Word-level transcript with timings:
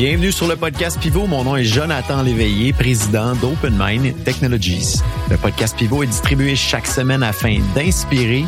Bienvenue 0.00 0.32
sur 0.32 0.48
le 0.48 0.56
podcast 0.56 0.98
Pivot. 0.98 1.26
Mon 1.26 1.44
nom 1.44 1.56
est 1.56 1.64
Jonathan 1.64 2.22
Léveillé, 2.22 2.72
président 2.72 3.34
d'Open 3.34 3.76
Mind 3.78 4.24
Technologies. 4.24 4.96
Le 5.28 5.36
podcast 5.36 5.76
Pivot 5.76 6.02
est 6.02 6.06
distribué 6.06 6.56
chaque 6.56 6.86
semaine 6.86 7.22
afin 7.22 7.58
d'inspirer 7.74 8.44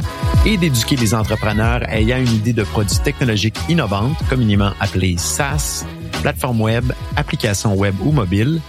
et 0.46 0.56
d'éduquer 0.56 0.96
les 0.96 1.14
entrepreneurs 1.14 1.82
ayant 1.90 2.16
une 2.16 2.32
idée 2.32 2.54
de 2.54 2.62
produits 2.62 2.98
technologiques 3.04 3.58
innovantes, 3.68 4.16
communément 4.30 4.70
appelés 4.80 5.16
SaaS, 5.18 5.84
plateforme 6.22 6.62
web, 6.62 6.90
applications 7.16 7.74
web 7.74 7.94
ou 8.02 8.12
mobile, 8.12 8.62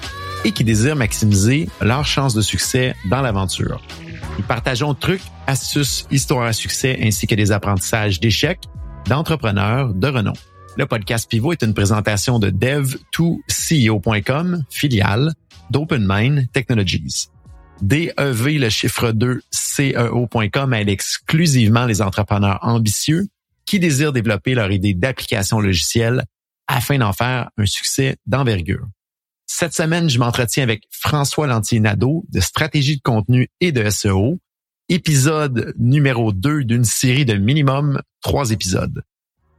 et 0.44 0.52
qui 0.52 0.64
désirent 0.64 0.96
maximiser 0.96 1.70
leurs 1.82 2.06
chances 2.06 2.34
de 2.34 2.42
succès 2.42 2.96
dans 3.10 3.22
l'aventure. 3.22 3.82
Nous 4.38 4.44
partageons 4.44 4.94
trucs, 4.94 5.22
astuces, 5.48 6.06
histoires 6.12 6.46
à 6.46 6.54
succès 6.54 7.00
ainsi 7.02 7.28
que 7.28 7.36
des 7.36 7.52
apprentissages 7.52 8.20
d'échecs 8.20 8.62
d'entrepreneurs 9.08 9.94
de 9.94 10.08
renom. 10.08 10.34
Le 10.78 10.86
podcast 10.88 11.30
Pivot 11.30 11.52
est 11.52 11.62
une 11.62 11.74
présentation 11.74 12.40
de 12.40 12.50
dev2ceo.com, 12.50 14.64
filiale 14.70 15.34
d'OpenMind 15.70 16.50
Technologies. 16.52 17.28
DEV, 17.82 18.60
le 18.60 18.70
chiffre 18.70 19.12
2, 19.12 19.42
CEO.com 19.52 20.74
aide 20.74 20.90
exclusivement 20.90 21.86
les 21.86 22.02
entrepreneurs 22.02 22.60
ambitieux 22.62 23.28
qui 23.66 23.80
désirent 23.80 24.14
développer 24.14 24.56
leur 24.56 24.72
idée 24.72 24.94
d'application 24.94 25.60
logicielle 25.60 26.24
afin 26.68 26.98
d'en 26.98 27.14
faire 27.14 27.50
un 27.58 27.66
succès 27.66 28.18
d'envergure. 28.26 28.88
Cette 29.46 29.74
semaine, 29.74 30.10
je 30.10 30.20
m'entretiens 30.20 30.64
avec 30.64 30.84
François 30.90 31.48
Lantier-Nadeau 31.48 32.26
de 32.30 32.40
stratégie 32.40 32.98
de 32.98 33.02
contenu 33.02 33.50
et 33.60 33.72
de 33.72 33.90
SEO, 33.90 34.40
épisode 34.90 35.74
numéro 35.78 36.32
2 36.32 36.64
d'une 36.64 36.86
série 36.86 37.26
de 37.26 37.36
minimum 37.36 38.02
trois 38.22 38.52
épisodes. 38.52 39.04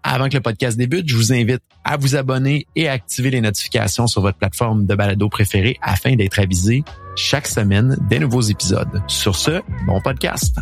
Avant 0.03 0.29
que 0.29 0.35
le 0.35 0.43
podcast 0.43 0.77
débute, 0.77 1.09
je 1.09 1.17
vous 1.17 1.33
invite 1.33 1.63
à 1.83 1.97
vous 1.97 2.15
abonner 2.15 2.67
et 2.77 2.89
à 2.89 2.93
activer 2.93 3.31
les 3.31 3.41
notifications 3.41 4.07
sur 4.07 4.21
votre 4.21 4.37
plateforme 4.37 4.85
de 4.85 4.95
balado 4.95 5.31
préférée 5.31 5.79
afin 5.81 6.15
d'être 6.15 6.39
avisé 6.39 6.85
chaque 7.17 7.47
semaine 7.47 7.97
des 8.11 8.19
nouveaux 8.19 8.43
épisodes. 8.43 9.03
Sur 9.09 9.35
ce, 9.35 9.63
bon 9.87 10.01
podcast. 10.03 10.59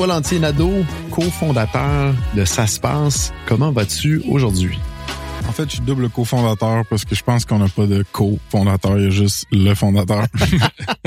François 0.00 0.14
Lantier-Nadeau, 0.14 0.72
cofondateur 1.10 2.14
de 2.34 2.46
Ça 2.46 2.66
se 2.66 2.80
passe. 2.80 3.34
Comment 3.44 3.70
vas-tu 3.70 4.22
aujourd'hui? 4.26 4.78
En 5.46 5.52
fait, 5.52 5.64
je 5.64 5.72
suis 5.72 5.80
double 5.80 6.08
cofondateur 6.08 6.86
parce 6.88 7.04
que 7.04 7.14
je 7.14 7.22
pense 7.22 7.44
qu'on 7.44 7.58
n'a 7.58 7.68
pas 7.68 7.84
de 7.84 8.02
cofondateur, 8.10 8.96
il 8.96 9.04
y 9.04 9.06
a 9.08 9.10
juste 9.10 9.44
le 9.52 9.74
fondateur. 9.74 10.24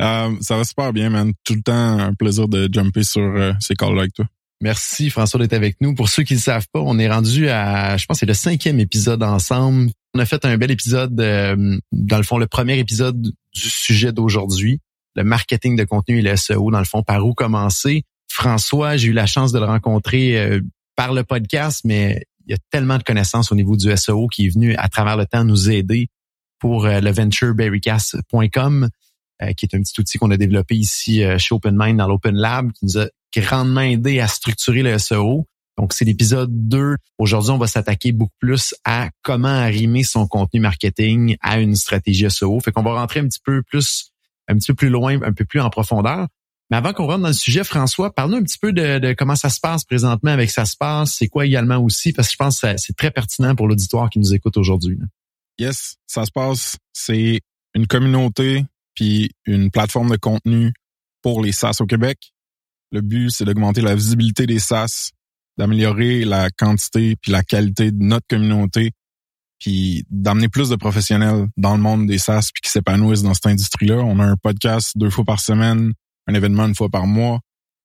euh, 0.00 0.30
ça 0.40 0.56
va 0.56 0.62
super 0.62 0.92
bien, 0.92 1.10
man. 1.10 1.32
Tout 1.42 1.54
le 1.54 1.62
temps, 1.62 1.98
un 1.98 2.14
plaisir 2.14 2.46
de 2.46 2.68
jumper 2.72 3.02
sur 3.02 3.22
euh, 3.22 3.54
ces 3.58 3.74
calls-là 3.74 4.02
avec 4.02 4.14
toi. 4.14 4.26
Merci 4.60 5.10
François 5.10 5.40
d'être 5.40 5.54
avec 5.54 5.74
nous. 5.80 5.92
Pour 5.92 6.10
ceux 6.10 6.22
qui 6.22 6.34
ne 6.34 6.38
savent 6.38 6.68
pas, 6.72 6.78
on 6.78 6.96
est 6.96 7.10
rendu 7.10 7.48
à, 7.48 7.96
je 7.96 8.06
pense, 8.06 8.20
c'est 8.20 8.26
le 8.26 8.34
cinquième 8.34 8.78
épisode 8.78 9.24
ensemble. 9.24 9.90
On 10.14 10.20
a 10.20 10.26
fait 10.26 10.44
un 10.44 10.56
bel 10.58 10.70
épisode, 10.70 11.20
euh, 11.20 11.76
dans 11.90 12.18
le 12.18 12.22
fond, 12.22 12.38
le 12.38 12.46
premier 12.46 12.78
épisode 12.78 13.20
du 13.20 13.32
sujet 13.52 14.12
d'aujourd'hui, 14.12 14.78
le 15.14 15.24
marketing 15.24 15.76
de 15.76 15.84
contenu 15.84 16.18
et 16.18 16.22
le 16.22 16.36
SEO, 16.36 16.70
dans 16.70 16.78
le 16.78 16.84
fond, 16.84 17.02
par 17.02 17.24
où 17.26 17.34
commencer. 17.34 18.04
François, 18.28 18.96
j'ai 18.96 19.08
eu 19.08 19.12
la 19.12 19.26
chance 19.26 19.52
de 19.52 19.58
le 19.58 19.64
rencontrer 19.64 20.38
euh, 20.38 20.60
par 20.96 21.12
le 21.12 21.24
podcast, 21.24 21.80
mais 21.84 22.24
il 22.46 22.52
y 22.52 22.54
a 22.54 22.58
tellement 22.70 22.98
de 22.98 23.02
connaissances 23.02 23.52
au 23.52 23.54
niveau 23.54 23.76
du 23.76 23.94
SEO 23.96 24.28
qui 24.28 24.46
est 24.46 24.48
venu 24.50 24.74
à 24.76 24.88
travers 24.88 25.16
le 25.16 25.26
temps 25.26 25.44
nous 25.44 25.70
aider 25.70 26.08
pour 26.58 26.86
euh, 26.86 27.00
le 27.00 27.10
euh, 29.42 29.52
qui 29.54 29.64
est 29.64 29.74
un 29.74 29.80
petit 29.80 29.98
outil 29.98 30.18
qu'on 30.18 30.30
a 30.30 30.36
développé 30.36 30.76
ici 30.76 31.24
euh, 31.24 31.38
chez 31.38 31.54
OpenMind 31.54 31.96
dans 31.96 32.06
l'Open 32.06 32.36
Lab, 32.36 32.72
qui 32.72 32.84
nous 32.84 32.98
a 32.98 33.06
grandement 33.34 33.80
aidé 33.80 34.20
à 34.20 34.28
structurer 34.28 34.82
le 34.82 34.98
SEO. 34.98 35.46
Donc, 35.78 35.94
c'est 35.94 36.04
l'épisode 36.04 36.50
2. 36.68 36.96
Aujourd'hui, 37.16 37.52
on 37.52 37.58
va 37.58 37.66
s'attaquer 37.66 38.12
beaucoup 38.12 38.34
plus 38.38 38.74
à 38.84 39.08
comment 39.22 39.48
arrimer 39.48 40.02
son 40.02 40.26
contenu 40.26 40.60
marketing 40.60 41.36
à 41.40 41.58
une 41.58 41.74
stratégie 41.74 42.30
SEO. 42.30 42.60
Fait 42.60 42.70
qu'on 42.70 42.82
va 42.82 42.92
rentrer 42.92 43.20
un 43.20 43.28
petit 43.28 43.40
peu 43.42 43.62
plus, 43.62 44.10
un 44.50 44.56
petit 44.56 44.72
peu 44.72 44.74
plus 44.74 44.88
loin, 44.88 45.20
un 45.22 45.32
peu 45.32 45.44
plus 45.44 45.60
en 45.60 45.70
profondeur. 45.70 46.26
Mais 46.70 46.76
avant 46.76 46.92
qu'on 46.92 47.06
rentre 47.06 47.22
dans 47.22 47.28
le 47.28 47.34
sujet, 47.34 47.64
François, 47.64 48.14
parle-nous 48.14 48.36
un 48.36 48.42
petit 48.42 48.58
peu 48.58 48.72
de, 48.72 49.12
comment 49.14 49.34
ça 49.34 49.50
se 49.50 49.58
passe 49.60 49.84
présentement 49.84 50.30
avec 50.30 50.50
ça 50.50 50.64
se 50.64 50.76
passe. 50.76 51.14
C'est 51.14 51.28
quoi 51.28 51.46
également 51.46 51.78
aussi, 51.78 52.12
parce 52.12 52.28
que 52.28 52.32
je 52.32 52.36
pense 52.36 52.60
que 52.60 52.76
c'est 52.76 52.96
très 52.96 53.10
pertinent 53.10 53.56
pour 53.56 53.66
l'auditoire 53.66 54.08
qui 54.08 54.20
nous 54.20 54.34
écoute 54.34 54.56
aujourd'hui. 54.56 54.98
Yes, 55.58 55.96
ça 56.06 56.24
se 56.24 56.30
passe. 56.30 56.76
C'est 56.92 57.40
une 57.74 57.86
communauté 57.86 58.64
puis 58.94 59.30
une 59.46 59.70
plateforme 59.70 60.10
de 60.10 60.16
contenu 60.16 60.72
pour 61.22 61.42
les 61.42 61.52
SaaS 61.52 61.78
au 61.80 61.86
Québec. 61.86 62.32
Le 62.92 63.00
but, 63.00 63.30
c'est 63.30 63.44
d'augmenter 63.44 63.82
la 63.82 63.94
visibilité 63.94 64.46
des 64.46 64.58
SaaS, 64.58 65.10
d'améliorer 65.58 66.24
la 66.24 66.50
quantité 66.50 67.16
puis 67.16 67.32
la 67.32 67.42
qualité 67.42 67.90
de 67.90 68.02
notre 68.02 68.26
communauté, 68.28 68.92
puis 69.60 70.04
d'amener 70.10 70.48
plus 70.48 70.68
de 70.68 70.76
professionnels 70.76 71.46
dans 71.56 71.76
le 71.76 71.82
monde 71.82 72.06
des 72.06 72.18
SaaS 72.18 72.48
puis 72.52 72.62
qui 72.62 72.70
s'épanouissent 72.70 73.22
dans 73.22 73.34
cette 73.34 73.46
industrie-là. 73.46 73.96
On 73.96 74.18
a 74.18 74.24
un 74.24 74.36
podcast 74.36 74.92
deux 74.96 75.10
fois 75.10 75.24
par 75.24 75.38
semaine 75.38 75.92
un 76.26 76.34
événement 76.34 76.66
une 76.66 76.74
fois 76.74 76.88
par 76.88 77.06
mois. 77.06 77.40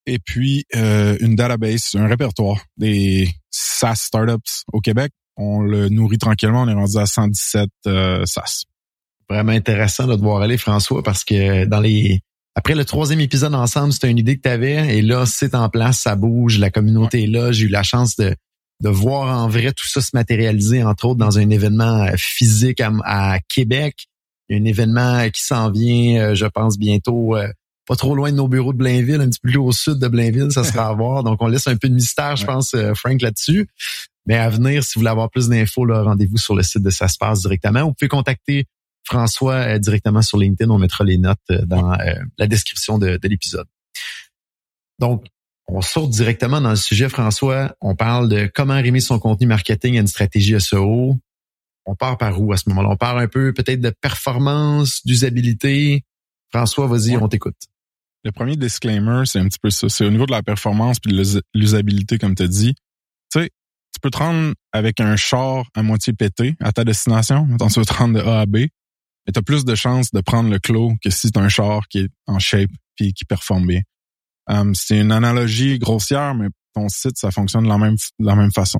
Et 0.05 0.19
puis, 0.19 0.65
euh, 0.75 1.17
une 1.19 1.35
database, 1.35 1.95
un 1.95 2.07
répertoire 2.07 2.63
des 2.77 3.29
SaaS 3.49 3.95
startups 3.95 4.63
au 4.71 4.79
Québec. 4.79 5.11
On 5.35 5.61
le 5.61 5.89
nourrit 5.89 6.19
tranquillement. 6.19 6.61
On 6.61 6.67
est 6.67 6.73
rendu 6.73 6.97
à 6.97 7.05
117 7.05 7.69
euh, 7.87 8.25
SaaS. 8.25 8.63
Vraiment 9.29 9.51
intéressant 9.51 10.05
de 10.05 10.15
voir 10.15 10.41
aller, 10.41 10.57
François, 10.57 11.01
parce 11.01 11.23
que 11.23 11.65
dans 11.65 11.79
les 11.79 12.21
après 12.57 12.75
le 12.75 12.85
troisième 12.85 13.19
épisode 13.19 13.53
ensemble, 13.53 13.91
c'était 13.91 14.09
une 14.09 14.17
idée 14.17 14.37
que 14.37 14.43
tu 14.43 14.49
avais. 14.49 14.97
Et 14.97 15.01
là, 15.01 15.25
c'est 15.25 15.55
en 15.55 15.67
place, 15.67 15.99
ça 15.99 16.15
bouge, 16.15 16.57
la 16.57 16.69
communauté 16.69 17.23
est 17.23 17.27
là. 17.27 17.51
J'ai 17.51 17.65
eu 17.65 17.67
la 17.67 17.83
chance 17.83 18.15
de, 18.15 18.33
de 18.81 18.89
voir 18.89 19.43
en 19.43 19.47
vrai 19.47 19.71
tout 19.71 19.87
ça 19.87 20.01
se 20.01 20.11
matérialiser, 20.13 20.83
entre 20.83 21.05
autres, 21.05 21.19
dans 21.19 21.37
un 21.37 21.49
événement 21.49 22.03
euh, 22.03 22.11
physique 22.17 22.81
à, 22.81 22.91
à 23.03 23.39
Québec. 23.39 24.07
Un 24.51 24.63
événement 24.65 25.27
qui 25.31 25.41
s'en 25.41 25.71
vient, 25.71 26.35
je 26.35 26.45
pense, 26.45 26.77
bientôt 26.77 27.35
pas 27.85 27.95
trop 27.95 28.15
loin 28.15 28.31
de 28.31 28.37
nos 28.37 28.47
bureaux 28.47 28.73
de 28.73 28.77
Blainville, 28.77 29.21
un 29.21 29.29
petit 29.29 29.39
peu 29.41 29.49
plus 29.49 29.59
au 29.59 29.71
sud 29.71 29.99
de 29.99 30.07
Blainville, 30.07 30.51
ça 30.51 30.63
sera 30.63 30.87
à 30.87 30.93
voir. 30.95 31.23
Donc, 31.23 31.41
on 31.41 31.47
laisse 31.47 31.67
un 31.67 31.77
peu 31.77 31.87
de 31.89 31.93
mystère, 31.93 32.35
je 32.35 32.45
pense, 32.45 32.73
euh, 32.73 32.93
Frank, 32.93 33.21
là-dessus. 33.21 33.67
Mais 34.25 34.35
à 34.35 34.49
venir, 34.49 34.83
si 34.83 34.93
vous 34.95 35.01
voulez 35.01 35.11
avoir 35.11 35.29
plus 35.29 35.49
d'infos, 35.49 35.85
rendez-vous 35.85 36.37
sur 36.37 36.55
le 36.55 36.63
site 36.63 36.81
de 36.81 36.89
Ça 36.89 37.07
se 37.07 37.17
passe 37.17 37.41
directement. 37.41 37.83
Vous 37.83 37.93
pouvez 37.93 38.09
contacter 38.09 38.65
François 39.03 39.53
euh, 39.53 39.79
directement 39.79 40.23
sur 40.23 40.39
LinkedIn. 40.39 40.69
On 40.71 40.79
mettra 40.79 41.03
les 41.03 41.17
notes 41.17 41.37
euh, 41.51 41.63
dans 41.65 41.95
la 42.37 42.47
description 42.47 42.97
de, 42.97 43.17
de 43.17 43.27
l'épisode. 43.27 43.67
Donc, 44.97 45.25
on 45.67 45.81
saute 45.81 46.11
directement 46.11 46.61
dans 46.61 46.69
le 46.69 46.75
sujet, 46.75 47.09
François. 47.09 47.75
On 47.81 47.95
parle 47.95 48.29
de 48.29 48.49
comment 48.53 48.73
arrimer 48.73 48.99
son 48.99 49.19
contenu 49.19 49.47
marketing 49.47 49.97
à 49.97 50.01
une 50.01 50.07
stratégie 50.07 50.59
SEO. 50.59 51.17
On 51.85 51.95
part 51.95 52.17
par 52.17 52.39
où 52.41 52.53
à 52.53 52.57
ce 52.57 52.69
moment-là? 52.69 52.89
On 52.91 52.97
part 52.97 53.17
un 53.17 53.27
peu 53.27 53.53
peut-être 53.53 53.81
de 53.81 53.89
performance, 53.89 55.05
d'usabilité. 55.05 56.03
François, 56.53 56.87
vas-y, 56.87 57.17
on 57.17 57.27
t'écoute. 57.27 57.57
Le 58.23 58.31
premier 58.31 58.55
disclaimer, 58.55 59.23
c'est 59.25 59.39
un 59.39 59.47
petit 59.47 59.59
peu 59.59 59.69
ça. 59.69 59.87
C'est 59.89 60.05
au 60.05 60.09
niveau 60.09 60.25
de 60.25 60.31
la 60.31 60.41
performance 60.41 60.99
puis 60.99 61.11
de 61.11 61.41
l'usabilité, 61.53 62.17
comme 62.17 62.35
tu 62.35 62.43
as 62.43 62.47
dit. 62.47 62.73
Tu 63.31 63.39
sais, 63.39 63.49
tu 63.93 63.99
peux 64.01 64.09
te 64.09 64.17
rendre 64.17 64.53
avec 64.71 64.99
un 64.99 65.15
char 65.15 65.65
à 65.75 65.83
moitié 65.83 66.13
pété 66.13 66.55
à 66.59 66.71
ta 66.71 66.83
destination. 66.83 67.45
Mettons, 67.45 67.67
tu 67.67 67.79
veux 67.79 67.85
te 67.85 67.93
rendre 67.93 68.19
de 68.19 68.27
A 68.27 68.41
à 68.41 68.45
B. 68.45 68.57
Mais 69.27 69.33
tu 69.33 69.39
as 69.39 69.43
plus 69.43 69.65
de 69.65 69.75
chances 69.75 70.11
de 70.11 70.21
prendre 70.21 70.49
le 70.49 70.59
clos 70.59 70.93
que 71.03 71.09
si 71.09 71.31
tu 71.31 71.39
as 71.39 71.41
un 71.41 71.49
char 71.49 71.87
qui 71.87 71.99
est 71.99 72.09
en 72.27 72.39
shape 72.39 72.69
puis 72.95 73.13
qui 73.13 73.25
performe 73.25 73.67
bien. 73.67 73.81
Um, 74.47 74.75
c'est 74.75 74.99
une 74.99 75.11
analogie 75.11 75.79
grossière, 75.79 76.35
mais 76.35 76.47
ton 76.73 76.89
site, 76.89 77.17
ça 77.17 77.31
fonctionne 77.31 77.63
de 77.63 77.69
la 77.69 77.77
même, 77.77 77.95
la 78.19 78.35
même 78.35 78.51
façon. 78.51 78.79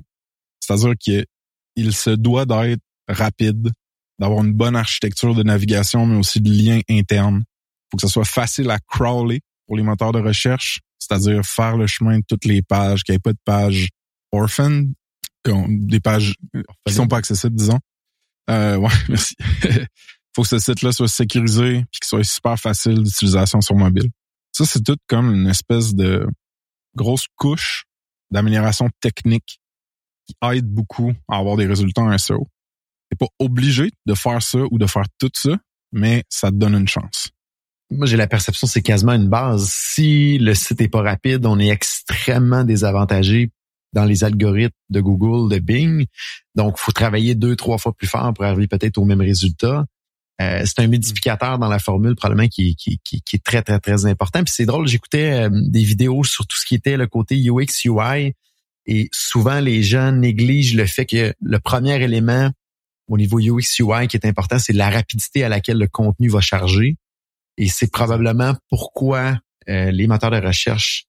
C'est-à-dire 0.60 0.94
qu'il 1.00 1.94
se 1.94 2.10
doit 2.10 2.46
d'être 2.46 2.82
rapide, 3.08 3.72
d'avoir 4.20 4.44
une 4.44 4.54
bonne 4.54 4.76
architecture 4.76 5.36
de 5.36 5.44
navigation, 5.44 6.06
mais 6.06 6.18
aussi 6.18 6.42
de 6.42 6.52
liens 6.52 6.82
internes 6.90 7.44
faut 7.92 7.98
que 7.98 8.08
ce 8.08 8.12
soit 8.12 8.26
facile 8.26 8.70
à 8.70 8.80
crawler 8.80 9.42
pour 9.68 9.78
les 9.78 9.84
moteurs 9.84 10.12
de 10.12 10.20
recherche, 10.20 10.80
c'est-à-dire 11.00 11.44
faire 11.46 11.78
le 11.78 11.88
chemin 11.88 12.20
de 12.20 12.24
toutes 12.28 12.46
les 12.46 12.62
pages, 12.62 13.04
qu'il 13.04 13.14
n'y 13.14 13.18
ait 13.18 13.20
pas 13.20 13.34
de 13.34 13.40
pages 13.44 13.90
orphan, 14.32 14.84
des 15.46 16.00
pages 16.00 16.36
qui 16.86 16.94
sont 16.94 17.08
pas 17.08 17.18
accessibles, 17.18 17.56
disons. 17.56 17.80
Euh, 18.50 18.78
ouais, 18.78 18.92
merci. 19.10 19.36
faut 20.36 20.44
que 20.44 20.50
ce 20.50 20.60
site-là 20.60 20.92
soit 20.92 21.08
sécurisé 21.08 21.84
puis 21.92 22.00
qu'il 22.00 22.08
soit 22.08 22.24
super 22.24 22.60
facile 22.60 23.02
d'utilisation 23.02 23.62
sur 23.62 23.76
mobile. 23.76 24.10
Ça, 24.56 24.64
c'est 24.64 24.86
tout 24.86 24.96
comme 25.08 25.34
une 25.34 25.48
espèce 25.48 25.94
de 25.94 26.26
grosse 26.96 27.26
couche 27.36 27.84
d'amélioration 28.32 28.88
technique 29.02 29.60
qui 30.26 30.34
aide 30.50 30.66
beaucoup 30.66 31.12
à 31.28 31.40
avoir 31.40 31.58
des 31.58 31.66
résultats 31.66 32.04
en 32.04 32.18
SEO. 32.18 32.48
T'es 33.10 33.18
pas 33.18 33.28
obligé 33.38 33.92
de 34.06 34.14
faire 34.14 34.42
ça 34.42 34.60
ou 34.72 34.78
de 34.78 34.86
faire 34.86 35.04
tout 35.20 35.30
ça, 35.34 35.58
mais 35.92 36.24
ça 36.30 36.52
te 36.52 36.56
donne 36.56 36.76
une 36.76 36.88
chance. 36.88 37.32
moi 37.92 38.08
j'ai 38.08 38.16
la 38.16 38.28
perception 38.28 38.66
c'est 38.66 38.82
quasiment 38.82 39.12
une 39.12 39.28
base. 39.28 39.70
Si 39.70 40.38
le 40.38 40.56
site 40.56 40.80
est 40.80 40.88
pas 40.88 41.02
rapide, 41.02 41.46
on 41.46 41.60
est 41.60 41.68
extrêmement 41.68 42.64
désavantagé 42.64 43.50
dans 43.92 44.06
les 44.06 44.24
algorithmes 44.24 44.72
de 44.90 45.02
Google, 45.02 45.54
de 45.54 45.60
Bing. 45.60 46.06
Donc, 46.56 46.78
faut 46.78 46.94
travailler 46.94 47.36
deux, 47.36 47.58
trois 47.58 47.78
fois 47.78 47.92
plus 47.92 48.08
fort 48.08 48.34
pour 48.34 48.46
arriver 48.46 48.68
peut-être 48.70 48.98
au 49.00 49.04
même 49.04 49.22
résultat. 49.22 49.84
Euh, 50.42 50.64
c'est 50.66 50.80
un 50.80 50.88
multiplicateur 50.88 51.58
dans 51.60 51.70
la 51.70 51.80
formule 51.80 52.16
probablement 52.16 52.50
qui, 52.50 52.76
qui, 52.76 53.00
qui, 53.04 53.22
qui 53.22 53.36
est 53.38 53.44
très, 53.44 53.62
très, 53.62 53.80
très 53.80 54.06
important. 54.06 54.44
Puis 54.44 54.54
c'est 54.56 54.66
drôle, 54.66 54.88
j'écoutais 54.88 55.46
euh, 55.46 55.50
des 55.52 55.84
vidéos 55.84 56.24
sur 56.24 56.46
tout 56.46 56.58
ce 56.58 56.66
qui 56.66 56.76
était 56.76 56.98
le 56.98 57.08
côté 57.08 57.38
UX, 57.38 57.86
UI, 57.86 58.34
et 58.86 59.10
souvent 59.14 59.60
les 59.60 59.82
gens 59.82 60.12
négligent 60.12 60.76
le 60.76 60.86
fait 60.86 61.06
que 61.06 61.34
le 61.40 61.60
premier 61.60 62.02
élément 62.02 62.52
au 63.08 63.18
niveau 63.18 63.40
UX, 63.40 63.80
UI 63.80 64.08
qui 64.08 64.18
est 64.18 64.26
important, 64.26 64.60
c'est 64.60 64.74
la 64.74 64.90
rapidité 64.90 65.44
à 65.44 65.50
laquelle 65.50 65.78
le 65.78 65.88
contenu 65.88 66.28
va 66.28 66.42
charger. 66.42 66.98
Et 67.58 67.68
c'est 67.70 67.90
probablement 67.90 68.56
pourquoi 68.70 69.40
euh, 69.70 69.92
les 69.92 70.08
moteurs 70.08 70.32
de 70.32 70.42
recherche 70.42 71.06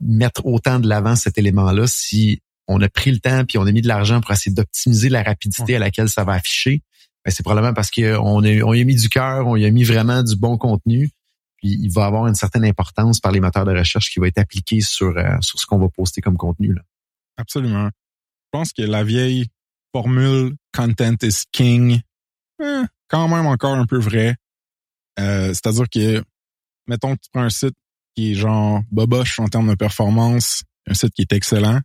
mettent 0.00 0.40
autant 0.44 0.80
de 0.80 0.88
l'avant 0.88 1.14
cet 1.14 1.36
élément-là 1.38 1.86
si 1.86 2.40
on 2.68 2.80
a 2.80 2.88
pris 2.88 3.10
le 3.10 3.18
temps 3.18 3.44
puis 3.44 3.58
on 3.58 3.66
a 3.66 3.72
mis 3.72 3.82
de 3.82 3.88
l'argent 3.88 4.20
pour 4.20 4.30
essayer 4.30 4.54
d'optimiser 4.54 5.08
la 5.08 5.22
rapidité 5.22 5.76
à 5.76 5.78
laquelle 5.78 6.08
ça 6.08 6.24
va 6.24 6.34
afficher 6.34 6.82
c'est 7.30 7.42
probablement 7.42 7.74
parce 7.74 7.90
qu'on 7.90 8.44
a, 8.44 8.62
on 8.62 8.74
y 8.74 8.80
a 8.80 8.84
mis 8.84 8.96
du 8.96 9.08
cœur, 9.08 9.46
on 9.46 9.56
y 9.56 9.64
a 9.64 9.70
mis 9.70 9.84
vraiment 9.84 10.22
du 10.22 10.36
bon 10.36 10.58
contenu. 10.58 11.10
Puis 11.56 11.78
il 11.80 11.90
va 11.90 12.06
avoir 12.06 12.26
une 12.26 12.34
certaine 12.34 12.64
importance 12.64 13.20
par 13.20 13.30
les 13.30 13.38
moteurs 13.38 13.64
de 13.64 13.70
recherche 13.70 14.10
qui 14.10 14.18
va 14.18 14.26
être 14.26 14.38
appliqué 14.38 14.80
sur, 14.80 15.16
euh, 15.16 15.36
sur 15.40 15.60
ce 15.60 15.66
qu'on 15.66 15.78
va 15.78 15.88
poster 15.88 16.20
comme 16.20 16.36
contenu. 16.36 16.74
Là. 16.74 16.82
Absolument. 17.36 17.86
Je 17.86 18.58
pense 18.58 18.72
que 18.72 18.82
la 18.82 19.04
vieille 19.04 19.46
formule 19.94 20.56
content 20.74 21.14
is 21.22 21.44
king, 21.52 22.00
eh, 22.60 22.82
quand 23.08 23.28
même 23.28 23.46
encore 23.46 23.74
un 23.74 23.86
peu 23.86 23.98
vrai. 23.98 24.36
Euh, 25.20 25.48
c'est-à-dire 25.48 25.88
que, 25.88 26.24
mettons 26.86 27.14
que 27.14 27.20
tu 27.20 27.30
prends 27.32 27.42
un 27.42 27.50
site 27.50 27.76
qui 28.14 28.32
est 28.32 28.34
genre 28.34 28.82
boboche 28.90 29.38
en 29.38 29.46
termes 29.46 29.68
de 29.68 29.74
performance, 29.74 30.64
un 30.88 30.94
site 30.94 31.14
qui 31.14 31.22
est 31.22 31.32
excellent. 31.32 31.80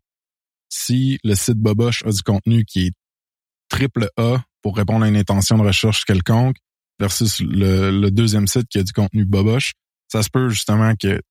Si 0.70 1.20
le 1.24 1.36
site 1.36 1.58
boboche 1.58 2.04
a 2.06 2.12
du 2.12 2.24
contenu 2.24 2.66
qui 2.66 2.88
est 2.88 2.94
triple 3.70 4.10
A 4.18 4.44
pour 4.62 4.76
répondre 4.76 5.06
à 5.06 5.08
une 5.08 5.18
intention 5.18 5.58
de 5.58 5.64
recherche 5.64 6.06
quelconque 6.06 6.58
versus 7.00 7.40
le, 7.40 8.10
deuxième 8.10 8.48
site 8.48 8.68
qui 8.70 8.80
a 8.80 8.84
du 8.84 8.92
contenu 8.92 9.26
boboche, 9.26 9.74
ça 10.08 10.24
se 10.24 10.30
peut 10.30 10.50
justement 10.50 10.94
que 10.96 11.22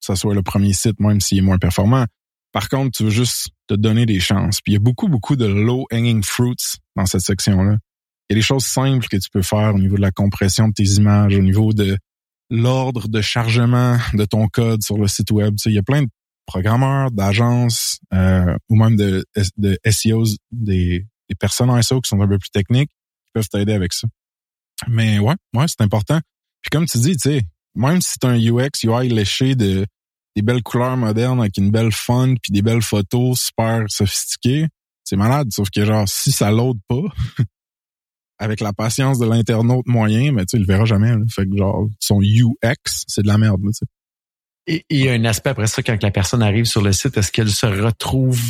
ça 0.00 0.16
soit 0.16 0.34
le 0.34 0.42
premier 0.42 0.72
site, 0.72 0.98
même 0.98 1.20
s'il 1.20 1.38
est 1.38 1.42
moins 1.42 1.58
performant. 1.58 2.06
Par 2.52 2.68
contre, 2.68 2.96
tu 2.96 3.04
veux 3.04 3.10
juste 3.10 3.48
te 3.68 3.74
donner 3.74 4.04
des 4.04 4.20
chances. 4.20 4.60
Puis 4.60 4.72
il 4.72 4.74
y 4.74 4.76
a 4.76 4.80
beaucoup, 4.80 5.08
beaucoup 5.08 5.36
de 5.36 5.46
low-hanging 5.46 6.22
fruits 6.22 6.56
dans 6.96 7.06
cette 7.06 7.22
section-là. 7.22 7.78
Il 8.28 8.34
y 8.34 8.34
a 8.34 8.36
des 8.36 8.42
choses 8.42 8.64
simples 8.64 9.06
que 9.08 9.16
tu 9.16 9.30
peux 9.30 9.42
faire 9.42 9.74
au 9.74 9.78
niveau 9.78 9.96
de 9.96 10.02
la 10.02 10.10
compression 10.10 10.68
de 10.68 10.72
tes 10.72 10.94
images, 10.94 11.36
au 11.36 11.42
niveau 11.42 11.72
de 11.72 11.96
l'ordre 12.50 13.08
de 13.08 13.20
chargement 13.20 13.96
de 14.12 14.24
ton 14.24 14.48
code 14.48 14.82
sur 14.82 14.98
le 14.98 15.06
site 15.06 15.30
web. 15.30 15.54
Tu 15.56 15.62
sais, 15.62 15.70
il 15.70 15.74
y 15.74 15.78
a 15.78 15.82
plein 15.82 16.02
de 16.02 16.08
programmeurs, 16.44 17.10
d'agences 17.10 17.98
euh, 18.12 18.56
ou 18.68 18.76
même 18.76 18.96
de, 18.96 19.24
de 19.56 19.78
SEOs, 19.88 20.36
des, 20.50 21.06
des 21.32 21.36
personnes 21.38 21.70
en 21.70 21.80
SEO 21.80 22.00
qui 22.00 22.08
sont 22.08 22.20
un 22.20 22.28
peu 22.28 22.38
plus 22.38 22.50
techniques 22.50 22.90
qui 22.90 23.30
peuvent 23.34 23.48
t'aider 23.48 23.72
avec 23.72 23.92
ça. 23.92 24.08
Mais 24.88 25.18
ouais, 25.18 25.34
ouais, 25.54 25.64
c'est 25.68 25.80
important. 25.80 26.20
Puis 26.60 26.70
comme 26.70 26.86
tu 26.86 26.98
dis, 26.98 27.16
tu 27.16 27.30
sais, 27.30 27.42
même 27.74 28.00
si 28.00 28.12
c'est 28.12 28.26
un 28.26 28.36
UX, 28.36 28.84
UI 28.84 29.08
léché 29.08 29.54
de 29.54 29.86
des 30.34 30.42
belles 30.42 30.62
couleurs 30.62 30.96
modernes 30.96 31.40
avec 31.40 31.58
une 31.58 31.70
belle 31.70 31.92
font 31.92 32.34
puis 32.42 32.52
des 32.52 32.62
belles 32.62 32.80
photos 32.80 33.38
super 33.38 33.84
sophistiquées, 33.88 34.66
c'est 35.04 35.16
malade. 35.16 35.48
Sauf 35.50 35.68
que 35.70 35.84
genre, 35.84 36.08
si 36.08 36.32
ça 36.32 36.50
load 36.50 36.78
pas, 36.88 37.02
avec 38.38 38.60
la 38.60 38.72
patience 38.72 39.18
de 39.18 39.26
l'internaute 39.26 39.86
moyen, 39.86 40.32
mais 40.32 40.46
tu 40.46 40.52
sais, 40.52 40.56
il 40.56 40.60
le 40.60 40.66
verra 40.66 40.84
jamais. 40.84 41.12
Fait 41.28 41.46
que 41.46 41.56
genre, 41.56 41.86
son 42.00 42.20
UX, 42.22 43.04
c'est 43.06 43.22
de 43.22 43.28
la 43.28 43.36
merde. 43.36 43.60
tu. 43.78 43.84
Et 44.66 44.86
il 44.90 45.04
y 45.04 45.08
a 45.08 45.12
un 45.12 45.24
aspect 45.24 45.50
après 45.50 45.66
ça, 45.66 45.82
quand 45.82 46.02
la 46.02 46.10
personne 46.10 46.42
arrive 46.42 46.64
sur 46.64 46.82
le 46.82 46.92
site, 46.92 47.16
est-ce 47.16 47.32
qu'elle 47.32 47.50
se 47.50 47.66
retrouve 47.66 48.40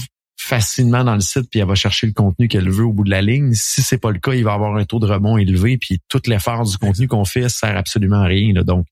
facilement 0.43 1.05
dans 1.05 1.15
le 1.15 1.21
site 1.21 1.49
puis 1.51 1.61
elle 1.61 1.69
va 1.69 1.75
chercher 1.75 2.07
le 2.07 2.13
contenu 2.13 2.49
qu'elle 2.49 2.71
veut 2.71 2.85
au 2.85 2.93
bout 2.93 3.05
de 3.05 3.11
la 3.11 3.23
ligne. 3.23 3.53
Si 3.55 3.83
c'est 3.83 3.99
pas 3.99 4.11
le 4.11 4.19
cas, 4.19 4.35
il 4.35 4.45
va 4.45 4.53
avoir 4.53 4.77
un 4.77 4.85
taux 4.85 4.99
de 4.99 5.07
rebond 5.07 5.39
élevé 5.39 5.79
puis 5.79 6.01
tout 6.09 6.21
l'effort 6.27 6.65
du 6.65 6.77
contenu 6.79 7.09
qu'on 7.09 7.25
fait 7.25 7.49
sert 7.49 7.77
absolument 7.77 8.21
à 8.21 8.27
rien. 8.27 8.53
Donc, 8.63 8.87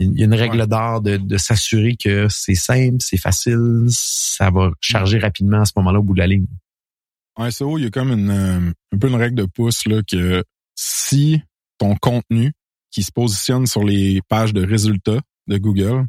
il 0.00 0.18
y 0.18 0.22
a 0.22 0.26
une 0.26 0.34
règle 0.34 0.66
d'art 0.66 1.00
de, 1.00 1.36
s'assurer 1.36 1.96
que 1.96 2.26
c'est 2.28 2.54
simple, 2.54 2.98
c'est 3.00 3.16
facile, 3.16 3.86
ça 3.88 4.50
va 4.50 4.70
charger 4.80 5.18
rapidement 5.18 5.60
à 5.60 5.64
ce 5.64 5.72
moment-là 5.76 5.98
au 5.98 6.02
bout 6.02 6.14
de 6.14 6.20
la 6.20 6.26
ligne. 6.26 6.46
En 7.36 7.50
SEO, 7.50 7.78
il 7.78 7.84
y 7.84 7.86
a 7.86 7.90
comme 7.90 8.12
une, 8.12 8.30
euh, 8.30 8.72
un 8.92 8.98
peu 8.98 9.08
une 9.08 9.14
règle 9.14 9.36
de 9.36 9.44
pouce 9.44 9.86
là, 9.86 10.00
que 10.02 10.42
si 10.74 11.40
ton 11.78 11.94
contenu 11.96 12.52
qui 12.90 13.02
se 13.02 13.12
positionne 13.12 13.66
sur 13.66 13.84
les 13.84 14.20
pages 14.28 14.52
de 14.52 14.64
résultats 14.64 15.20
de 15.46 15.58
Google 15.58 16.06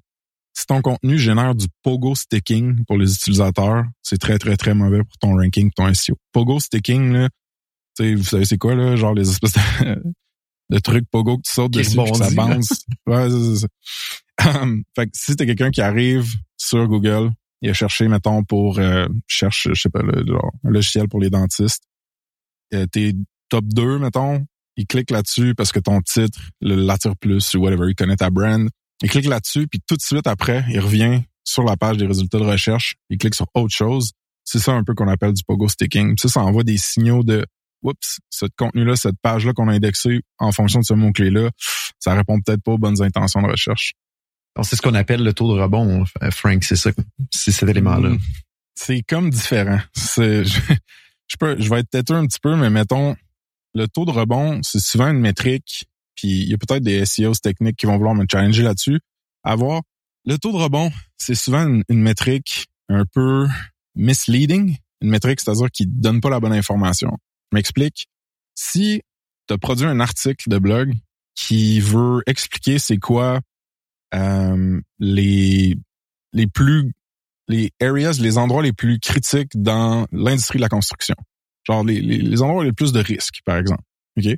si 0.53 0.65
ton 0.65 0.81
contenu 0.81 1.17
génère 1.17 1.55
du 1.55 1.67
pogo 1.83 2.15
sticking 2.15 2.83
pour 2.85 2.97
les 2.97 3.13
utilisateurs, 3.13 3.85
c'est 4.01 4.17
très, 4.17 4.37
très, 4.37 4.57
très 4.57 4.73
mauvais 4.73 5.03
pour 5.03 5.17
ton 5.19 5.35
ranking, 5.35 5.71
ton 5.71 5.93
SEO. 5.93 6.15
Pogo 6.31 6.59
sticking, 6.59 7.11
là, 7.13 7.29
vous 7.99 8.23
savez 8.23 8.45
c'est 8.45 8.57
quoi, 8.57 8.75
là? 8.75 8.95
Genre 8.95 9.13
les 9.13 9.29
espèces 9.29 9.53
de, 10.69 10.79
trucs 10.83 11.09
pogo 11.09 11.37
que 11.37 11.43
tu 11.45 11.53
sautes 11.53 11.71
dessus 11.71 11.97
que 11.97 12.17
ça 12.17 12.29
bounce. 12.31 12.85
ouais, 13.07 13.29
c'est, 13.29 13.55
ça. 13.55 13.67
fait 14.95 15.05
que 15.05 15.11
si 15.13 15.35
t'es 15.35 15.45
quelqu'un 15.45 15.71
qui 15.71 15.81
arrive 15.81 16.27
sur 16.57 16.87
Google, 16.87 17.31
il 17.61 17.69
a 17.69 17.73
cherché, 17.73 18.07
mettons, 18.07 18.43
pour 18.43 18.79
euh, 18.79 19.07
cherche, 19.27 19.67
je 19.73 19.79
sais 19.79 19.89
pas, 19.89 20.01
le, 20.01 20.25
genre, 20.25 20.51
un 20.63 20.69
logiciel 20.69 21.07
pour 21.07 21.19
les 21.19 21.29
dentistes. 21.29 21.83
Euh, 22.73 22.85
t'es 22.91 23.13
top 23.49 23.65
2, 23.65 23.99
mettons, 23.99 24.45
il 24.77 24.87
clique 24.87 25.11
là-dessus 25.11 25.55
parce 25.55 25.71
que 25.71 25.79
ton 25.79 26.01
titre 26.01 26.39
l'attire 26.61 27.17
plus 27.17 27.53
ou 27.55 27.59
whatever, 27.59 27.85
il 27.89 27.95
connaît 27.95 28.15
ta 28.15 28.29
brand. 28.29 28.69
Il 29.01 29.09
clique 29.09 29.25
là-dessus, 29.25 29.67
puis 29.67 29.79
tout 29.85 29.95
de 29.95 30.01
suite 30.01 30.27
après, 30.27 30.65
il 30.69 30.79
revient 30.79 31.21
sur 31.43 31.63
la 31.63 31.77
page 31.77 31.97
des 31.97 32.05
résultats 32.05 32.37
de 32.37 32.43
recherche, 32.43 32.95
il 33.09 33.17
clique 33.17 33.35
sur 33.35 33.47
autre 33.53 33.73
chose. 33.73 34.11
C'est 34.43 34.59
ça 34.59 34.73
un 34.73 34.83
peu 34.83 34.93
qu'on 34.93 35.07
appelle 35.07 35.33
du 35.33 35.43
pogo 35.43 35.67
sticking. 35.67 36.17
ça, 36.17 36.27
ça 36.27 36.41
envoie 36.41 36.63
des 36.63 36.77
signaux 36.77 37.23
de 37.23 37.45
oups, 37.81 38.19
ce 38.29 38.45
contenu-là, 38.57 38.95
cette 38.95 39.15
page-là 39.21 39.53
qu'on 39.53 39.67
a 39.67 39.73
indexée 39.73 40.21
en 40.37 40.51
fonction 40.51 40.79
de 40.79 40.85
ce 40.85 40.93
mot-clé-là, 40.93 41.49
ça 41.99 42.13
répond 42.13 42.39
peut-être 42.41 42.61
pas 42.61 42.73
aux 42.73 42.77
bonnes 42.77 43.01
intentions 43.01 43.41
de 43.41 43.47
recherche. 43.47 43.93
c'est 44.63 44.75
ce 44.75 44.81
qu'on 44.81 44.95
appelle 44.95 45.23
le 45.23 45.33
taux 45.33 45.55
de 45.55 45.61
rebond, 45.61 46.03
Frank, 46.31 46.63
c'est 46.63 46.75
ça, 46.75 46.91
c'est 47.31 47.51
cet 47.51 47.69
élément-là. 47.69 48.09
Hmm. 48.09 48.19
C'est 48.75 49.01
comme 49.01 49.29
différent. 49.29 49.79
Je, 51.31 51.37
peux, 51.37 51.61
je 51.61 51.69
vais 51.69 51.81
être 51.81 51.89
têteux 51.91 52.15
un 52.15 52.25
petit 52.25 52.39
peu, 52.41 52.55
mais 52.55 52.71
mettons, 52.71 53.15
le 53.75 53.87
taux 53.87 54.03
de 54.03 54.09
rebond, 54.09 54.61
c'est 54.63 54.79
souvent 54.79 55.09
une 55.09 55.19
métrique 55.19 55.85
puis 56.19 56.41
il 56.41 56.49
y 56.49 56.53
a 56.53 56.57
peut-être 56.57 56.83
des 56.83 57.05
SEOs 57.05 57.35
techniques 57.41 57.77
qui 57.77 57.85
vont 57.85 57.95
vouloir 57.95 58.13
me 58.13 58.25
challenger 58.29 58.63
là-dessus. 58.63 58.99
Avoir 59.43 59.83
le 60.25 60.37
taux 60.37 60.51
de 60.51 60.57
rebond, 60.57 60.91
c'est 61.17 61.35
souvent 61.35 61.65
une, 61.65 61.83
métrique 61.89 62.67
un 62.89 63.05
peu 63.05 63.47
misleading, 63.95 64.75
une 64.99 65.09
métrique, 65.09 65.39
c'est-à-dire 65.39 65.71
qui 65.71 65.87
donne 65.87 66.19
pas 66.19 66.29
la 66.29 66.41
bonne 66.41 66.51
information. 66.51 67.11
Je 67.51 67.55
m'explique. 67.55 68.07
Si 68.53 69.01
tu 69.47 69.53
as 69.53 69.57
produit 69.57 69.85
un 69.85 70.01
article 70.01 70.49
de 70.49 70.57
blog 70.57 70.93
qui 71.35 71.79
veut 71.79 72.21
expliquer 72.27 72.79
c'est 72.79 72.97
quoi 72.97 73.39
euh, 74.13 74.81
les 74.99 75.77
les 76.33 76.47
plus 76.47 76.91
les 77.47 77.71
areas, 77.81 78.19
les 78.19 78.37
endroits 78.37 78.61
les 78.61 78.73
plus 78.73 78.99
critiques 78.99 79.53
dans 79.55 80.05
l'industrie 80.11 80.57
de 80.57 80.63
la 80.63 80.69
construction. 80.69 81.15
Genre 81.63 81.85
les, 81.85 82.01
les, 82.01 82.17
les 82.17 82.41
endroits 82.41 82.65
les 82.65 82.73
plus 82.73 82.91
de 82.91 82.99
risques, 82.99 83.39
par 83.45 83.57
exemple. 83.57 83.83
OK? 84.17 84.37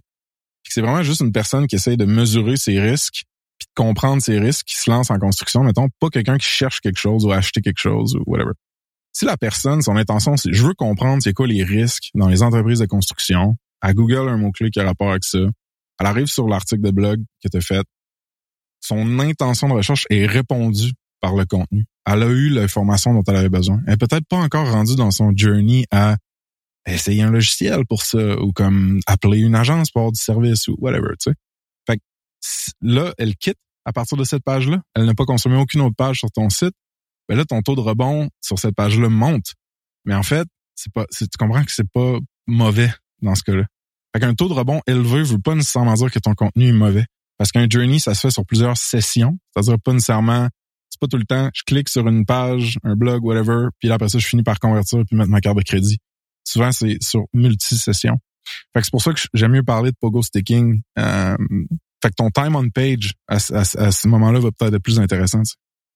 C'est 0.70 0.82
vraiment 0.82 1.03
juste 1.03 1.22
une 1.22 1.32
personne 1.32 1.68
qui 1.68 1.75
essaie 1.75 1.98
de 1.98 2.06
mesurer 2.06 2.58
ses 2.58 2.80
risques 2.80 3.24
puis 3.58 3.68
de 3.68 3.74
comprendre 3.75 4.24
ses 4.24 4.39
risques, 4.39 4.65
qui 4.65 4.77
se 4.77 4.89
lance 4.89 5.12
en 5.12 5.20
construction, 5.20 5.63
mettons, 5.63 5.88
pas 6.00 6.10
quelqu'un 6.10 6.38
qui 6.38 6.48
cherche 6.48 6.80
quelque 6.80 6.98
chose 6.98 7.25
ou 7.25 7.32
acheter 7.32 7.62
quelque 7.62 7.80
chose 7.80 8.15
ou 8.15 8.24
whatever. 8.25 8.53
Si 9.13 9.25
la 9.25 9.38
personne, 9.38 9.84
son 9.84 9.98
intention, 9.98 10.36
c'est 10.36 10.51
je 10.51 10.65
veux 10.65 10.74
comprendre 10.74 11.22
c'est 11.22 11.34
quoi 11.34 11.46
les 11.46 11.63
risques 11.63 12.10
dans 12.15 12.27
les 12.27 12.41
entreprises 12.41 12.80
de 12.80 12.88
construction, 12.88 13.58
à 13.82 13.94
Google 13.94 14.30
un 14.30 14.38
mot-clé 14.38 14.72
qui 14.72 14.80
a 14.80 14.84
rapport 14.84 15.12
avec 15.12 15.24
ça, 15.24 15.38
elle 16.00 16.08
arrive 16.08 16.25
sur 16.25 16.48
l'article 16.48 16.82
de 16.82 16.91
blog 16.91 17.24
que 17.44 17.50
tu 17.50 17.58
as 17.58 17.62
fait, 17.62 17.86
son 18.80 19.20
intention 19.20 19.70
de 19.70 19.74
recherche 19.74 20.08
est 20.10 20.25
répondue 20.25 20.94
par 21.20 21.36
le 21.36 21.46
contenu. 21.46 21.86
Elle 22.06 22.24
a 22.24 22.27
eu 22.27 22.50
l'information 22.50 23.13
dont 23.13 23.24
elle 23.27 23.36
avait 23.36 23.50
besoin. 23.50 23.80
Elle 23.86 23.94
est 23.94 23.98
peut-être 23.98 24.25
pas 24.27 24.38
encore 24.38 24.72
rendue 24.72 24.96
dans 24.96 25.12
son 25.12 25.34
journey 25.36 25.86
à 25.91 26.18
essayer 26.86 27.22
un 27.24 27.32
logiciel 27.32 27.86
pour 27.88 28.04
ça 28.04 28.40
ou 28.40 28.52
comme 28.52 29.00
appeler 29.08 29.40
une 29.40 29.56
agence 29.56 29.92
pour 29.92 30.02
avoir 30.02 30.12
du 30.12 30.22
service 30.22 30.68
ou 30.68 30.76
whatever, 30.80 31.10
tu 31.20 31.32
sais. 31.32 31.36
Fait 31.88 31.98
que 31.98 32.04
là, 32.82 33.14
elle 33.18 33.36
quitte 33.36 33.60
à 33.86 33.94
partir 33.94 34.18
de 34.18 34.24
cette 34.24 34.44
page-là. 34.44 34.82
Elle 34.96 35.06
n'a 35.06 35.14
pas 35.14 35.26
consommé 35.26 35.58
aucune 35.58 35.82
autre 35.82 35.96
page 35.96 36.20
sur 36.20 36.32
ton 36.32 36.50
site. 36.50 36.74
Ben 37.30 37.36
là, 37.38 37.46
ton 37.46 37.62
taux 37.62 37.76
de 37.76 37.82
rebond 37.82 38.30
sur 38.42 38.60
cette 38.60 38.76
page-là 38.76 39.10
monte. 39.10 39.54
Mais 40.06 40.16
en 40.16 40.24
fait, 40.24 40.48
c'est 40.76 40.92
pas, 40.92 41.06
tu 41.12 41.26
comprends 41.38 41.64
que 41.64 41.72
c'est 41.72 41.90
pas 41.92 42.18
mauvais 42.48 42.92
dans 43.22 43.36
ce 43.36 43.44
cas-là. 43.44 43.66
Fait 44.14 44.20
qu'un 44.20 44.34
taux 44.34 44.50
de 44.50 44.54
rebond 44.54 44.82
élevé 44.88 45.24
veut 45.24 45.40
pas 45.40 45.56
nécessairement 45.56 45.94
dire 45.94 46.12
que 46.12 46.20
ton 46.20 46.34
contenu 46.34 46.70
est 46.70 46.74
mauvais. 46.74 47.06
Parce 47.38 47.52
qu'un 47.52 47.68
journey, 47.70 48.00
ça 48.00 48.14
se 48.14 48.22
fait 48.22 48.32
sur 48.32 48.46
plusieurs 48.46 48.78
sessions. 48.78 49.38
C'est-à-dire 49.52 49.80
pas 49.80 49.94
nécessairement, 49.94 50.48
c'est 50.90 51.00
pas 51.00 51.08
tout 51.08 51.18
le 51.18 51.26
temps, 51.26 51.50
je 51.54 51.64
clique 51.64 51.90
sur 51.90 52.08
une 52.08 52.26
page, 52.26 52.78
un 52.84 52.96
blog, 52.96 53.24
whatever, 53.24 53.68
puis 53.80 53.88
là, 53.88 53.96
après 53.96 54.10
ça, 54.10 54.20
je 54.20 54.28
finis 54.28 54.44
par 54.44 54.60
convertir 54.60 55.02
puis 55.08 55.16
mettre 55.16 55.30
ma 55.30 55.42
carte 55.42 55.58
de 55.58 55.64
crédit. 55.64 55.98
Souvent, 56.43 56.71
c'est 56.71 57.01
sur 57.01 57.25
multi-sessions. 57.33 58.19
Fait 58.74 58.79
que 58.79 58.86
c'est 58.86 58.91
pour 58.91 59.01
ça 59.01 59.13
que 59.13 59.19
j'aime 59.33 59.51
mieux 59.51 59.63
parler 59.63 59.91
de 59.91 59.95
pogo 60.00 60.21
sticking 60.21 60.81
euh, 60.98 61.38
Fait 62.01 62.10
que 62.10 62.15
ton 62.15 62.29
time 62.31 62.55
on 62.55 62.69
page 62.69 63.13
à, 63.27 63.39
ce 63.39 64.07
moment-là 64.07 64.39
va 64.39 64.50
peut-être 64.51 64.74
être 64.75 64.83
plus 64.83 65.00
intéressant. 65.00 65.43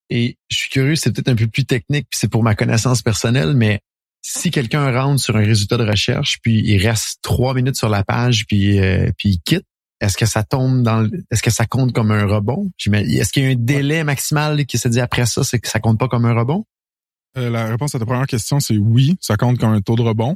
Et 0.10 0.38
je 0.50 0.58
suis 0.58 0.70
curieux, 0.70 0.96
c'est 0.96 1.12
peut-être 1.12 1.30
un 1.30 1.36
peu 1.36 1.48
plus 1.48 1.66
technique, 1.66 2.08
puis 2.10 2.20
c'est 2.20 2.28
pour 2.28 2.44
ma 2.44 2.54
connaissance 2.54 3.02
personnelle, 3.02 3.56
mais 3.56 3.80
si 4.22 4.52
quelqu'un 4.52 4.92
rentre 4.92 5.22
sur 5.22 5.36
un 5.36 5.44
résultat 5.44 5.78
de 5.78 5.86
recherche, 5.86 6.40
puis 6.42 6.62
il 6.64 6.86
reste 6.86 7.20
trois 7.22 7.54
minutes 7.54 7.76
sur 7.76 7.90
la 7.90 8.04
page, 8.04 8.46
puis, 8.48 8.80
euh, 8.80 9.10
puis 9.18 9.30
il 9.30 9.40
quitte, 9.40 9.66
est-ce 10.02 10.18
que 10.18 10.26
ça 10.26 10.44
tombe 10.44 10.84
dans 10.84 11.10
est-ce 11.32 11.42
que 11.42 11.50
ça 11.52 11.66
compte 11.66 11.94
comme 11.94 12.12
un 12.12 12.26
rebond? 12.26 12.70
Est-ce 12.78 13.32
qu'il 13.32 13.44
y 13.44 13.48
a 13.48 13.50
un 13.50 13.56
délai 13.56 14.04
maximal 14.04 14.66
qui 14.66 14.78
se 14.78 14.88
dit 14.88 15.00
après 15.00 15.26
ça, 15.26 15.44
c'est 15.44 15.60
que 15.60 15.68
ça 15.68 15.80
compte 15.80 16.00
pas 16.00 16.08
comme 16.08 16.26
un 16.26 16.34
rebond? 16.34 16.66
Euh, 17.38 17.50
la 17.50 17.68
réponse 17.68 17.94
à 17.96 18.00
ta 18.00 18.06
première 18.06 18.28
question, 18.28 18.60
c'est 18.60 18.78
oui, 18.78 19.18
ça 19.20 19.36
compte 19.38 19.60
comme 19.60 19.74
un 19.74 19.82
taux 19.82 19.96
de 19.96 20.02
rebond. 20.02 20.36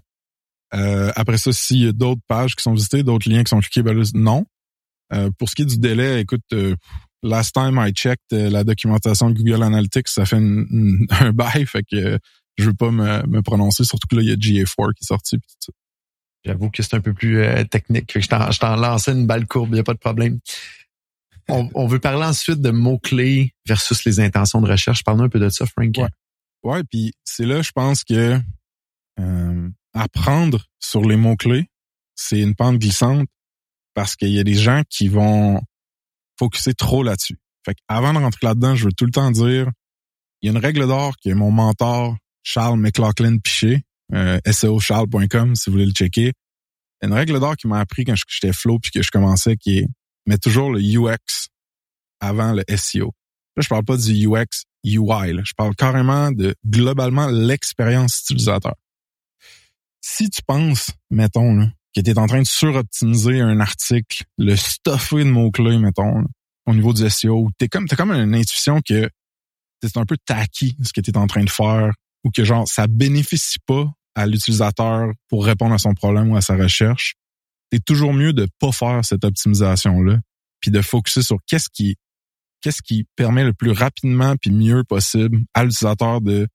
Euh, 0.74 1.12
après 1.16 1.38
ça, 1.38 1.52
s'il 1.52 1.84
y 1.84 1.88
a 1.88 1.92
d'autres 1.92 2.22
pages 2.28 2.56
qui 2.56 2.64
sont 2.64 2.74
visitées, 2.74 3.04
d'autres 3.04 3.30
liens 3.30 3.44
qui 3.44 3.50
sont 3.50 3.60
cliqués, 3.60 3.82
ben 3.82 3.98
là, 3.98 4.04
non. 4.14 4.46
Euh, 5.14 5.32
pour 5.38 5.50
ce 5.50 5.56
qui 5.56 5.64
est 5.64 5.66
du 5.66 5.78
délai, 5.78 6.22
écoute, 6.22 6.44
last 7.24 7.54
time 7.54 7.82
I 7.82 7.92
checked 7.92 8.32
la 8.32 8.64
documentation 8.64 9.30
de 9.30 9.36
Google 9.36 9.64
Analytics, 9.64 10.08
ça 10.10 10.26
fait 10.26 10.38
un 11.20 11.32
bail, 11.32 11.66
fait 11.66 11.84
que 11.84 12.20
je 12.58 12.66
veux 12.66 12.74
pas 12.74 12.92
me, 12.92 13.42
prononcer, 13.42 13.84
surtout 13.86 14.08
que 14.08 14.16
là, 14.18 14.22
il 14.22 14.28
y 14.28 14.32
a 14.32 14.36
GA4 14.36 14.94
qui 14.94 15.04
est 15.04 15.08
sorti. 15.08 15.38
J'avoue 16.46 16.70
que 16.70 16.84
c'est 16.84 16.96
un 16.96 17.02
peu 17.02 17.14
plus 17.14 17.44
technique. 17.70 18.12
je 18.20 18.28
t'en 18.28 18.76
lançais 18.76 19.12
une 19.14 19.26
balle 19.26 19.48
courbe, 19.48 19.70
il 19.72 19.76
n'y 19.76 19.80
a 19.80 19.84
pas 19.84 19.94
de 19.94 20.00
problème. 20.00 20.40
On, 21.48 21.88
veut 21.88 22.00
parler 22.00 22.26
ensuite 22.26 22.62
de 22.62 22.70
mots-clés 22.70 23.56
versus 23.66 24.06
les 24.06 24.20
intentions 24.20 24.62
de 24.62 24.70
recherche. 24.70 25.04
Parle-nous 25.04 25.24
un 25.24 25.30
peu 25.30 25.40
de 25.40 25.50
ça, 25.50 25.66
Frank. 25.66 25.98
Ouais, 25.98 26.08
puis 26.90 27.14
c'est 27.24 27.46
là, 27.46 27.62
je 27.62 27.72
pense 27.72 28.04
que 28.04 28.40
euh, 29.20 29.70
apprendre 29.94 30.66
sur 30.80 31.02
les 31.02 31.16
mots-clés, 31.16 31.70
c'est 32.16 32.40
une 32.40 32.56
pente 32.56 32.80
glissante 32.80 33.28
parce 33.94 34.16
qu'il 34.16 34.30
y 34.30 34.40
a 34.40 34.44
des 34.44 34.56
gens 34.56 34.84
qui 34.90 35.08
vont 35.08 35.62
focuser 36.38 36.74
trop 36.74 37.04
là-dessus. 37.04 37.38
Fait 37.66 37.76
avant 37.88 38.14
de 38.14 38.20
rentrer 38.20 38.48
là-dedans, 38.48 38.76
je 38.76 38.86
veux 38.86 38.94
tout 38.94 39.06
le 39.06 39.12
temps 39.12 39.32
dire, 39.32 39.70
il 40.42 40.48
y 40.48 40.50
a 40.50 40.52
une 40.52 40.64
règle 40.64 40.88
d'or 40.88 41.16
que 41.24 41.34
mon 41.34 41.52
mentor 41.52 42.16
Charles 42.44 42.80
McLaughlin 42.80 43.38
Piché, 43.40 43.84
euh, 44.14 44.40
seocharles.com 44.50 45.56
si 45.56 45.70
vous 45.70 45.74
voulez 45.74 45.86
le 45.86 45.92
checker. 45.92 46.34
Une 47.02 47.14
règle 47.14 47.40
d'or 47.40 47.56
qui 47.56 47.68
m'a 47.68 47.80
appris 47.80 48.06
quand 48.06 48.16
j'étais 48.28 48.54
flow 48.54 48.80
puis 48.80 48.92
que 48.92 49.02
je 49.02 49.12
commençais 49.12 49.56
qui 49.56 49.80
est 49.80 49.88
mettre 50.26 50.50
toujours 50.50 50.72
le 50.72 50.80
UX 50.80 51.50
avant 52.20 52.54
le 52.54 52.64
SEO. 52.76 53.14
Là, 53.56 53.64
je 53.64 53.68
parle 53.68 53.86
pas 53.86 53.98
du 53.98 54.28
UX 54.28 54.66
UI. 54.84 55.40
Je 55.44 55.54
parle 55.56 55.76
carrément 55.76 56.32
de 56.32 56.56
globalement 56.66 57.28
l'expérience 57.28 58.22
utilisateur. 58.22 58.76
Si 60.02 60.30
tu 60.30 60.42
penses, 60.46 60.92
mettons, 61.10 61.56
là, 61.56 61.68
que 61.96 62.02
tu 62.02 62.10
es 62.10 62.18
en 62.18 62.28
train 62.28 62.42
de 62.42 62.48
suroptimiser 62.48 63.42
un 63.42 63.60
article, 63.60 64.24
le 64.38 64.56
stuffer 64.56 65.24
de 65.24 65.30
mots-clés, 65.30 65.78
mettons, 65.78 66.24
au 66.66 66.74
niveau 66.74 66.94
du 66.94 67.10
SEO, 67.10 67.50
t'es 67.58 67.68
comme, 67.68 67.88
t'as 67.88 67.96
comme 67.96 68.12
une 68.12 68.36
intuition 68.36 68.82
que 68.82 69.10
c'est 69.82 69.98
un 69.98 70.06
peu 70.06 70.18
tacky 70.26 70.78
ce 70.84 70.94
que 70.94 71.02
tu 71.02 71.12
es 71.12 71.18
en 71.18 71.28
train 71.28 71.44
de 71.44 71.50
faire 71.50 71.92
ou 72.24 72.32
que 72.32 72.44
genre 72.44 72.68
ça 72.68 72.88
bénéficie 72.88 73.60
pas 73.66 73.92
à 74.16 74.26
l'utilisateur 74.28 75.12
pour 75.30 75.46
répondre 75.46 75.74
à 75.74 75.78
son 75.78 75.94
problème 75.94 76.32
ou 76.32 76.36
à 76.36 76.42
sa 76.42 76.56
recherche. 76.56 77.16
C'est 77.72 77.84
toujours 77.84 78.14
mieux 78.14 78.34
de 78.34 78.48
pas 78.60 78.72
faire 78.72 79.04
cette 79.04 79.24
optimisation 79.24 80.02
là 80.02 80.20
puis 80.60 80.72
de 80.72 80.82
focuser 80.82 81.22
sur 81.22 81.38
qu'est-ce 81.48 81.70
qui 81.72 81.96
qu'est-ce 82.62 82.82
qui 82.82 83.06
permet 83.16 83.44
le 83.44 83.54
plus 83.54 83.72
rapidement 83.72 84.36
puis 84.38 84.52
mieux 84.52 84.84
possible 84.84 85.40
à 85.54 85.64
l'utilisateur 85.64 86.22
de 86.22 86.48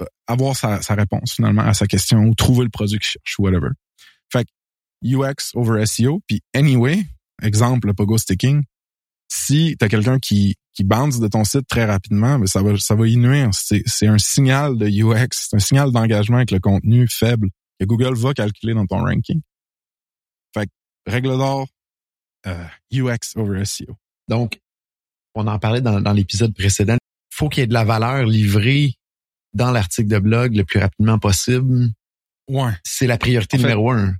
euh, 0.00 0.06
avoir 0.26 0.56
sa, 0.56 0.78
réponse 0.94 1.34
finalement 1.34 1.62
à 1.62 1.74
sa 1.74 1.86
question 1.86 2.20
ou 2.20 2.34
trouver 2.34 2.64
le 2.64 2.70
produit 2.70 2.98
qu'il 2.98 3.06
cherche 3.06 3.38
ou 3.38 3.42
whatever. 3.42 3.68
Fait 4.32 4.44
que 4.44 4.50
UX 5.04 5.54
over 5.54 5.84
SEO, 5.86 6.20
puis 6.26 6.40
anyway, 6.54 7.04
exemple 7.42 7.88
le 7.88 7.94
pogo 7.94 8.18
sticking, 8.18 8.62
si 9.28 9.76
tu 9.78 9.84
as 9.84 9.88
quelqu'un 9.88 10.18
qui 10.18 10.56
qui 10.74 10.84
bounce 10.84 11.20
de 11.20 11.28
ton 11.28 11.44
site 11.44 11.66
très 11.68 11.84
rapidement, 11.84 12.38
ben, 12.38 12.46
ça 12.46 12.62
va 12.62 12.78
ça 12.78 12.94
va 12.94 13.04
nuire. 13.06 13.50
C'est 13.52 14.06
un 14.06 14.18
signal 14.18 14.78
de 14.78 14.86
UX, 14.88 15.28
c'est 15.32 15.56
un 15.56 15.60
signal 15.60 15.92
d'engagement 15.92 16.38
avec 16.38 16.50
le 16.50 16.60
contenu 16.60 17.06
faible 17.08 17.50
que 17.78 17.84
Google 17.84 18.14
va 18.14 18.32
calculer 18.32 18.74
dans 18.74 18.86
ton 18.86 19.00
ranking. 19.04 19.42
Fait 20.54 20.66
que 20.66 20.72
règle 21.06 21.30
d'or, 21.30 21.68
euh, 22.46 22.64
UX 22.92 23.36
over 23.36 23.64
SEO. 23.64 23.96
Donc, 24.28 24.60
on 25.34 25.46
en 25.46 25.58
parlait 25.58 25.80
dans, 25.80 26.12
l'épisode 26.12 26.54
précédent, 26.54 26.96
faut 27.30 27.48
qu'il 27.48 27.62
y 27.62 27.64
ait 27.64 27.66
de 27.66 27.72
la 27.72 27.84
valeur 27.84 28.26
livrée 28.26 28.94
dans 29.54 29.70
l'article 29.70 30.08
de 30.08 30.18
blog 30.18 30.54
le 30.54 30.64
plus 30.64 30.80
rapidement 30.80 31.18
possible. 31.18 31.90
Ouais. 32.48 32.72
C'est 32.84 33.06
la 33.06 33.18
priorité 33.18 33.58
numéro 33.58 33.90
un. 33.90 34.14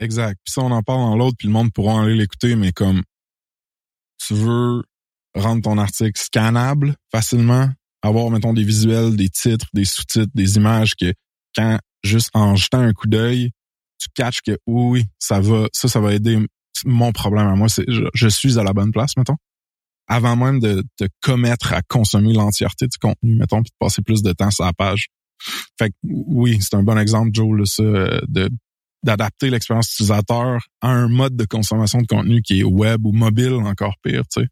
Exact. 0.00 0.38
Puis 0.44 0.52
ça, 0.52 0.62
on 0.62 0.70
en 0.70 0.82
parle 0.82 1.00
dans 1.00 1.16
l'autre, 1.16 1.36
puis 1.38 1.48
le 1.48 1.52
monde 1.52 1.72
pourra 1.72 2.02
aller 2.02 2.14
l'écouter, 2.14 2.56
mais 2.56 2.72
comme 2.72 3.02
tu 4.18 4.34
veux 4.34 4.82
rendre 5.34 5.62
ton 5.62 5.78
article 5.78 6.20
scannable 6.20 6.94
facilement, 7.10 7.70
avoir, 8.02 8.30
mettons, 8.30 8.52
des 8.52 8.64
visuels, 8.64 9.16
des 9.16 9.28
titres, 9.28 9.66
des 9.72 9.84
sous-titres, 9.84 10.32
des 10.34 10.56
images 10.56 10.94
que 10.94 11.12
quand, 11.56 11.78
juste 12.02 12.30
en 12.34 12.56
jetant 12.56 12.80
un 12.80 12.92
coup 12.92 13.06
d'œil, 13.06 13.50
tu 13.98 14.08
catches 14.14 14.42
que 14.42 14.58
oui, 14.66 15.06
ça 15.18 15.40
va, 15.40 15.66
ça, 15.72 15.88
ça 15.88 16.00
va 16.00 16.14
aider 16.14 16.44
mon 16.84 17.12
problème 17.12 17.46
à 17.46 17.54
moi. 17.54 17.68
C'est, 17.68 17.84
je 17.88 18.28
suis 18.28 18.58
à 18.58 18.62
la 18.62 18.72
bonne 18.72 18.92
place, 18.92 19.16
mettons 19.16 19.36
avant 20.06 20.36
même 20.36 20.60
de 20.60 20.82
te 20.96 21.04
commettre 21.22 21.72
à 21.72 21.82
consommer 21.82 22.32
l'entièreté 22.32 22.86
du 22.86 22.98
contenu, 22.98 23.36
mettons, 23.36 23.62
puis 23.62 23.70
de 23.70 23.76
passer 23.78 24.02
plus 24.02 24.22
de 24.22 24.32
temps 24.32 24.50
sur 24.50 24.64
la 24.64 24.72
page. 24.72 25.08
Fait 25.78 25.90
que 25.90 25.94
oui, 26.04 26.58
c'est 26.60 26.74
un 26.74 26.82
bon 26.82 26.98
exemple, 26.98 27.30
Joe, 27.32 27.58
là, 27.58 27.64
ça, 27.66 27.82
de 28.28 28.50
d'adapter 29.04 29.50
l'expérience 29.50 29.92
utilisateur 29.92 30.66
à 30.80 30.88
un 30.88 31.08
mode 31.08 31.36
de 31.36 31.44
consommation 31.44 32.00
de 32.00 32.06
contenu 32.06 32.40
qui 32.40 32.60
est 32.60 32.64
web 32.64 33.04
ou 33.04 33.12
mobile, 33.12 33.52
encore 33.52 33.94
pire, 34.02 34.22
tu 34.32 34.40
sais. 34.40 34.48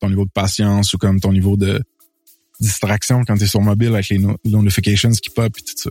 Ton 0.00 0.10
niveau 0.10 0.26
de 0.26 0.30
patience 0.30 0.92
ou 0.92 0.98
comme 0.98 1.18
ton 1.18 1.32
niveau 1.32 1.56
de 1.56 1.82
distraction 2.60 3.22
quand 3.24 3.36
tu 3.38 3.44
es 3.44 3.46
sur 3.46 3.62
mobile 3.62 3.94
avec 3.94 4.10
les, 4.10 4.18
notifications 4.44 5.10
qui 5.10 5.30
pop 5.30 5.46
et 5.46 5.62
tout 5.62 5.74
ça. 5.76 5.90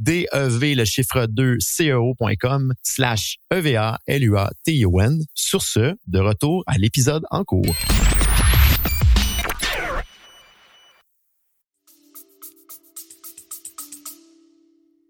DEV, 0.00 0.76
le 0.76 0.86
chiffre 0.86 1.26
2, 1.26 1.58
CEO.com 1.58 2.72
slash 2.82 3.36
EVA, 3.50 3.98
L-U-A-T-I-O-N. 4.06 5.22
Sur 5.34 5.60
ce, 5.60 5.94
de 6.06 6.18
retour 6.18 6.64
à 6.66 6.78
l'épisode 6.78 7.22
en 7.30 7.44
cours. 7.44 7.76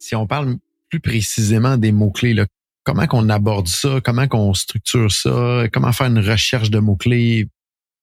Si 0.01 0.17
on 0.17 0.27
parle 0.27 0.57
plus 0.89 0.99
précisément 0.99 1.77
des 1.77 1.93
mots-clés, 1.93 2.35
comment 2.83 3.07
qu'on 3.07 3.29
aborde 3.29 3.69
ça? 3.69 4.01
Comment 4.05 4.27
qu'on 4.27 4.55
structure 4.55 5.13
ça? 5.13 5.69
Comment 5.73 5.93
faire 5.93 6.09
une 6.09 6.19
recherche 6.19 6.69
de 6.69 6.81
mots-clés? 6.81 7.49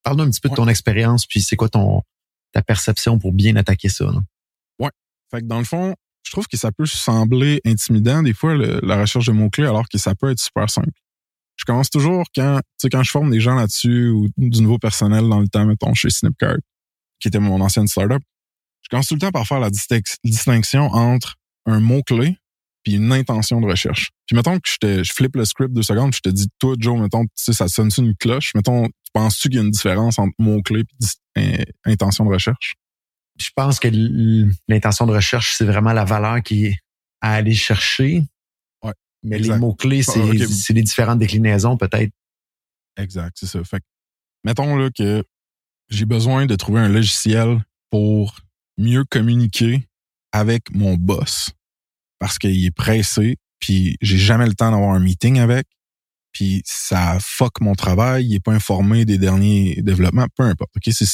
Parle-nous 0.04 0.24
un 0.24 0.30
petit 0.30 0.40
peu 0.40 0.48
de 0.48 0.54
ton 0.54 0.68
expérience, 0.68 1.26
puis 1.26 1.42
c'est 1.42 1.56
quoi 1.56 1.68
ton 1.68 2.00
ta 2.52 2.62
perception 2.62 3.18
pour 3.18 3.32
bien 3.32 3.56
attaquer 3.56 3.90
ça? 3.90 4.06
Là? 4.06 4.22
Ouais. 4.78 4.90
Fait 5.30 5.42
que 5.42 5.46
dans 5.46 5.58
le 5.58 5.64
fond, 5.64 5.94
je 6.22 6.32
trouve 6.32 6.46
que 6.46 6.56
ça 6.56 6.72
peut 6.72 6.86
sembler 6.86 7.60
intimidant 7.64 8.22
des 8.22 8.34
fois 8.34 8.54
la 8.54 9.00
recherche 9.00 9.26
de 9.26 9.32
mots-clés 9.32 9.66
alors 9.66 9.88
que 9.88 9.98
ça 9.98 10.14
peut 10.14 10.30
être 10.30 10.40
super 10.40 10.68
simple. 10.68 10.90
Je 11.56 11.64
commence 11.64 11.90
toujours 11.90 12.24
quand, 12.34 12.58
tu 12.58 12.62
sais, 12.78 12.88
quand 12.88 13.02
je 13.02 13.10
forme 13.10 13.30
des 13.30 13.40
gens 13.40 13.54
là-dessus 13.54 14.08
ou 14.08 14.28
du 14.36 14.62
nouveau 14.62 14.78
personnel 14.78 15.28
dans 15.28 15.40
le 15.40 15.48
temps, 15.48 15.66
mettons, 15.66 15.92
chez 15.94 16.10
Snipcart, 16.10 16.58
qui 17.18 17.28
était 17.28 17.40
mon 17.40 17.60
ancienne 17.60 17.88
startup. 17.88 18.22
Je 18.82 18.88
commence 18.90 19.08
tout 19.08 19.14
le 19.14 19.20
temps 19.20 19.32
par 19.32 19.46
faire 19.46 19.58
la 19.58 19.70
distinction 19.70 20.86
entre 20.86 21.34
un 21.66 21.80
mot-clé 21.80 22.36
puis 22.84 22.94
une 22.94 23.12
intention 23.12 23.60
de 23.60 23.66
recherche. 23.66 24.10
Puis 24.26 24.36
mettons 24.36 24.58
que 24.58 24.68
je, 24.68 24.76
te, 24.78 25.02
je 25.02 25.12
flippe 25.12 25.36
le 25.36 25.44
script 25.44 25.74
deux 25.74 25.82
secondes, 25.82 26.14
je 26.14 26.20
te 26.20 26.28
dis, 26.28 26.48
toi, 26.58 26.74
Joe, 26.78 26.98
mettons, 27.00 27.24
tu 27.24 27.30
sais, 27.34 27.52
ça 27.52 27.68
sonne 27.68 27.90
une 27.98 28.14
cloche? 28.14 28.52
Mettons, 28.54 28.88
penses-tu 29.12 29.48
qu'il 29.48 29.58
y 29.58 29.60
a 29.60 29.64
une 29.64 29.70
différence 29.70 30.18
entre 30.18 30.32
mot-clé 30.38 30.84
et 31.36 31.64
intention 31.84 32.24
de 32.24 32.30
recherche? 32.30 32.76
Je 33.38 33.50
pense 33.54 33.78
que 33.80 33.88
l'intention 34.68 35.06
de 35.06 35.12
recherche, 35.12 35.54
c'est 35.56 35.64
vraiment 35.64 35.92
la 35.92 36.04
valeur 36.04 36.42
qui 36.42 36.66
est 36.66 36.78
à 37.20 37.34
aller 37.34 37.54
chercher. 37.54 38.24
Ouais, 38.82 38.92
Mais 39.22 39.38
les 39.38 39.56
mots-clés, 39.56 40.02
c'est 40.02 40.46
c'est 40.48 40.72
les 40.72 40.82
différentes 40.82 41.18
déclinaisons, 41.18 41.76
peut-être. 41.76 42.12
Exact, 42.96 43.36
c'est 43.38 43.46
ça. 43.46 43.62
Fait 43.64 43.82
mettons 44.44 44.76
là 44.76 44.90
que 44.90 45.24
j'ai 45.88 46.04
besoin 46.04 46.46
de 46.46 46.54
trouver 46.56 46.80
un 46.80 46.88
logiciel 46.88 47.64
pour 47.90 48.36
mieux 48.76 49.04
communiquer 49.04 49.88
avec 50.32 50.70
mon 50.74 50.94
boss 50.94 51.52
parce 52.18 52.38
qu'il 52.38 52.64
est 52.64 52.74
pressé, 52.74 53.36
puis 53.60 53.96
j'ai 54.00 54.18
jamais 54.18 54.46
le 54.46 54.54
temps 54.54 54.70
d'avoir 54.70 54.94
un 54.94 55.00
meeting 55.00 55.38
avec, 55.38 55.66
puis 56.32 56.62
ça 56.64 57.18
fuck 57.20 57.60
mon 57.60 57.74
travail, 57.74 58.26
il 58.26 58.34
est 58.34 58.40
pas 58.40 58.52
informé 58.52 59.04
des 59.04 59.18
derniers 59.18 59.80
développements, 59.82 60.26
peu 60.36 60.42
importe. 60.42 60.70
Ok, 60.76 60.92
c'est 60.92 61.06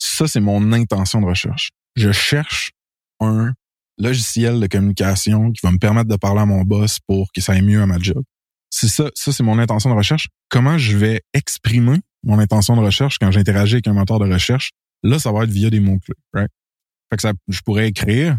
Ça, 0.00 0.26
c'est 0.26 0.40
mon 0.40 0.72
intention 0.72 1.20
de 1.20 1.26
recherche. 1.26 1.70
Je 1.94 2.10
cherche 2.10 2.70
un 3.20 3.52
logiciel 3.98 4.58
de 4.60 4.66
communication 4.66 5.52
qui 5.52 5.60
va 5.62 5.70
me 5.70 5.78
permettre 5.78 6.08
de 6.08 6.16
parler 6.16 6.40
à 6.40 6.46
mon 6.46 6.62
boss 6.62 6.98
pour 7.06 7.30
que 7.32 7.40
ça 7.40 7.52
aille 7.52 7.62
mieux 7.62 7.82
à 7.82 7.86
ma 7.86 7.98
job. 7.98 8.22
C'est 8.70 8.88
ça, 8.88 9.10
ça 9.14 9.32
c'est 9.32 9.42
mon 9.42 9.58
intention 9.58 9.90
de 9.90 9.94
recherche. 9.94 10.28
Comment 10.48 10.78
je 10.78 10.96
vais 10.96 11.22
exprimer 11.34 11.98
mon 12.22 12.38
intention 12.38 12.76
de 12.76 12.80
recherche 12.80 13.18
quand 13.18 13.30
j'interagis 13.30 13.74
avec 13.74 13.88
un 13.88 13.92
moteur 13.92 14.18
de 14.18 14.32
recherche? 14.32 14.70
Là, 15.02 15.18
ça 15.18 15.32
va 15.32 15.44
être 15.44 15.50
via 15.50 15.70
des 15.70 15.80
mots-clés, 15.80 16.14
right? 16.32 16.50
Fait 17.10 17.16
que 17.16 17.22
ça, 17.22 17.32
je 17.48 17.60
pourrais 17.60 17.88
écrire 17.88 18.38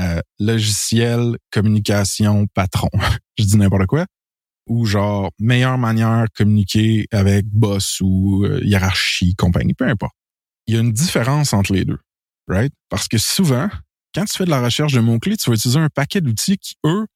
euh, 0.00 0.20
logiciel, 0.38 1.36
communication, 1.50 2.46
patron. 2.54 2.90
je 3.38 3.44
dis 3.44 3.56
n'importe 3.56 3.86
quoi. 3.86 4.06
Ou 4.66 4.86
genre 4.86 5.30
meilleure 5.38 5.78
manière 5.78 6.24
de 6.24 6.30
communiquer 6.34 7.06
avec 7.10 7.46
boss 7.46 8.00
ou 8.00 8.44
euh, 8.44 8.60
hiérarchie, 8.62 9.34
compagnie, 9.34 9.74
peu 9.74 9.86
importe. 9.86 10.14
Il 10.66 10.74
y 10.74 10.78
a 10.78 10.80
une 10.80 10.92
différence 10.92 11.52
entre 11.52 11.72
les 11.72 11.84
deux, 11.84 11.98
right? 12.48 12.72
Parce 12.88 13.08
que 13.08 13.18
souvent, 13.18 13.68
quand 14.14 14.24
tu 14.24 14.36
fais 14.36 14.44
de 14.44 14.50
la 14.50 14.60
recherche 14.60 14.92
de 14.92 15.00
mots-clés, 15.00 15.36
tu 15.36 15.50
vas 15.50 15.56
utiliser 15.56 15.78
un 15.78 15.88
paquet 15.88 16.20
d'outils 16.20 16.58
qui, 16.58 16.76
eux, 16.86 17.06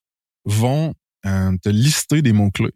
vont 0.45 0.95
euh, 1.27 1.57
te 1.63 1.69
lister 1.69 2.23
des 2.23 2.33
mots-clés. 2.33 2.73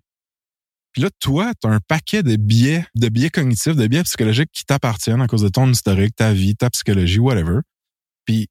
Puis 0.92 1.02
là, 1.02 1.08
toi, 1.20 1.52
tu 1.60 1.66
as 1.66 1.70
un 1.70 1.80
paquet 1.80 2.22
de 2.22 2.36
biais, 2.36 2.84
de 2.94 3.08
biais 3.08 3.30
cognitifs, 3.30 3.74
de 3.74 3.86
biais 3.86 4.02
psychologiques 4.02 4.50
qui 4.52 4.64
t'appartiennent 4.64 5.22
à 5.22 5.26
cause 5.26 5.42
de 5.42 5.48
ton 5.48 5.70
historique, 5.70 6.14
ta 6.14 6.32
vie, 6.32 6.54
ta 6.54 6.68
psychologie, 6.70 7.18
whatever. 7.18 7.60
Puis 8.26 8.48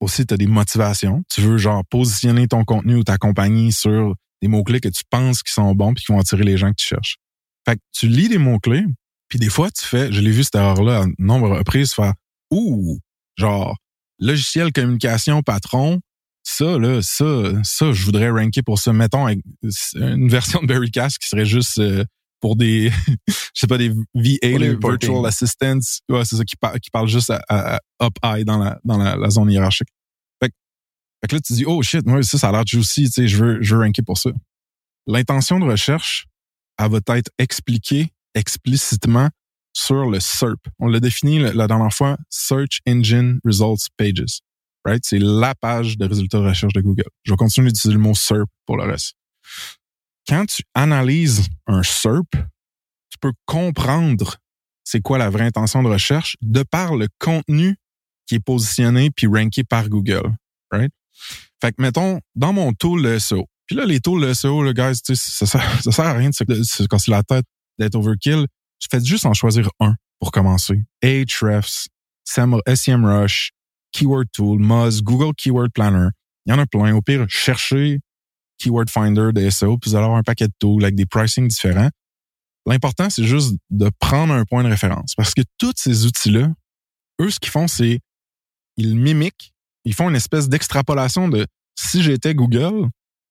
aussi, 0.00 0.26
tu 0.26 0.34
as 0.34 0.36
des 0.36 0.48
motivations. 0.48 1.22
Tu 1.32 1.40
veux 1.40 1.56
genre 1.56 1.84
positionner 1.86 2.48
ton 2.48 2.64
contenu 2.64 2.96
ou 2.96 3.04
ta 3.04 3.16
compagnie 3.16 3.72
sur 3.72 4.14
des 4.42 4.48
mots-clés 4.48 4.80
que 4.80 4.88
tu 4.88 5.02
penses 5.08 5.42
qui 5.42 5.52
sont 5.52 5.72
bons 5.74 5.94
puis 5.94 6.04
qui 6.04 6.12
vont 6.12 6.18
attirer 6.18 6.44
les 6.44 6.56
gens 6.56 6.70
que 6.70 6.76
tu 6.76 6.86
cherches. 6.86 7.16
Fait 7.64 7.76
que 7.76 7.82
tu 7.92 8.08
lis 8.08 8.28
des 8.28 8.38
mots-clés, 8.38 8.84
puis 9.28 9.38
des 9.38 9.48
fois, 9.48 9.70
tu 9.70 9.84
fais, 9.84 10.10
je 10.12 10.20
l'ai 10.20 10.30
vu 10.30 10.44
cette 10.44 10.54
erreur-là 10.54 11.02
à 11.02 11.06
nombre 11.18 11.50
de 11.50 11.54
reprises, 11.58 11.92
faire 11.92 12.14
Ouh, 12.50 12.98
genre 13.36 13.76
logiciel 14.18 14.72
communication 14.72 15.42
patron, 15.42 16.00
ça, 16.42 16.78
là, 16.78 17.02
ça, 17.02 17.52
ça, 17.62 17.92
je 17.92 18.04
voudrais 18.04 18.30
ranker 18.30 18.62
pour 18.62 18.78
ça. 18.78 18.92
Mettons 18.92 19.28
une 19.28 20.28
version 20.28 20.60
de 20.60 20.66
Berrycast 20.66 21.18
qui 21.18 21.28
serait 21.28 21.44
juste 21.44 21.78
euh, 21.78 22.04
pour 22.40 22.56
des, 22.56 22.90
je 23.28 23.34
sais 23.52 23.66
pas, 23.66 23.76
des 23.76 23.90
VA, 24.14 24.76
Virtual 24.80 25.26
Assistants. 25.26 25.80
Ouais, 26.08 26.24
c'est 26.24 26.36
ça, 26.36 26.44
qui, 26.44 26.56
qui 26.82 26.90
parle 26.90 27.08
juste 27.08 27.30
à, 27.48 27.80
up 28.02 28.14
high 28.24 28.44
dans 28.44 28.58
la, 28.58 28.80
dans 28.84 28.96
la, 28.96 29.30
zone 29.30 29.50
hiérarchique. 29.50 29.88
Fait, 30.42 30.50
fait, 31.20 31.28
que 31.28 31.36
là, 31.36 31.40
tu 31.40 31.52
dis, 31.52 31.64
oh 31.66 31.82
shit, 31.82 32.06
moi, 32.06 32.22
ça, 32.22 32.38
ça 32.38 32.48
a 32.48 32.52
l'air 32.52 32.66
juicy, 32.66 33.04
tu 33.04 33.10
sais, 33.10 33.28
je 33.28 33.36
veux, 33.36 33.62
je 33.62 33.74
veux 33.74 33.82
ranker 33.82 34.02
pour 34.02 34.16
ça. 34.16 34.30
L'intention 35.06 35.58
de 35.60 35.66
recherche, 35.66 36.26
elle 36.78 36.90
va 36.90 37.00
être 37.08 37.30
expliquée 37.38 38.12
explicitement 38.38 39.28
sur 39.72 40.06
le 40.06 40.20
SERP. 40.20 40.60
On 40.78 40.88
l'a 40.88 41.00
défini 41.00 41.38
la 41.38 41.66
dernière 41.66 41.92
fois, 41.92 42.16
Search 42.30 42.80
Engine 42.88 43.38
Results 43.44 43.88
Pages. 43.96 44.40
Right? 44.84 45.04
C'est 45.04 45.18
la 45.18 45.54
page 45.54 45.98
de 45.98 46.06
résultats 46.06 46.38
de 46.38 46.46
recherche 46.46 46.72
de 46.72 46.80
Google. 46.80 47.08
Je 47.24 47.32
vais 47.32 47.36
continuer 47.36 47.70
d'utiliser 47.70 47.96
le 47.96 48.02
mot 48.02 48.14
SERP 48.14 48.48
pour 48.66 48.76
le 48.76 48.84
reste. 48.84 49.14
Quand 50.26 50.46
tu 50.46 50.62
analyses 50.74 51.48
un 51.66 51.82
SERP, 51.82 52.32
tu 53.10 53.18
peux 53.20 53.32
comprendre 53.46 54.36
c'est 54.84 55.00
quoi 55.00 55.18
la 55.18 55.30
vraie 55.30 55.44
intention 55.44 55.82
de 55.82 55.88
recherche 55.88 56.36
de 56.40 56.62
par 56.62 56.96
le 56.96 57.08
contenu 57.18 57.76
qui 58.26 58.36
est 58.36 58.40
positionné 58.40 59.10
puis 59.10 59.26
ranké 59.26 59.64
par 59.64 59.88
Google. 59.88 60.34
Right? 60.70 60.92
Fait 61.60 61.72
que, 61.72 61.82
mettons, 61.82 62.20
dans 62.34 62.52
mon 62.52 62.72
tool 62.72 63.02
de 63.02 63.18
SEO, 63.18 63.46
puis 63.66 63.76
là, 63.76 63.84
les 63.84 64.00
tools 64.00 64.22
de 64.22 64.32
SEO, 64.32 64.62
le 64.62 64.72
guys, 64.72 64.94
ça, 65.14 65.46
sert, 65.46 66.06
à 66.06 66.12
rien 66.14 66.30
de 66.30 66.34
se 66.34 66.84
casser 66.84 67.10
la 67.10 67.22
tête 67.22 67.44
d'être 67.78 67.94
overkill. 67.94 68.46
Fais 68.90 69.04
juste 69.04 69.26
en 69.26 69.34
choisir 69.34 69.70
un 69.80 69.94
pour 70.18 70.32
commencer. 70.32 70.84
Ahrefs, 71.02 71.88
SEMrush, 72.24 73.50
Keyword 73.92 74.26
Tool, 74.32 74.58
Moz, 74.60 75.02
Google 75.02 75.34
Keyword 75.34 75.70
Planner. 75.72 76.08
Il 76.46 76.52
y 76.52 76.54
en 76.54 76.58
a 76.58 76.66
plein. 76.66 76.94
Au 76.94 77.02
pire, 77.02 77.26
cherchez 77.28 78.00
Keyword 78.58 78.90
Finder 78.90 79.32
de 79.32 79.48
SEO, 79.50 79.78
puis 79.78 79.90
vous 79.90 79.96
allez 79.96 80.04
avoir 80.04 80.18
un 80.18 80.22
paquet 80.22 80.46
de 80.46 80.52
tools 80.58 80.82
avec 80.82 80.94
des 80.94 81.06
pricing 81.06 81.46
différents. 81.48 81.90
L'important, 82.66 83.08
c'est 83.10 83.24
juste 83.24 83.54
de 83.70 83.90
prendre 83.98 84.34
un 84.34 84.44
point 84.44 84.62
de 84.62 84.68
référence. 84.68 85.14
Parce 85.16 85.34
que 85.34 85.42
tous 85.58 85.72
ces 85.76 86.06
outils-là, 86.06 86.52
eux, 87.20 87.30
ce 87.30 87.38
qu'ils 87.38 87.50
font, 87.50 87.68
c'est 87.68 88.00
ils 88.76 88.96
mimiquent, 88.96 89.52
ils 89.84 89.94
font 89.94 90.08
une 90.08 90.16
espèce 90.16 90.48
d'extrapolation 90.48 91.28
de 91.28 91.46
si 91.78 92.02
j'étais 92.02 92.34
Google, 92.34 92.88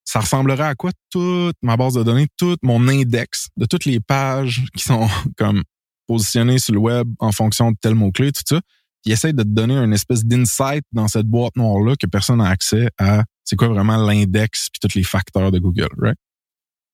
ça 0.08 0.22
ressemblerait 0.22 0.64
à 0.64 0.76
quoi? 0.76 0.92
Toute 1.12 1.58
ma 1.62 1.76
base 1.76 1.96
de 1.96 2.04
données, 2.04 2.28
tout 2.38 2.56
mon 2.64 2.88
index 2.88 3.50
de 3.58 3.66
toutes 3.66 3.84
les 3.84 4.00
pages 4.00 4.64
qui 4.76 4.84
sont 4.84 5.08
comme 5.38 5.64
positionnées 6.08 6.60
sur 6.60 6.74
le 6.74 6.80
web 6.80 7.10
en 7.20 7.34
fonction 7.34 7.72
de 7.72 7.78
tel 7.80 7.94
mot-clé, 7.94 8.32
tout 8.32 8.42
ça. 8.48 8.62
Ils 9.04 9.12
essayent 9.12 9.34
de 9.34 9.44
te 9.44 9.50
donner 9.50 9.76
une 9.76 9.94
espèce 9.94 10.24
d'insight 10.24 10.84
dans 10.94 11.10
cette 11.10 11.28
boîte 11.28 11.58
noire-là 11.58 11.96
que 12.00 12.08
personne 12.08 12.38
n'a 12.38 12.50
accès 12.50 12.90
à 12.98 13.24
c'est 13.44 13.58
quoi 13.58 13.68
vraiment 13.68 13.98
l'index 13.98 14.70
puis 14.70 14.80
tous 14.80 14.98
les 14.98 15.04
facteurs 15.04 15.52
de 15.52 15.60
Google, 15.60 15.90
right? 15.98 16.18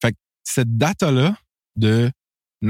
Fait 0.02 0.12
que 0.12 0.18
cette 0.44 0.76
data-là 0.78 1.36
de 1.76 2.12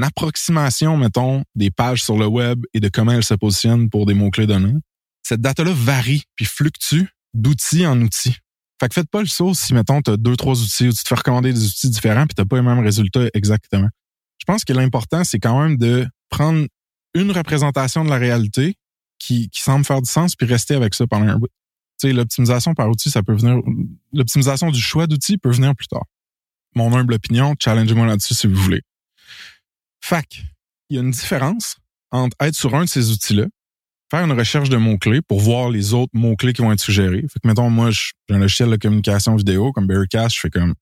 approximation, 0.02 0.96
mettons, 0.98 1.44
des 1.54 1.70
pages 1.70 2.02
sur 2.02 2.18
le 2.18 2.26
web 2.26 2.64
et 2.74 2.80
de 2.80 2.88
comment 2.88 3.12
elles 3.12 3.24
se 3.24 3.34
positionnent 3.34 3.88
pour 3.88 4.04
des 4.04 4.14
mots-clés 4.14 4.46
donnés, 4.46 4.74
cette 5.22 5.40
data-là 5.40 5.72
varie 5.74 6.24
puis 6.36 6.44
fluctue 6.44 7.06
d'outil 7.32 7.86
en 7.86 8.00
outil. 8.02 8.36
Fait 8.80 8.88
que 8.88 8.94
faites 8.94 9.08
pas 9.08 9.20
le 9.20 9.26
saut 9.26 9.54
si, 9.54 9.72
mettons, 9.72 10.02
tu 10.02 10.10
as 10.10 10.16
deux, 10.16 10.36
trois 10.36 10.60
outils 10.60 10.88
ou 10.88 10.92
tu 10.92 11.02
te 11.02 11.08
fais 11.08 11.14
recommander 11.14 11.52
des 11.52 11.66
outils 11.66 11.90
différents 11.90 12.26
puis 12.26 12.34
tu 12.34 12.44
pas 12.44 12.56
les 12.56 12.62
mêmes 12.62 12.82
résultats 12.82 13.26
exactement. 13.34 13.88
Je 14.38 14.44
pense 14.44 14.64
que 14.64 14.72
l'important, 14.72 15.24
c'est 15.24 15.38
quand 15.38 15.60
même 15.60 15.76
de 15.76 16.06
prendre 16.28 16.66
une 17.14 17.30
représentation 17.30 18.04
de 18.04 18.10
la 18.10 18.16
réalité 18.16 18.74
qui, 19.18 19.48
qui 19.48 19.62
semble 19.62 19.84
faire 19.84 20.02
du 20.02 20.10
sens 20.10 20.34
puis 20.34 20.46
rester 20.46 20.74
avec 20.74 20.94
ça 20.94 21.06
pendant 21.06 21.28
un 21.28 21.38
bout. 21.38 21.48
Tu 22.00 22.08
sais, 22.08 22.12
l'optimisation 22.12 22.74
par 22.74 22.88
outil, 22.90 23.10
ça 23.10 23.22
peut 23.22 23.34
venir, 23.34 23.62
l'optimisation 24.12 24.70
du 24.70 24.80
choix 24.80 25.06
d'outils 25.06 25.38
peut 25.38 25.52
venir 25.52 25.74
plus 25.76 25.86
tard. 25.86 26.04
Mon 26.74 26.92
humble 26.92 27.14
opinion, 27.14 27.54
challengez-moi 27.58 28.06
là-dessus 28.06 28.34
si 28.34 28.48
vous 28.48 28.56
voulez. 28.56 28.82
Fac, 30.00 30.42
il 30.90 30.96
y 30.96 30.98
a 30.98 31.02
une 31.02 31.12
différence 31.12 31.76
entre 32.10 32.36
être 32.40 32.56
sur 32.56 32.74
un 32.74 32.84
de 32.84 32.88
ces 32.88 33.12
outils-là 33.12 33.46
faire 34.14 34.24
une 34.24 34.38
recherche 34.38 34.68
de 34.68 34.76
mots-clés 34.76 35.22
pour 35.22 35.40
voir 35.40 35.70
les 35.70 35.92
autres 35.92 36.12
mots-clés 36.14 36.52
qui 36.52 36.62
vont 36.62 36.70
être 36.70 36.80
suggérés. 36.80 37.22
Fait 37.22 37.40
que, 37.42 37.48
mettons, 37.48 37.68
moi, 37.68 37.90
j'ai 37.90 38.12
un 38.30 38.38
logiciel 38.38 38.70
de 38.70 38.76
communication 38.76 39.34
vidéo 39.34 39.72
comme 39.72 39.88
Berrycast, 39.88 40.36
je 40.36 40.40
fais 40.40 40.50
comme 40.50 40.74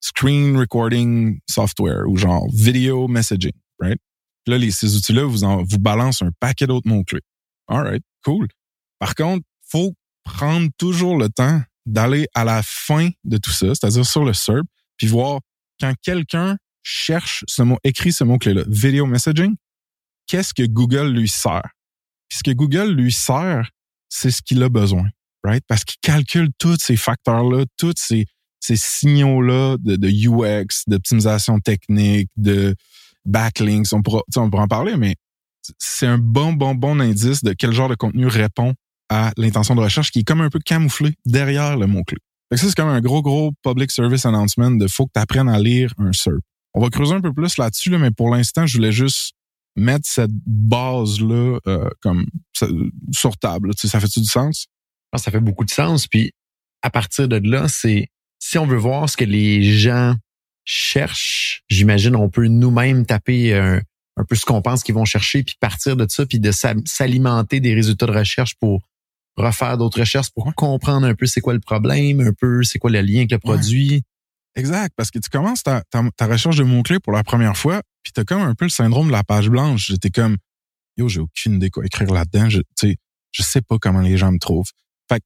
screen 0.00 0.58
recording 0.58 1.38
software 1.48 2.02
ou 2.06 2.18
genre 2.18 2.46
video 2.52 3.08
messaging, 3.08 3.54
right? 3.80 3.98
là, 4.46 4.58
les, 4.58 4.70
ces 4.70 4.96
outils-là 4.96 5.24
vous, 5.24 5.38
vous 5.38 5.78
balancent 5.78 6.20
un 6.20 6.30
paquet 6.38 6.66
d'autres 6.66 6.86
mots-clés. 6.86 7.22
Alright, 7.68 8.02
cool. 8.22 8.48
Par 8.98 9.14
contre, 9.14 9.46
faut 9.66 9.94
prendre 10.22 10.68
toujours 10.76 11.16
le 11.16 11.30
temps 11.30 11.62
d'aller 11.86 12.26
à 12.34 12.44
la 12.44 12.60
fin 12.62 13.08
de 13.24 13.38
tout 13.38 13.50
ça, 13.50 13.68
c'est-à-dire 13.68 14.04
sur 14.04 14.26
le 14.26 14.34
SERP, 14.34 14.66
puis 14.98 15.06
voir 15.06 15.40
quand 15.80 15.94
quelqu'un 16.02 16.58
cherche 16.82 17.44
ce 17.48 17.62
mot, 17.62 17.78
écrit 17.82 18.12
ce 18.12 18.24
mot-clé-là, 18.24 18.64
video 18.68 19.06
messaging, 19.06 19.54
qu'est-ce 20.26 20.52
que 20.52 20.64
Google 20.64 21.12
lui 21.12 21.28
sert? 21.28 21.73
Ce 22.34 22.42
que 22.42 22.50
Google 22.50 22.92
lui 22.92 23.12
sert, 23.12 23.70
c'est 24.08 24.30
ce 24.30 24.42
qu'il 24.42 24.62
a 24.62 24.68
besoin, 24.68 25.08
right? 25.44 25.64
Parce 25.68 25.84
qu'il 25.84 25.98
calcule 26.00 26.50
tous 26.58 26.78
ces 26.80 26.96
facteurs-là, 26.96 27.64
tous 27.76 27.94
ces, 27.96 28.26
ces 28.60 28.76
signaux-là 28.76 29.76
de, 29.80 30.08
UX, 30.08 30.84
d'optimisation 30.86 31.60
technique, 31.60 32.28
de 32.36 32.74
backlinks. 33.24 33.92
On 33.92 34.02
pourra, 34.02 34.22
on 34.36 34.50
pourra 34.50 34.64
en 34.64 34.68
parler, 34.68 34.96
mais 34.96 35.16
c'est 35.78 36.06
un 36.06 36.18
bon, 36.18 36.52
bon, 36.52 36.74
bon 36.74 37.00
indice 37.00 37.42
de 37.42 37.52
quel 37.52 37.72
genre 37.72 37.88
de 37.88 37.94
contenu 37.94 38.26
répond 38.26 38.74
à 39.08 39.32
l'intention 39.36 39.74
de 39.74 39.80
recherche 39.80 40.10
qui 40.10 40.20
est 40.20 40.24
comme 40.24 40.40
un 40.40 40.50
peu 40.50 40.58
camouflé 40.58 41.14
derrière 41.24 41.76
le 41.76 41.86
mot-clé. 41.86 42.18
ça, 42.52 42.66
c'est 42.66 42.74
comme 42.74 42.88
un 42.88 43.00
gros, 43.00 43.22
gros 43.22 43.52
public 43.62 43.90
service 43.90 44.26
announcement 44.26 44.70
de 44.70 44.86
faut 44.88 45.06
que 45.06 45.12
tu 45.14 45.20
apprennes 45.20 45.48
à 45.48 45.58
lire 45.58 45.92
un 45.98 46.12
SERP. 46.12 46.40
On 46.74 46.80
va 46.80 46.88
creuser 46.88 47.14
un 47.14 47.20
peu 47.20 47.32
plus 47.32 47.56
là-dessus, 47.58 47.90
là, 47.90 47.98
mais 47.98 48.10
pour 48.10 48.34
l'instant, 48.34 48.66
je 48.66 48.76
voulais 48.76 48.92
juste 48.92 49.34
mettre 49.76 50.06
cette 50.06 50.32
base-là 50.46 51.58
euh, 51.66 51.88
comme 52.00 52.26
sur 53.12 53.36
table. 53.36 53.74
Tu 53.74 53.82
sais, 53.82 53.88
ça 53.88 54.00
fait-tu 54.00 54.20
du 54.20 54.28
sens? 54.28 54.66
ça 55.16 55.30
fait 55.30 55.40
beaucoup 55.40 55.64
de 55.64 55.70
sens. 55.70 56.08
Puis 56.08 56.32
à 56.82 56.90
partir 56.90 57.28
de 57.28 57.36
là, 57.36 57.68
c'est 57.68 58.08
si 58.40 58.58
on 58.58 58.66
veut 58.66 58.76
voir 58.76 59.08
ce 59.08 59.16
que 59.16 59.24
les 59.24 59.62
gens 59.62 60.16
cherchent, 60.64 61.62
j'imagine 61.68 62.16
on 62.16 62.28
peut 62.28 62.48
nous-mêmes 62.48 63.06
taper 63.06 63.54
un, 63.54 63.80
un 64.16 64.24
peu 64.24 64.34
ce 64.34 64.44
qu'on 64.44 64.62
pense 64.62 64.82
qu'ils 64.82 64.94
vont 64.94 65.04
chercher, 65.04 65.42
puis 65.42 65.56
partir 65.60 65.96
de 65.96 66.06
ça, 66.08 66.26
puis 66.26 66.40
de 66.40 66.50
s'alimenter 66.52 67.60
des 67.60 67.74
résultats 67.74 68.06
de 68.06 68.12
recherche 68.12 68.54
pour 68.56 68.88
refaire 69.36 69.78
d'autres 69.78 70.00
recherches 70.00 70.30
pour 70.30 70.54
comprendre 70.54 71.06
un 71.06 71.14
peu 71.14 71.26
c'est 71.26 71.40
quoi 71.40 71.54
le 71.54 71.60
problème, 71.60 72.20
un 72.20 72.32
peu 72.32 72.62
c'est 72.62 72.78
quoi 72.78 72.90
le 72.90 73.00
lien 73.00 73.18
avec 73.18 73.32
le 73.32 73.38
produit. 73.38 74.02
Exact, 74.56 74.92
parce 74.96 75.10
que 75.10 75.18
tu 75.18 75.28
commences 75.28 75.62
ta, 75.62 75.82
ta, 75.90 76.26
recherche 76.26 76.56
de 76.56 76.62
mots-clés 76.62 77.00
pour 77.00 77.12
la 77.12 77.24
première 77.24 77.56
fois, 77.56 77.82
puis 78.02 78.12
t'as 78.12 78.24
comme 78.24 78.42
un 78.42 78.54
peu 78.54 78.66
le 78.66 78.70
syndrome 78.70 79.08
de 79.08 79.12
la 79.12 79.24
page 79.24 79.48
blanche. 79.48 79.86
J'étais 79.88 80.10
comme, 80.10 80.36
yo, 80.96 81.08
j'ai 81.08 81.20
aucune 81.20 81.54
idée 81.54 81.70
quoi 81.70 81.84
écrire 81.84 82.12
là-dedans. 82.12 82.48
Je, 82.48 82.60
je 83.32 83.42
sais 83.42 83.62
pas 83.62 83.78
comment 83.78 84.00
les 84.00 84.16
gens 84.16 84.30
me 84.30 84.38
trouvent. 84.38 84.70
Fait 85.08 85.18
que 85.18 85.24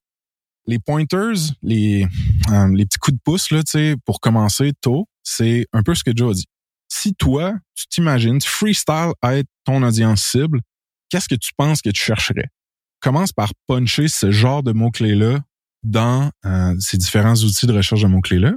les 0.66 0.78
pointers, 0.78 1.36
les, 1.62 2.06
euh, 2.50 2.74
les 2.74 2.86
petits 2.86 2.98
coups 2.98 3.16
de 3.16 3.20
pouce, 3.22 3.50
là, 3.50 3.60
pour 4.06 4.20
commencer 4.20 4.72
tôt, 4.80 5.06
c'est 5.22 5.66
un 5.72 5.82
peu 5.82 5.94
ce 5.94 6.02
que 6.02 6.12
Joe 6.14 6.30
a 6.30 6.34
dit. 6.34 6.46
Si 6.88 7.14
toi, 7.14 7.54
tu 7.74 7.86
t'imagines, 7.88 8.38
tu 8.38 8.48
freestyle 8.48 9.12
être 9.22 9.48
ton 9.64 9.82
audience 9.82 10.22
cible, 10.22 10.60
qu'est-ce 11.10 11.28
que 11.28 11.34
tu 11.34 11.50
penses 11.54 11.82
que 11.82 11.90
tu 11.90 12.02
chercherais? 12.02 12.48
Commence 13.00 13.32
par 13.32 13.52
puncher 13.66 14.08
ce 14.08 14.30
genre 14.30 14.62
de 14.62 14.72
mots-clés-là 14.72 15.40
dans 15.82 16.30
euh, 16.46 16.74
ces 16.80 16.96
différents 16.96 17.36
outils 17.36 17.66
de 17.66 17.74
recherche 17.74 18.02
de 18.02 18.08
mots-clés-là. 18.08 18.54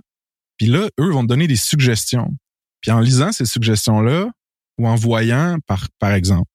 Puis 0.58 0.68
là, 0.68 0.90
eux 1.00 1.12
vont 1.12 1.24
te 1.24 1.28
donner 1.28 1.48
des 1.48 1.56
suggestions. 1.56 2.36
Puis 2.82 2.92
en 2.92 3.00
lisant 3.00 3.32
ces 3.32 3.46
suggestions-là, 3.46 4.30
ou 4.78 4.88
en 4.88 4.96
voyant, 4.96 5.58
par, 5.68 5.88
par 6.00 6.14
exemple, 6.14 6.50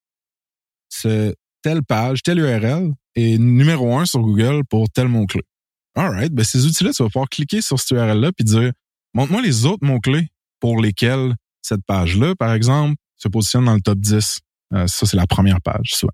ce, 0.89 1.35
telle 1.63 1.83
page, 1.83 2.23
telle 2.23 2.39
URL 2.39 2.93
est 3.15 3.39
numéro 3.39 3.97
un 3.97 4.07
sur 4.07 4.21
Google 4.21 4.63
pour 4.69 4.89
tel 4.91 5.09
mot-clé. 5.09 5.43
Alright, 5.95 6.33
ben 6.33 6.45
ces 6.45 6.67
outils-là, 6.67 6.93
tu 6.93 7.03
vas 7.03 7.09
pouvoir 7.09 7.29
cliquer 7.29 7.63
sur 7.63 7.79
cette 7.81 7.91
URL-là 7.93 8.33
puis 8.33 8.45
dire 8.45 8.73
montre-moi 9.15 9.43
les 9.43 9.65
autres 9.65 9.85
mots-clés 9.85 10.29
pour 10.61 10.81
lesquels 10.81 11.35
cette 11.63 11.85
page-là, 11.87 12.35
par 12.37 12.53
exemple, 12.53 12.97
se 13.17 13.29
positionne 13.29 13.65
dans 13.65 13.75
le 13.75 13.81
top 13.81 13.99
10. 13.99 14.41
Euh, 14.75 14.87
ça, 14.87 15.07
c'est 15.07 15.17
la 15.17 15.27
première 15.27 15.61
page, 15.61 15.95
soit. 15.95 16.13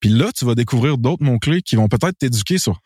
Puis 0.00 0.10
là, 0.10 0.30
tu 0.32 0.44
vas 0.44 0.54
découvrir 0.54 0.96
d'autres 0.96 1.24
mots-clés 1.24 1.62
qui 1.62 1.76
vont 1.76 1.88
peut-être 1.88 2.16
t'éduquer 2.18 2.58
sur 2.58 2.80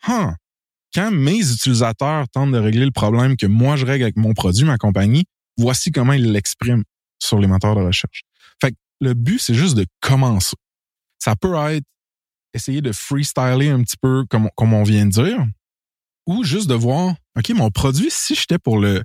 quand 0.93 1.11
mes 1.11 1.51
utilisateurs 1.51 2.27
tentent 2.29 2.51
de 2.51 2.57
régler 2.57 2.85
le 2.85 2.91
problème 2.91 3.35
que 3.35 3.45
moi 3.45 3.75
je 3.75 3.85
règle 3.85 4.03
avec 4.03 4.15
mon 4.15 4.33
produit, 4.33 4.65
ma 4.65 4.77
compagnie, 4.77 5.25
voici 5.57 5.91
comment 5.91 6.13
ils 6.13 6.31
l'expriment 6.31 6.83
sur 7.19 7.39
les 7.39 7.47
moteurs 7.47 7.75
de 7.75 7.81
recherche. 7.81 8.23
Fait 8.61 8.71
que 8.71 8.77
le 9.01 9.13
but, 9.13 9.39
c'est 9.39 9.53
juste 9.53 9.75
de 9.75 9.85
commencer. 10.01 10.55
Ça 11.19 11.35
peut 11.35 11.55
être 11.71 11.85
essayer 12.53 12.81
de 12.81 12.91
freestyler 12.91 13.69
un 13.69 13.81
petit 13.81 13.97
peu 13.99 14.25
comme, 14.29 14.49
on 14.57 14.83
vient 14.83 15.05
de 15.05 15.11
dire, 15.11 15.45
ou 16.27 16.43
juste 16.43 16.69
de 16.69 16.75
voir, 16.75 17.15
OK, 17.37 17.49
mon 17.49 17.71
produit, 17.71 18.09
si 18.09 18.35
j'étais 18.35 18.59
pour 18.59 18.79
le, 18.79 19.03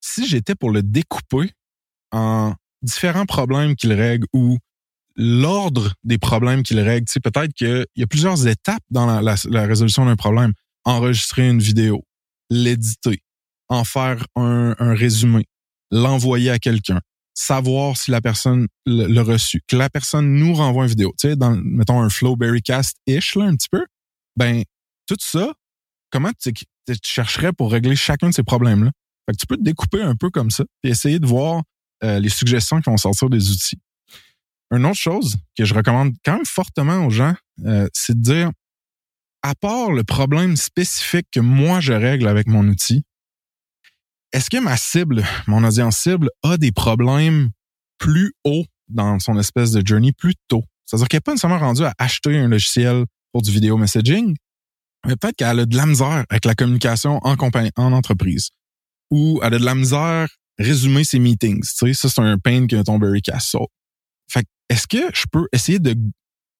si 0.00 0.26
j'étais 0.26 0.54
pour 0.54 0.70
le 0.70 0.82
découper 0.82 1.50
en 2.12 2.54
différents 2.82 3.26
problèmes 3.26 3.74
qu'il 3.74 3.92
règle 3.92 4.26
ou 4.32 4.58
l'ordre 5.16 5.94
des 6.04 6.18
problèmes 6.18 6.62
qu'il 6.62 6.78
règle, 6.78 7.06
tu 7.06 7.14
sais, 7.14 7.20
peut-être 7.20 7.52
qu'il 7.54 7.86
y 7.96 8.02
a 8.02 8.06
plusieurs 8.06 8.46
étapes 8.46 8.82
dans 8.90 9.20
la 9.20 9.66
résolution 9.66 10.04
d'un 10.06 10.16
problème. 10.16 10.52
Enregistrer 10.86 11.48
une 11.48 11.58
vidéo, 11.58 12.04
l'éditer, 12.48 13.20
en 13.68 13.84
faire 13.84 14.26
un, 14.36 14.74
un 14.78 14.94
résumé, 14.94 15.44
l'envoyer 15.90 16.50
à 16.50 16.58
quelqu'un, 16.58 17.00
savoir 17.36 17.96
si 17.96 18.10
la 18.10 18.20
personne 18.20 18.66
l'a 18.86 19.22
reçu, 19.22 19.60
que 19.68 19.76
la 19.76 19.90
personne 19.90 20.32
nous 20.32 20.54
renvoie 20.54 20.84
une 20.84 20.90
vidéo, 20.90 21.12
tu 21.18 21.28
sais, 21.28 21.36
dans, 21.36 21.54
mettons, 21.54 22.00
un 22.00 22.08
flow 22.08 22.34
Berrycast-ish, 22.34 23.36
là, 23.36 23.44
un 23.44 23.56
petit 23.56 23.68
peu, 23.70 23.84
ben, 24.36 24.62
tout 25.06 25.16
ça, 25.20 25.52
comment 26.10 26.30
tu, 26.40 26.52
chercherais 27.02 27.52
pour 27.52 27.70
régler 27.70 27.94
chacun 27.94 28.30
de 28.30 28.34
ces 28.34 28.42
problèmes-là? 28.42 28.90
Fait 29.26 29.32
que 29.32 29.38
tu 29.38 29.46
peux 29.46 29.56
te 29.56 29.62
découper 29.62 30.02
un 30.02 30.16
peu 30.16 30.30
comme 30.30 30.50
ça 30.50 30.64
et 30.82 30.88
essayer 30.88 31.18
de 31.18 31.26
voir 31.26 31.62
euh, 32.04 32.18
les 32.20 32.28
suggestions 32.28 32.80
qui 32.80 32.88
vont 32.88 32.96
sortir 32.96 33.28
des 33.28 33.50
outils. 33.50 33.78
Une 34.70 34.86
autre 34.86 34.98
chose 34.98 35.36
que 35.56 35.64
je 35.64 35.74
recommande 35.74 36.14
quand 36.24 36.36
même 36.36 36.46
fortement 36.46 37.06
aux 37.06 37.10
gens, 37.10 37.34
euh, 37.64 37.88
c'est 37.92 38.16
de 38.16 38.22
dire, 38.22 38.50
à 39.46 39.54
part 39.54 39.92
le 39.92 40.02
problème 40.02 40.56
spécifique 40.56 41.28
que 41.30 41.38
moi 41.38 41.78
je 41.78 41.92
règle 41.92 42.26
avec 42.26 42.48
mon 42.48 42.66
outil, 42.66 43.04
est-ce 44.32 44.50
que 44.50 44.56
ma 44.58 44.76
cible, 44.76 45.24
mon 45.46 45.62
audience 45.62 45.98
cible, 45.98 46.30
a 46.42 46.56
des 46.56 46.72
problèmes 46.72 47.50
plus 47.98 48.32
hauts 48.42 48.64
dans 48.88 49.20
son 49.20 49.38
espèce 49.38 49.70
de 49.70 49.86
journey 49.86 50.10
plus 50.10 50.34
tôt? 50.48 50.64
C'est-à-dire 50.84 51.06
qu'elle 51.06 51.18
n'est 51.18 51.22
pas 51.22 51.32
nécessairement 51.32 51.60
rendue 51.60 51.84
à 51.84 51.94
acheter 51.98 52.36
un 52.36 52.48
logiciel 52.48 53.04
pour 53.30 53.42
du 53.42 53.52
vidéo 53.52 53.76
messaging, 53.76 54.34
mais 55.06 55.14
peut-être 55.14 55.36
qu'elle 55.36 55.60
a 55.60 55.64
de 55.64 55.76
la 55.76 55.86
misère 55.86 56.24
avec 56.28 56.44
la 56.44 56.56
communication 56.56 57.20
en 57.22 57.36
compagnie, 57.36 57.70
en 57.76 57.92
entreprise. 57.92 58.50
Ou 59.12 59.38
elle 59.44 59.54
a 59.54 59.58
de 59.60 59.64
la 59.64 59.76
misère 59.76 60.26
résumer 60.58 61.04
ses 61.04 61.20
meetings. 61.20 61.62
Tu 61.62 61.94
sais, 61.94 61.94
ça, 61.94 62.08
c'est 62.08 62.20
un 62.20 62.38
pain 62.38 62.66
que 62.66 62.82
ton 62.82 62.98
Berrycast 62.98 63.50
saute. 63.50 63.70
Fait 64.28 64.44
est-ce 64.68 64.88
que 64.88 65.14
je 65.14 65.26
peux 65.30 65.46
essayer 65.52 65.78
de 65.78 65.96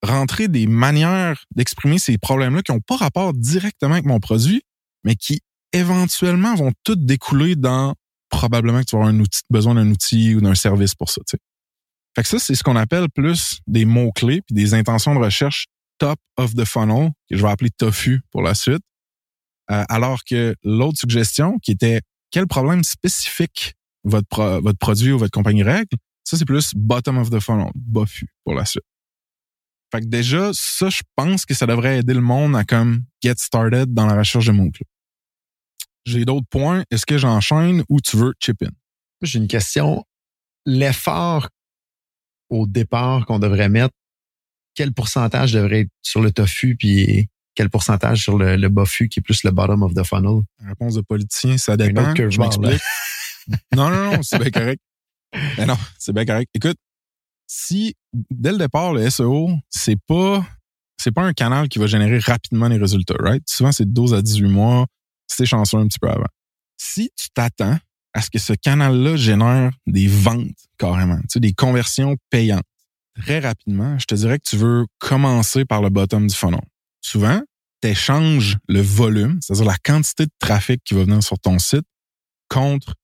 rentrer 0.06 0.48
des 0.48 0.66
manières 0.66 1.44
d'exprimer 1.54 1.98
ces 1.98 2.18
problèmes-là 2.18 2.62
qui 2.62 2.72
n'ont 2.72 2.80
pas 2.80 2.96
rapport 2.96 3.32
directement 3.34 3.94
avec 3.94 4.06
mon 4.06 4.20
produit, 4.20 4.62
mais 5.04 5.16
qui 5.16 5.40
éventuellement 5.72 6.54
vont 6.54 6.72
toutes 6.84 7.04
découler 7.04 7.56
dans 7.56 7.94
probablement 8.28 8.80
que 8.80 8.86
tu 8.86 8.96
vas 8.96 9.02
avoir 9.02 9.14
un 9.14 9.20
outil, 9.20 9.42
besoin 9.50 9.74
d'un 9.74 9.90
outil 9.90 10.34
ou 10.34 10.40
d'un 10.40 10.54
service 10.54 10.94
pour 10.94 11.10
ça. 11.10 11.20
Tu 11.26 11.32
sais. 11.32 11.38
Fait 12.14 12.22
que 12.22 12.28
ça, 12.28 12.38
c'est 12.38 12.54
ce 12.54 12.62
qu'on 12.62 12.76
appelle 12.76 13.08
plus 13.14 13.60
des 13.66 13.84
mots-clés 13.84 14.42
puis 14.42 14.54
des 14.54 14.74
intentions 14.74 15.14
de 15.14 15.20
recherche 15.20 15.66
top 15.98 16.18
of 16.36 16.54
the 16.54 16.64
funnel, 16.64 17.10
que 17.30 17.36
je 17.36 17.42
vais 17.42 17.48
appeler 17.48 17.70
TOFU 17.70 18.22
pour 18.30 18.42
la 18.42 18.54
suite. 18.54 18.82
Euh, 19.70 19.84
alors 19.88 20.20
que 20.24 20.54
l'autre 20.62 20.98
suggestion, 20.98 21.58
qui 21.62 21.72
était 21.72 22.00
quel 22.30 22.46
problème 22.46 22.84
spécifique 22.84 23.74
votre, 24.04 24.60
votre 24.62 24.78
produit 24.78 25.12
ou 25.12 25.18
votre 25.18 25.32
compagnie 25.32 25.62
règle, 25.62 25.96
ça, 26.24 26.36
c'est 26.36 26.44
plus 26.44 26.72
bottom 26.74 27.18
of 27.18 27.30
the 27.30 27.38
funnel, 27.40 27.70
BOFU 27.74 28.26
pour 28.44 28.54
la 28.54 28.64
suite. 28.64 28.84
Fait 29.92 30.00
que 30.00 30.06
déjà, 30.06 30.50
ça, 30.52 30.88
je 30.88 31.02
pense 31.14 31.44
que 31.44 31.54
ça 31.54 31.66
devrait 31.66 31.98
aider 31.98 32.14
le 32.14 32.20
monde 32.20 32.56
à 32.56 32.64
comme 32.64 33.04
get 33.22 33.34
started 33.38 33.94
dans 33.94 34.06
la 34.06 34.16
recherche 34.16 34.46
de 34.46 34.52
mots-clés. 34.52 34.86
J'ai 36.04 36.24
d'autres 36.24 36.46
points. 36.48 36.84
Est-ce 36.90 37.06
que 37.06 37.18
j'enchaîne 37.18 37.84
ou 37.88 38.00
tu 38.00 38.16
veux 38.16 38.34
chip 38.40 38.62
in? 38.62 38.70
J'ai 39.22 39.38
une 39.38 39.48
question. 39.48 40.04
L'effort 40.64 41.48
au 42.48 42.66
départ 42.66 43.26
qu'on 43.26 43.38
devrait 43.38 43.68
mettre, 43.68 43.94
quel 44.74 44.92
pourcentage 44.92 45.52
devrait 45.52 45.80
être 45.80 45.90
sur 46.02 46.20
le 46.20 46.30
tofu 46.30 46.76
puis 46.76 47.28
quel 47.54 47.70
pourcentage 47.70 48.22
sur 48.22 48.38
le, 48.38 48.56
le 48.56 48.68
bofu 48.68 49.08
qui 49.08 49.20
est 49.20 49.22
plus 49.22 49.42
le 49.42 49.50
bottom 49.50 49.82
of 49.82 49.94
the 49.94 50.04
funnel? 50.04 50.42
Réponse 50.64 50.94
de 50.94 51.00
politicien, 51.00 51.56
ça 51.56 51.76
dépend. 51.76 52.14
Je 52.14 52.38
m'explique. 52.38 52.82
non, 53.74 53.90
non, 53.90 54.12
non, 54.12 54.22
c'est 54.22 54.38
bien 54.38 54.50
correct. 54.50 54.80
Mais 55.58 55.66
non, 55.66 55.76
c'est 55.98 56.12
bien 56.12 56.24
correct. 56.24 56.50
Écoute, 56.54 56.76
si 57.46 57.94
dès 58.12 58.52
le 58.52 58.58
départ, 58.58 58.92
le 58.92 59.08
SEO, 59.08 59.50
c'est 59.70 60.00
pas 60.06 60.44
c'est 60.98 61.12
pas 61.12 61.22
un 61.22 61.32
canal 61.32 61.68
qui 61.68 61.78
va 61.78 61.86
générer 61.86 62.18
rapidement 62.18 62.68
les 62.68 62.78
résultats, 62.78 63.16
right? 63.20 63.42
Souvent, 63.48 63.70
c'est 63.70 63.84
de 63.84 63.92
12 63.92 64.14
à 64.14 64.22
18 64.22 64.48
mois 64.48 64.86
c'est 65.26 65.46
chanceux 65.46 65.78
un 65.78 65.86
petit 65.86 65.98
peu 65.98 66.08
avant. 66.08 66.26
Si 66.76 67.10
tu 67.16 67.28
t'attends 67.30 67.76
à 68.14 68.22
ce 68.22 68.30
que 68.30 68.38
ce 68.38 68.52
canal-là 68.54 69.16
génère 69.16 69.72
des 69.86 70.06
ventes 70.06 70.68
carrément, 70.78 71.18
tu 71.18 71.26
sais, 71.34 71.40
des 71.40 71.52
conversions 71.52 72.16
payantes 72.30 72.64
très 73.20 73.40
rapidement, 73.40 73.98
je 73.98 74.04
te 74.04 74.14
dirais 74.14 74.38
que 74.38 74.48
tu 74.48 74.56
veux 74.56 74.86
commencer 74.98 75.64
par 75.64 75.82
le 75.82 75.88
bottom 75.88 76.26
du 76.26 76.34
funnel. 76.34 76.60
Souvent, 77.00 77.40
tu 77.82 77.88
échanges 77.88 78.58
le 78.68 78.80
volume, 78.80 79.38
c'est-à-dire 79.40 79.64
la 79.64 79.78
quantité 79.78 80.26
de 80.26 80.32
trafic 80.38 80.82
qui 80.84 80.94
va 80.94 81.04
venir 81.04 81.22
sur 81.22 81.38
ton 81.38 81.58
site, 81.58 81.86
contre 82.48 82.94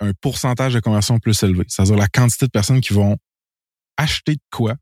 un 0.00 0.12
pourcentage 0.20 0.74
de 0.74 0.80
conversion 0.80 1.18
plus 1.18 1.40
élevé, 1.42 1.64
c'est-à-dire 1.68 1.96
la 1.96 2.08
quantité 2.08 2.46
de 2.46 2.50
personnes 2.50 2.80
qui 2.80 2.92
vont 2.92 3.16
acheter 3.96 4.34
de 4.34 4.42
quoi 4.50 4.74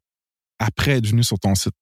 après 0.58 0.92
être 0.92 1.06
venues 1.06 1.24
sur 1.24 1.38
ton 1.38 1.54
site. 1.54 1.74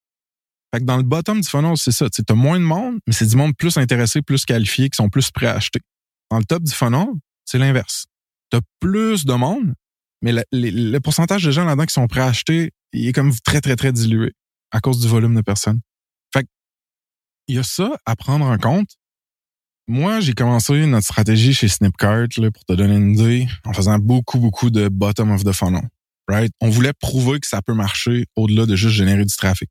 Fait 0.72 0.80
que 0.80 0.84
dans 0.84 0.96
le 0.96 1.02
bottom 1.02 1.40
du 1.40 1.48
funnel, 1.48 1.76
c'est 1.76 1.92
ça. 1.92 2.08
Tu 2.08 2.22
as 2.26 2.34
moins 2.34 2.58
de 2.58 2.64
monde, 2.64 2.98
mais 3.06 3.12
c'est 3.12 3.26
du 3.26 3.36
monde 3.36 3.56
plus 3.56 3.76
intéressé, 3.76 4.22
plus 4.22 4.44
qualifié, 4.44 4.88
qui 4.88 4.96
sont 4.96 5.08
plus 5.08 5.30
prêts 5.30 5.46
à 5.46 5.56
acheter. 5.56 5.80
Dans 6.30 6.38
le 6.38 6.44
top 6.44 6.62
du 6.62 6.72
funnel, 6.72 7.08
c'est 7.44 7.58
l'inverse. 7.58 8.06
Tu 8.50 8.56
as 8.56 8.60
plus 8.78 9.24
de 9.24 9.34
monde, 9.34 9.74
mais 10.22 10.32
le, 10.52 10.98
pourcentage 10.98 11.42
de 11.42 11.50
gens 11.50 11.64
là-dedans 11.64 11.86
qui 11.86 11.94
sont 11.94 12.06
prêts 12.06 12.20
à 12.20 12.26
acheter, 12.26 12.70
il 12.92 13.08
est 13.08 13.12
comme 13.12 13.32
très, 13.44 13.60
très, 13.60 13.74
très 13.74 13.92
dilué 13.92 14.32
à 14.70 14.80
cause 14.80 15.00
du 15.00 15.08
volume 15.08 15.34
de 15.34 15.40
personnes. 15.40 15.80
Fait 16.32 16.46
il 17.48 17.56
y 17.56 17.58
a 17.58 17.64
ça 17.64 17.96
à 18.06 18.14
prendre 18.14 18.46
en 18.46 18.58
compte. 18.58 18.90
Moi, 19.88 20.20
j'ai 20.20 20.34
commencé 20.34 20.86
notre 20.86 21.04
stratégie 21.04 21.52
chez 21.52 21.66
Snipcart, 21.66 22.28
là, 22.36 22.50
pour 22.52 22.64
te 22.64 22.74
donner 22.74 22.94
une 22.94 23.14
idée, 23.14 23.48
en 23.64 23.72
faisant 23.72 23.98
beaucoup, 23.98 24.38
beaucoup 24.38 24.70
de 24.70 24.88
bottom 24.88 25.32
of 25.32 25.42
the 25.42 25.52
funnel. 25.52 25.88
On 26.60 26.70
voulait 26.70 26.92
prouver 26.92 27.40
que 27.40 27.46
ça 27.46 27.62
peut 27.62 27.74
marcher 27.74 28.26
au-delà 28.36 28.66
de 28.66 28.76
juste 28.76 28.94
générer 28.94 29.24
du 29.24 29.34
trafic 29.34 29.68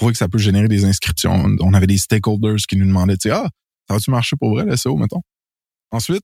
prouver 0.00 0.12
que 0.12 0.18
ça 0.18 0.28
peut 0.28 0.38
générer 0.38 0.68
des 0.68 0.86
inscriptions. 0.86 1.56
On 1.60 1.74
avait 1.74 1.86
des 1.86 1.98
stakeholders 1.98 2.56
qui 2.66 2.76
nous 2.76 2.86
demandaient, 2.86 3.18
tu 3.18 3.30
ah, 3.30 3.48
ça 3.86 3.94
va-tu 3.94 4.10
marcher 4.10 4.36
pour 4.36 4.50
vrai, 4.50 4.64
le 4.64 4.74
SEO, 4.76 4.96
mettons? 4.96 5.20
Ensuite, 5.90 6.22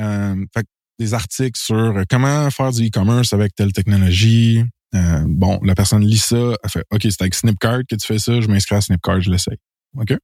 euh, 0.00 0.44
fait, 0.52 0.66
des 0.98 1.14
articles 1.14 1.58
sur 1.58 2.02
comment 2.10 2.50
faire 2.50 2.70
du 2.70 2.86
e-commerce 2.86 3.32
avec 3.32 3.54
telle 3.54 3.72
technologie. 3.72 4.62
Euh, 4.94 5.24
bon, 5.26 5.58
la 5.62 5.74
personne 5.74 6.04
lit 6.04 6.18
ça, 6.18 6.54
elle 6.62 6.70
fait, 6.70 6.84
OK, 6.90 7.00
c'est 7.02 7.22
avec 7.22 7.34
Snipcart 7.34 7.80
que 7.88 7.96
tu 7.96 8.06
fais 8.06 8.18
ça, 8.18 8.40
je 8.40 8.48
m'inscris 8.48 8.76
à 8.76 8.80
Snipcart, 8.80 9.20
je 9.20 9.30
l'essaye. 9.30 9.56
OK? 9.96 10.14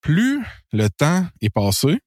Plus 0.00 0.42
le 0.72 0.88
temps 0.88 1.26
est 1.40 1.50
passé, 1.50 1.98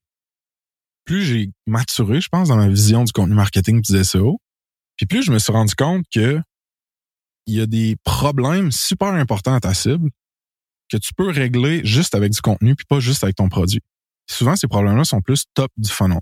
plus 1.04 1.22
j'ai 1.22 1.50
maturé, 1.66 2.20
je 2.20 2.28
pense, 2.28 2.48
dans 2.48 2.56
ma 2.56 2.68
vision 2.68 3.04
du 3.04 3.12
contenu 3.12 3.34
marketing 3.34 3.82
du 3.82 4.04
SEO. 4.04 4.40
Puis 4.96 5.06
plus 5.06 5.22
je 5.22 5.32
me 5.32 5.38
suis 5.38 5.52
rendu 5.52 5.74
compte 5.74 6.04
que 6.12 6.40
il 7.46 7.54
y 7.54 7.60
a 7.60 7.66
des 7.66 7.96
problèmes 8.02 8.72
super 8.72 9.08
importants 9.08 9.54
à 9.54 9.60
ta 9.60 9.72
cible 9.72 10.10
que 10.90 10.96
tu 10.96 11.14
peux 11.14 11.30
régler 11.30 11.84
juste 11.84 12.14
avec 12.14 12.32
du 12.32 12.40
contenu 12.40 12.74
puis 12.74 12.86
pas 12.88 13.00
juste 13.00 13.24
avec 13.24 13.36
ton 13.36 13.48
produit. 13.48 13.80
souvent, 14.28 14.56
ces 14.56 14.66
problèmes-là 14.66 15.04
sont 15.04 15.20
plus 15.20 15.44
top 15.54 15.70
du 15.76 15.88
funnel. 15.88 16.20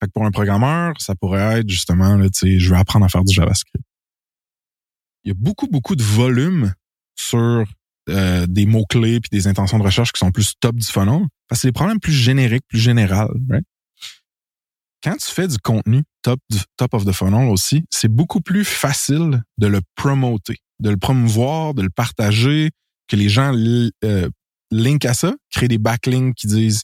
Fait 0.00 0.06
que 0.06 0.12
pour 0.12 0.24
un 0.24 0.30
programmeur, 0.30 0.94
ça 1.00 1.14
pourrait 1.14 1.60
être 1.60 1.68
justement, 1.68 2.16
là, 2.16 2.28
je 2.30 2.70
veux 2.70 2.76
apprendre 2.76 3.06
à 3.06 3.08
faire 3.08 3.24
du 3.24 3.34
JavaScript. 3.34 3.84
Il 5.24 5.28
y 5.28 5.30
a 5.32 5.34
beaucoup, 5.34 5.66
beaucoup 5.66 5.96
de 5.96 6.02
volume 6.02 6.72
sur 7.16 7.64
euh, 8.08 8.46
des 8.46 8.64
mots-clés 8.64 9.20
puis 9.20 9.28
des 9.30 9.48
intentions 9.48 9.78
de 9.78 9.82
recherche 9.82 10.12
qui 10.12 10.18
sont 10.18 10.30
plus 10.30 10.54
top 10.60 10.76
du 10.76 10.86
funnel. 10.86 11.26
Parce 11.48 11.60
que 11.60 11.62
c'est 11.62 11.68
des 11.68 11.72
problèmes 11.72 12.00
plus 12.00 12.12
génériques, 12.12 12.64
plus 12.68 12.78
généraux. 12.78 13.32
Right? 13.48 13.64
Quand 15.02 15.16
tu 15.16 15.30
fais 15.30 15.48
du 15.48 15.58
contenu 15.58 16.02
top, 16.22 16.40
top 16.76 16.94
of 16.94 17.04
the 17.04 17.12
funnel 17.12 17.48
aussi, 17.50 17.84
c'est 17.90 18.08
beaucoup 18.08 18.40
plus 18.40 18.64
facile 18.64 19.42
de 19.58 19.66
le 19.66 19.80
promoter. 19.94 20.56
de 20.80 20.90
le 20.90 20.96
promouvoir, 20.96 21.74
de 21.74 21.82
le 21.82 21.90
partager, 21.90 22.70
que 23.08 23.16
les 23.16 23.28
gens 23.28 23.52
euh, 24.04 24.28
linkent 24.70 25.04
à 25.06 25.14
ça, 25.14 25.34
créer 25.50 25.68
des 25.68 25.78
backlinks 25.78 26.34
qui 26.36 26.46
disent 26.46 26.82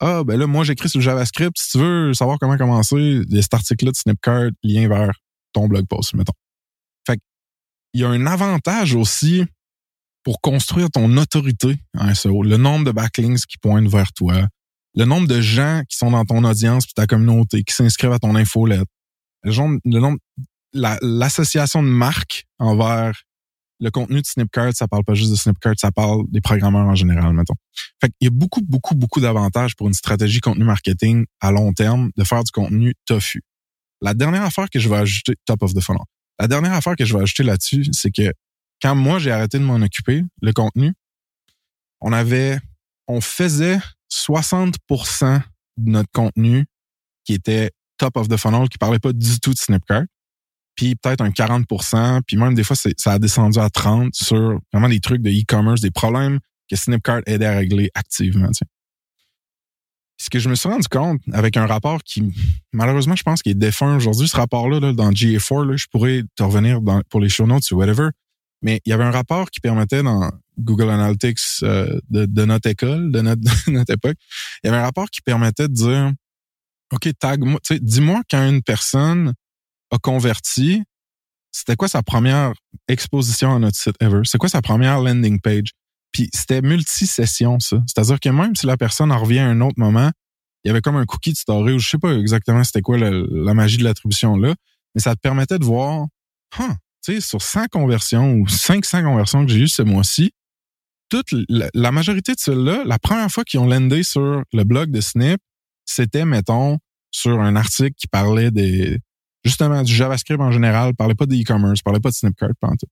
ah 0.00 0.22
ben 0.24 0.38
là 0.38 0.46
moi 0.46 0.64
j'écris 0.64 0.88
sur 0.88 0.98
le 0.98 1.04
JavaScript, 1.04 1.56
si 1.58 1.72
tu 1.72 1.78
veux 1.78 2.14
savoir 2.14 2.38
comment 2.38 2.56
commencer, 2.56 3.22
cet 3.40 3.54
article-là 3.54 3.90
de 3.90 3.96
Snipcart, 3.96 4.50
lien 4.62 4.88
vers 4.88 5.12
ton 5.52 5.68
blog 5.68 5.86
post, 5.88 6.14
mettons. 6.14 6.32
Fait 7.06 7.18
il 7.94 8.00
y 8.00 8.04
a 8.04 8.08
un 8.08 8.26
avantage 8.26 8.94
aussi 8.94 9.44
pour 10.24 10.40
construire 10.40 10.90
ton 10.90 11.16
autorité 11.16 11.78
en 11.96 12.14
SEO, 12.14 12.42
le 12.42 12.56
nombre 12.56 12.84
de 12.84 12.92
backlinks 12.92 13.46
qui 13.46 13.58
pointent 13.58 13.88
vers 13.88 14.12
toi, 14.12 14.46
le 14.98 15.04
nombre 15.04 15.28
de 15.28 15.40
gens 15.40 15.82
qui 15.88 15.96
sont 15.96 16.10
dans 16.10 16.24
ton 16.24 16.42
audience 16.42 16.84
puis 16.84 16.92
ta 16.92 17.06
communauté, 17.06 17.62
qui 17.62 17.72
s'inscrivent 17.72 18.12
à 18.12 18.18
ton 18.18 18.34
infolette, 18.34 18.88
le 19.44 19.54
nombre, 19.54 19.78
le 19.84 20.00
nombre 20.00 20.18
l'association 20.74 21.82
de 21.82 21.88
marques 21.88 22.46
envers 22.58 23.22
le 23.80 23.90
contenu 23.92 24.20
de 24.20 24.26
Snipcart, 24.26 24.74
ça 24.74 24.88
parle 24.88 25.04
pas 25.04 25.14
juste 25.14 25.30
de 25.30 25.36
Snipcart, 25.36 25.74
ça 25.78 25.92
parle 25.92 26.24
des 26.30 26.40
programmeurs 26.40 26.88
en 26.88 26.96
général, 26.96 27.32
mettons. 27.32 27.54
Fait 28.00 28.08
qu'il 28.08 28.24
y 28.24 28.26
a 28.26 28.30
beaucoup, 28.30 28.60
beaucoup, 28.60 28.96
beaucoup 28.96 29.20
d'avantages 29.20 29.76
pour 29.76 29.86
une 29.86 29.94
stratégie 29.94 30.40
contenu 30.40 30.64
marketing 30.64 31.26
à 31.40 31.52
long 31.52 31.72
terme 31.72 32.10
de 32.16 32.24
faire 32.24 32.42
du 32.42 32.50
contenu 32.50 32.94
tofu. 33.06 33.42
La 34.02 34.14
dernière 34.14 34.42
affaire 34.42 34.68
que 34.68 34.80
je 34.80 34.88
vais 34.88 34.96
ajouter, 34.96 35.34
top 35.46 35.62
of 35.62 35.74
the 35.74 35.80
funnel. 35.80 36.02
La 36.40 36.48
dernière 36.48 36.72
affaire 36.72 36.96
que 36.96 37.04
je 37.04 37.16
vais 37.16 37.22
ajouter 37.22 37.44
là-dessus, 37.44 37.86
c'est 37.92 38.10
que 38.10 38.32
quand 38.82 38.96
moi 38.96 39.20
j'ai 39.20 39.30
arrêté 39.30 39.60
de 39.60 39.64
m'en 39.64 39.76
occuper, 39.76 40.24
le 40.42 40.52
contenu, 40.52 40.92
on 42.00 42.12
avait, 42.12 42.58
on 43.06 43.20
faisait 43.20 43.78
60% 44.10 45.40
de 45.78 45.90
notre 45.90 46.10
contenu 46.12 46.66
qui 47.24 47.34
était 47.34 47.70
top 47.98 48.16
of 48.16 48.28
the 48.28 48.36
funnel, 48.36 48.68
qui 48.68 48.78
parlait 48.78 48.98
pas 48.98 49.12
du 49.12 49.40
tout 49.40 49.52
de 49.52 49.58
Snipcart 49.58 50.04
puis 50.78 50.94
peut-être 50.94 51.22
un 51.22 51.30
40% 51.30 52.22
puis 52.24 52.36
même 52.36 52.54
des 52.54 52.62
fois, 52.62 52.76
ça 52.76 53.12
a 53.12 53.18
descendu 53.18 53.58
à 53.58 53.68
30 53.68 54.14
sur 54.14 54.60
vraiment 54.72 54.88
des 54.88 55.00
trucs 55.00 55.22
de 55.22 55.30
e-commerce, 55.30 55.80
des 55.80 55.90
problèmes 55.90 56.38
que 56.70 56.76
Snipcart 56.76 57.22
aidait 57.26 57.46
à 57.46 57.56
régler 57.56 57.90
activement. 57.94 58.50
Ce 60.20 60.30
que 60.30 60.38
je 60.38 60.48
me 60.48 60.54
suis 60.54 60.68
rendu 60.68 60.86
compte 60.88 61.20
avec 61.32 61.56
un 61.56 61.66
rapport 61.66 62.02
qui, 62.04 62.32
malheureusement, 62.72 63.16
je 63.16 63.24
pense 63.24 63.42
qu'il 63.42 63.52
est 63.52 63.56
défunt 63.56 63.96
aujourd'hui, 63.96 64.28
ce 64.28 64.36
rapport-là, 64.36 64.78
là, 64.78 64.92
dans 64.92 65.10
GA4, 65.10 65.68
là, 65.68 65.76
je 65.76 65.86
pourrais 65.90 66.22
te 66.36 66.44
revenir 66.44 66.80
pour 67.08 67.20
les 67.20 67.28
show 67.28 67.46
notes 67.46 67.68
ou 67.72 67.76
whatever, 67.76 68.10
mais 68.62 68.80
il 68.84 68.90
y 68.90 68.92
avait 68.92 69.04
un 69.04 69.10
rapport 69.10 69.50
qui 69.50 69.58
permettait 69.58 70.04
dans 70.04 70.30
Google 70.58 70.90
Analytics 70.90 71.62
euh, 71.62 71.98
de, 72.10 72.26
de, 72.26 72.44
notre 72.44 72.68
école, 72.68 73.10
de 73.12 73.20
notre, 73.20 73.40
de 73.66 73.72
notre 73.72 73.92
époque, 73.92 74.16
il 74.62 74.66
y 74.66 74.70
avait 74.70 74.78
un 74.78 74.84
rapport 74.84 75.08
qui 75.10 75.20
permettait 75.20 75.68
de 75.68 75.74
dire, 75.74 76.12
OK, 76.92 77.08
tag-moi, 77.18 77.60
dis-moi 77.80 78.22
quand 78.30 78.48
une 78.48 78.62
personne 78.62 79.34
a 79.90 79.98
converti, 79.98 80.82
c'était 81.50 81.76
quoi 81.76 81.88
sa 81.88 82.02
première 82.02 82.52
exposition 82.88 83.54
à 83.54 83.58
notre 83.58 83.76
site 83.76 83.96
ever? 84.00 84.20
C'est 84.24 84.38
quoi 84.38 84.48
sa 84.48 84.62
première 84.62 85.00
landing 85.00 85.40
page? 85.40 85.72
Puis 86.12 86.30
c'était 86.34 86.62
multi-session, 86.62 87.60
ça. 87.60 87.78
C'est-à-dire 87.86 88.20
que 88.20 88.28
même 88.28 88.56
si 88.56 88.66
la 88.66 88.76
personne 88.76 89.12
en 89.12 89.18
revient 89.18 89.40
à 89.40 89.48
un 89.48 89.60
autre 89.60 89.78
moment, 89.78 90.10
il 90.64 90.68
y 90.68 90.70
avait 90.70 90.80
comme 90.80 90.96
un 90.96 91.04
cookie 91.04 91.32
de 91.32 91.36
story 91.36 91.74
ou 91.74 91.78
je 91.78 91.88
sais 91.88 91.98
pas 91.98 92.12
exactement 92.14 92.64
c'était 92.64 92.80
quoi 92.80 92.98
la, 92.98 93.54
magie 93.54 93.78
de 93.78 93.84
l'attribution 93.84 94.36
là, 94.36 94.54
mais 94.94 95.00
ça 95.00 95.14
te 95.14 95.20
permettait 95.20 95.58
de 95.58 95.64
voir, 95.64 96.06
tu 96.56 96.64
sais, 97.02 97.20
sur 97.20 97.40
100 97.40 97.66
conversions 97.70 98.34
ou 98.34 98.48
500 98.48 99.02
conversions 99.02 99.46
que 99.46 99.52
j'ai 99.52 99.60
eues 99.60 99.68
ce 99.68 99.82
mois-ci, 99.82 100.32
toute 101.08 101.28
la, 101.48 101.92
majorité 101.92 102.34
de 102.34 102.40
celles-là, 102.40 102.84
la 102.84 102.98
première 102.98 103.30
fois 103.30 103.44
qu'ils 103.44 103.60
ont 103.60 103.66
landé 103.66 104.02
sur 104.02 104.42
le 104.52 104.64
blog 104.64 104.90
de 104.90 105.00
Snip, 105.00 105.38
c'était, 105.84 106.24
mettons, 106.24 106.78
sur 107.10 107.40
un 107.40 107.56
article 107.56 107.94
qui 107.96 108.06
parlait 108.06 108.50
des, 108.50 108.98
justement 109.44 109.82
du 109.82 109.92
JavaScript 109.92 110.40
en 110.40 110.52
général, 110.52 110.94
parlait 110.94 111.14
pas 111.14 111.26
d'e-commerce, 111.26 111.82
parlait 111.82 112.00
pas 112.00 112.10
de 112.10 112.14
Snipcart, 112.14 112.50
pas 112.60 112.68
tout. 112.78 112.86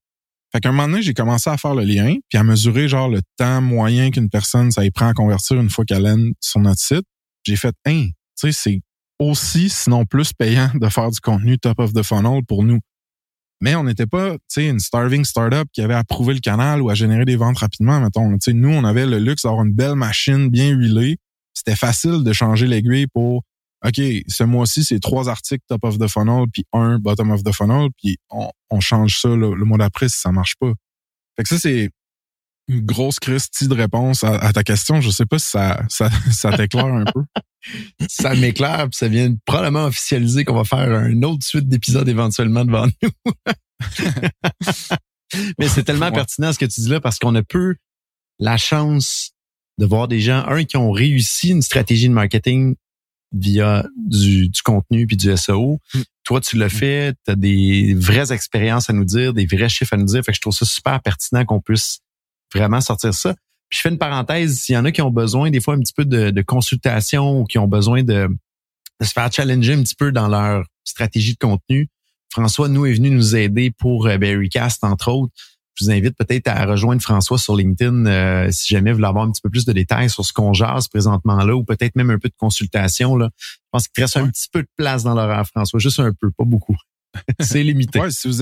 Fait 0.51 0.61
qu'à 0.61 0.69
un 0.69 0.71
moment 0.71 0.87
donné, 0.87 1.01
j'ai 1.01 1.13
commencé 1.13 1.49
à 1.49 1.57
faire 1.57 1.75
le 1.75 1.83
lien, 1.83 2.15
puis 2.29 2.37
à 2.37 2.43
mesurer 2.43 2.87
genre 2.87 3.09
le 3.09 3.21
temps 3.37 3.61
moyen 3.61 4.11
qu'une 4.11 4.29
personne 4.29 4.71
ça 4.71 4.85
y 4.85 4.91
prend 4.91 5.07
à 5.07 5.13
convertir 5.13 5.59
une 5.59 5.69
fois 5.69 5.83
qu'elle 5.85 6.05
est 6.05 6.33
sur 6.39 6.61
notre 6.61 6.79
site. 6.79 7.05
J'ai 7.43 7.57
fait, 7.57 7.75
hein, 7.85 8.07
tu 8.39 8.51
sais, 8.51 8.51
c'est 8.51 8.81
aussi, 9.19 9.69
sinon 9.69 10.05
plus 10.05 10.31
payant 10.33 10.71
de 10.75 10.87
faire 10.89 11.09
du 11.09 11.19
contenu 11.19 11.57
top 11.57 11.79
of 11.79 11.93
the 11.93 12.03
funnel 12.03 12.41
pour 12.47 12.63
nous. 12.63 12.79
Mais 13.61 13.75
on 13.75 13.83
n'était 13.83 14.05
pas, 14.05 14.33
tu 14.33 14.39
sais, 14.49 14.67
une 14.67 14.79
starving 14.79 15.25
startup 15.25 15.67
qui 15.73 15.81
avait 15.81 15.95
à 15.95 16.03
prouver 16.03 16.33
le 16.35 16.39
canal 16.39 16.81
ou 16.81 16.89
à 16.89 16.93
générer 16.93 17.25
des 17.25 17.35
ventes 17.35 17.57
rapidement, 17.57 17.99
mettons. 17.99 18.31
Tu 18.33 18.37
sais, 18.41 18.53
nous, 18.53 18.69
on 18.69 18.83
avait 18.83 19.05
le 19.05 19.17
luxe 19.17 19.43
d'avoir 19.43 19.65
une 19.65 19.73
belle 19.73 19.95
machine 19.95 20.49
bien 20.49 20.69
huilée. 20.69 21.17
C'était 21.53 21.75
facile 21.75 22.23
de 22.23 22.33
changer 22.33 22.67
l'aiguille 22.67 23.07
pour 23.07 23.43
OK, 23.85 24.01
ce 24.27 24.43
mois-ci, 24.43 24.83
c'est 24.83 24.99
trois 24.99 25.29
articles 25.29 25.63
top 25.67 25.83
of 25.83 25.99
the 25.99 26.07
funnel, 26.07 26.45
puis 26.51 26.65
un 26.73 26.97
bottom 26.97 27.31
of 27.31 27.43
the 27.43 27.53
funnel, 27.53 27.89
puis 27.97 28.17
on, 28.29 28.49
on 28.71 28.79
change 28.79 29.19
ça 29.19 29.29
le, 29.29 29.53
mois 29.55 29.77
d'après 29.77 30.09
si 30.09 30.19
ça 30.19 30.31
marche 30.31 30.55
pas. 30.59 30.73
Fait 31.35 31.43
que 31.43 31.49
ça, 31.49 31.59
c'est 31.59 31.91
une 32.67 32.85
grosse 32.85 33.19
Christie 33.19 33.67
de 33.67 33.73
réponse 33.73 34.23
à, 34.23 34.51
ta 34.53 34.63
question. 34.63 35.01
Je 35.01 35.09
sais 35.09 35.25
pas 35.25 35.39
si 35.39 35.49
ça, 35.49 35.81
ça, 35.89 36.09
ça 36.31 36.55
t'éclaire 36.55 36.85
un 36.85 37.05
peu. 37.05 37.21
Ça 38.07 38.33
m'éclaire, 38.33 38.87
puis 38.89 38.97
ça 38.97 39.09
vient 39.09 39.35
probablement 39.45 39.85
officialiser 39.85 40.45
qu'on 40.45 40.55
va 40.55 40.63
faire 40.63 41.05
une 41.07 41.25
autre 41.25 41.45
suite 41.45 41.67
d'épisodes 41.67 42.07
éventuellement 42.07 42.63
devant 42.63 42.87
nous. 43.01 43.09
Mais 45.59 45.67
c'est 45.67 45.83
tellement 45.83 46.11
pertinent 46.11 46.53
ce 46.53 46.59
que 46.59 46.65
tu 46.65 46.79
dis 46.79 46.89
là 46.89 47.01
parce 47.01 47.19
qu'on 47.19 47.35
a 47.35 47.43
peu 47.43 47.75
la 48.39 48.55
chance 48.55 49.31
de 49.79 49.85
voir 49.85 50.07
des 50.07 50.21
gens, 50.21 50.45
un, 50.47 50.63
qui 50.63 50.77
ont 50.77 50.91
réussi 50.91 51.49
une 51.49 51.61
stratégie 51.61 52.07
de 52.07 52.13
marketing 52.13 52.75
via 53.33 53.85
du, 53.97 54.47
du 54.47 54.61
contenu 54.61 55.05
puis 55.05 55.17
du 55.17 55.35
SEO. 55.35 55.79
Mm. 55.93 56.01
Toi, 56.23 56.41
tu 56.41 56.57
l'as 56.57 56.67
mm. 56.67 56.69
fait, 56.69 57.15
tu 57.25 57.31
as 57.31 57.35
des 57.35 57.93
vraies 57.95 58.31
expériences 58.31 58.89
à 58.89 58.93
nous 58.93 59.05
dire, 59.05 59.33
des 59.33 59.45
vrais 59.45 59.69
chiffres 59.69 59.93
à 59.93 59.97
nous 59.97 60.05
dire. 60.05 60.23
Fait 60.23 60.31
que 60.31 60.37
je 60.37 60.41
trouve 60.41 60.53
ça 60.53 60.65
super 60.65 61.01
pertinent 61.01 61.43
qu'on 61.45 61.59
puisse 61.59 61.99
vraiment 62.53 62.81
sortir 62.81 63.13
ça. 63.13 63.33
Puis 63.69 63.77
je 63.77 63.81
fais 63.81 63.89
une 63.89 63.97
parenthèse, 63.97 64.59
s'il 64.59 64.75
y 64.75 64.77
en 64.77 64.85
a 64.85 64.91
qui 64.91 65.01
ont 65.01 65.11
besoin 65.11 65.49
des 65.49 65.59
fois 65.59 65.75
un 65.75 65.79
petit 65.79 65.93
peu 65.93 66.05
de, 66.05 66.29
de 66.29 66.41
consultation 66.41 67.41
ou 67.41 67.43
qui 67.43 67.57
ont 67.57 67.67
besoin 67.67 68.03
de, 68.03 68.29
de, 68.99 69.05
se 69.05 69.11
faire 69.11 69.31
challenger 69.31 69.73
un 69.73 69.83
petit 69.83 69.95
peu 69.95 70.11
dans 70.11 70.27
leur 70.27 70.65
stratégie 70.85 71.33
de 71.33 71.39
contenu, 71.39 71.89
François 72.31 72.69
nous 72.69 72.85
est 72.85 72.93
venu 72.93 73.09
nous 73.09 73.35
aider 73.35 73.71
pour 73.71 74.07
euh, 74.07 74.17
Berrycast, 74.17 74.83
entre 74.83 75.11
autres 75.11 75.33
je 75.77 75.85
vous 75.85 75.91
invite 75.91 76.17
peut-être 76.17 76.47
à 76.47 76.65
rejoindre 76.65 77.01
François 77.01 77.37
sur 77.37 77.55
LinkedIn 77.55 78.05
euh, 78.07 78.49
si 78.51 78.73
jamais 78.73 78.91
vous 78.91 78.97
voulez 78.97 79.07
avoir 79.07 79.25
un 79.25 79.31
petit 79.31 79.41
peu 79.41 79.49
plus 79.49 79.65
de 79.65 79.73
détails 79.73 80.09
sur 80.09 80.25
ce 80.25 80.33
qu'on 80.33 80.53
jase 80.53 80.87
présentement 80.87 81.43
là 81.43 81.55
ou 81.55 81.63
peut-être 81.63 81.95
même 81.95 82.09
un 82.09 82.17
peu 82.17 82.29
de 82.29 82.35
consultation. 82.37 83.15
Là. 83.15 83.29
Je 83.37 83.47
pense 83.71 83.87
qu'il 83.87 84.03
reste 84.03 84.17
un 84.17 84.27
petit 84.27 84.47
peu 84.51 84.63
de 84.63 84.69
place 84.75 85.03
dans 85.03 85.13
l'horaire, 85.13 85.45
François, 85.45 85.79
juste 85.79 85.99
un 85.99 86.11
peu, 86.19 86.31
pas 86.31 86.45
beaucoup. 86.45 86.75
C'est 87.39 87.63
limité. 87.63 87.99
Ouais, 87.99 88.11
si 88.11 88.27
vous 88.27 88.41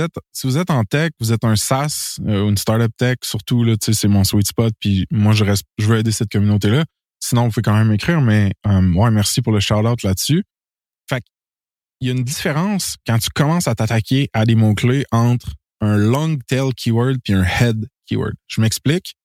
êtes 0.58 0.70
en 0.70 0.84
tech, 0.84 1.12
vous 1.20 1.32
êtes 1.32 1.44
un 1.44 1.56
SaaS 1.56 2.18
euh, 2.26 2.44
ou 2.44 2.50
une 2.50 2.58
startup 2.58 2.92
tech, 2.98 3.18
surtout 3.24 3.64
là, 3.64 3.76
c'est 3.80 4.08
mon 4.08 4.24
sweet 4.24 4.48
spot. 4.48 4.74
Puis 4.80 5.06
moi, 5.12 5.34
je 5.34 5.44
reste, 5.44 5.66
je 5.78 5.86
veux 5.88 5.98
aider 5.98 6.12
cette 6.12 6.32
communauté 6.32 6.70
là. 6.70 6.86
Sinon, 7.20 7.46
vous 7.46 7.52
pouvez 7.52 7.64
quand 7.64 7.78
même 7.78 7.92
écrire, 7.92 8.22
mais 8.22 8.54
euh, 8.68 8.94
ouais, 8.94 9.12
merci 9.12 9.42
pour 9.42 9.54
le 9.54 9.60
shout 9.60 9.76
out 9.76 10.04
là-dessus. 10.04 10.44
Fait 11.10 11.24
il 12.02 12.08
y 12.08 12.12
a 12.12 12.14
une 12.14 12.24
différence 12.24 12.98
quand 13.08 13.18
tu 13.20 13.30
commences 13.30 13.68
à 13.68 13.76
t'attaquer 13.76 14.30
à 14.34 14.46
des 14.46 14.56
mots 14.56 14.76
clés 14.76 15.06
entre 15.12 15.54
un 15.82 15.98
long 15.98 16.38
tail 16.48 16.74
keyword 16.76 17.18
puis 17.24 17.34
un 17.34 17.44
head 17.44 17.88
keyword. 18.06 18.34
Je 18.48 18.62
m'explique. 18.62 19.16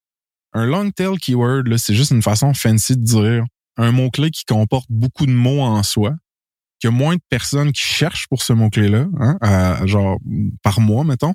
Un 0.53 0.67
long 0.67 0.91
tail 0.91 1.17
keyword, 1.19 1.77
c'est 1.79 1.95
juste 1.95 2.11
une 2.11 2.23
façon 2.23 2.55
fancy 2.55 2.97
de 2.97 3.05
dire 3.05 3.45
un 3.77 3.93
mot-clé 3.93 4.31
qui 4.31 4.45
comporte 4.45 4.87
beaucoup 4.91 5.27
de 5.27 5.31
mots 5.31 5.63
en 5.63 5.83
soi, 5.83 6.15
qu'il 6.81 6.91
y 6.91 6.93
a 6.93 6.97
moins 6.97 7.15
de 7.15 7.23
personnes 7.29 7.73
qui 7.73 7.83
cherchent 7.83 8.27
pour 8.29 8.43
ce 8.43 8.53
mot-clé-là, 8.53 9.07
hein, 9.21 9.87
genre 9.87 10.19
par 10.63 10.81
mois, 10.81 11.05
mettons, 11.05 11.35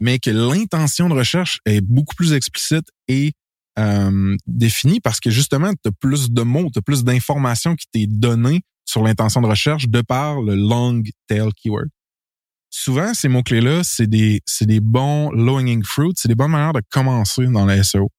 mais 0.00 0.18
que 0.18 0.30
l'intention 0.30 1.08
de 1.08 1.14
recherche 1.14 1.60
est 1.64 1.80
beaucoup 1.80 2.14
plus 2.14 2.32
explicite 2.32 2.88
et 3.08 3.32
euh, 3.78 4.36
définie 4.46 5.00
parce 5.00 5.20
que 5.20 5.30
justement, 5.30 5.72
tu 5.72 5.88
as 5.88 5.92
plus 5.92 6.30
de 6.30 6.42
mots, 6.42 6.68
tu 6.72 6.78
as 6.78 6.82
plus 6.82 7.04
d'informations 7.04 7.76
qui 7.76 7.86
t'est 7.92 8.06
données 8.06 8.62
sur 8.84 9.02
l'intention 9.02 9.40
de 9.40 9.46
recherche 9.46 9.88
de 9.88 10.00
par 10.00 10.42
le 10.42 10.56
long 10.56 11.02
tail 11.28 11.50
keyword 11.56 11.88
souvent, 12.70 13.12
ces 13.14 13.28
mots-clés-là, 13.28 13.82
c'est 13.84 14.06
des, 14.06 14.40
c'est 14.46 14.66
des 14.66 14.80
bons 14.80 15.30
low-hanging 15.32 15.82
fruits, 15.84 16.12
c'est 16.14 16.28
des 16.28 16.34
bonnes 16.34 16.52
manières 16.52 16.72
de 16.72 16.80
commencer 16.88 17.46
dans 17.46 17.66
la 17.66 17.82
SEO. 17.82 18.10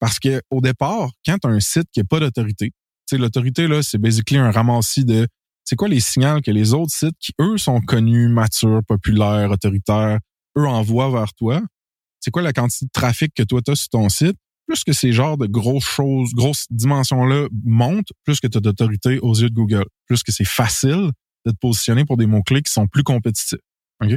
Parce 0.00 0.18
que 0.18 0.42
au 0.50 0.60
départ, 0.60 1.10
quand 1.24 1.38
tu 1.38 1.48
as 1.48 1.50
un 1.50 1.60
site 1.60 1.88
qui 1.92 2.00
n'a 2.00 2.04
pas 2.04 2.20
d'autorité, 2.20 2.72
l'autorité, 3.12 3.68
là, 3.68 3.82
c'est 3.82 3.98
basically 3.98 4.38
un 4.38 4.50
ramassis 4.50 5.04
de 5.04 5.28
c'est 5.66 5.74
quoi 5.74 5.88
les 5.88 6.00
signaux 6.00 6.40
que 6.40 6.52
les 6.52 6.72
autres 6.74 6.94
sites 6.94 7.16
qui, 7.18 7.32
eux, 7.40 7.58
sont 7.58 7.80
connus, 7.80 8.28
matures, 8.28 8.82
populaires, 8.86 9.50
autoritaires, 9.50 10.20
eux 10.56 10.66
envoient 10.66 11.10
vers 11.10 11.34
toi? 11.34 11.60
C'est 12.20 12.30
quoi 12.30 12.42
la 12.42 12.52
quantité 12.52 12.86
de 12.86 12.90
trafic 12.92 13.34
que 13.34 13.42
toi, 13.42 13.60
tu 13.60 13.72
as 13.72 13.74
sur 13.74 13.88
ton 13.88 14.08
site? 14.08 14.36
Plus 14.68 14.84
que 14.84 14.92
ces 14.92 15.12
genres 15.12 15.36
de 15.36 15.46
grosses 15.46 15.84
choses, 15.84 16.32
grosses 16.34 16.66
dimensions-là 16.70 17.48
montent, 17.64 18.12
plus 18.24 18.38
que 18.38 18.46
tu 18.46 18.58
as 18.58 18.60
d'autorité 18.60 19.18
aux 19.18 19.34
yeux 19.34 19.50
de 19.50 19.54
Google. 19.54 19.84
Plus 20.06 20.22
que 20.22 20.32
c'est 20.32 20.46
facile 20.46 21.10
de 21.44 21.50
te 21.50 21.56
positionner 21.56 22.04
pour 22.04 22.16
des 22.16 22.26
mots-clés 22.26 22.62
qui 22.62 22.72
sont 22.72 22.86
plus 22.86 23.02
compétitifs. 23.02 23.58
OK? 24.02 24.16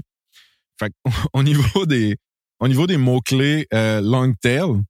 Fait 0.80 0.94
au 1.34 1.42
niveau 1.42 1.86
des, 1.88 2.16
au 2.60 2.68
niveau 2.68 2.86
des 2.86 2.98
mots-clés 2.98 3.68
euh, 3.74 4.02
long 4.02 4.34
tail, 4.40 4.84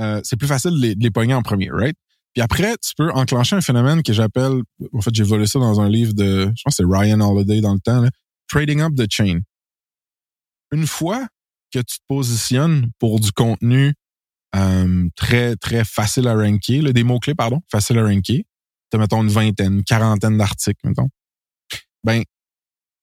euh, 0.00 0.20
c'est 0.24 0.36
plus 0.36 0.48
facile 0.48 0.72
de 0.72 0.80
les, 0.80 0.94
de 0.94 1.02
les 1.02 1.10
pogner 1.10 1.34
en 1.34 1.42
premier, 1.42 1.70
right? 1.70 1.96
Puis 2.34 2.42
après, 2.42 2.76
tu 2.78 2.92
peux 2.96 3.10
enclencher 3.12 3.54
un 3.54 3.60
phénomène 3.60 4.02
que 4.02 4.12
j'appelle, 4.12 4.62
en 4.92 5.00
fait, 5.00 5.14
j'ai 5.14 5.22
volé 5.22 5.46
ça 5.46 5.60
dans 5.60 5.80
un 5.80 5.88
livre 5.88 6.14
de, 6.14 6.52
je 6.56 6.62
pense 6.64 6.76
que 6.76 6.84
c'est 6.84 6.84
Ryan 6.84 7.20
Holiday 7.20 7.60
dans 7.60 7.74
le 7.74 7.80
temps, 7.80 8.00
là, 8.00 8.10
Trading 8.48 8.80
Up 8.80 8.94
the 8.96 9.06
Chain. 9.08 9.40
Une 10.72 10.86
fois 10.86 11.26
que 11.72 11.78
tu 11.78 11.98
te 11.98 12.04
positionnes 12.08 12.90
pour 12.98 13.20
du 13.20 13.30
contenu 13.30 13.94
euh, 14.56 15.08
très, 15.14 15.54
très 15.56 15.84
facile 15.84 16.26
à 16.26 16.34
ranker, 16.34 16.80
là, 16.80 16.92
des 16.92 17.04
mots-clés, 17.04 17.36
pardon, 17.36 17.60
facile 17.70 17.98
à 17.98 18.04
ranker, 18.04 18.44
tu 18.90 18.98
mettons 18.98 19.22
une 19.22 19.30
vingtaine, 19.30 19.74
une 19.74 19.84
quarantaine 19.84 20.36
d'articles, 20.36 20.80
mettons, 20.84 21.08
ben, 22.02 22.22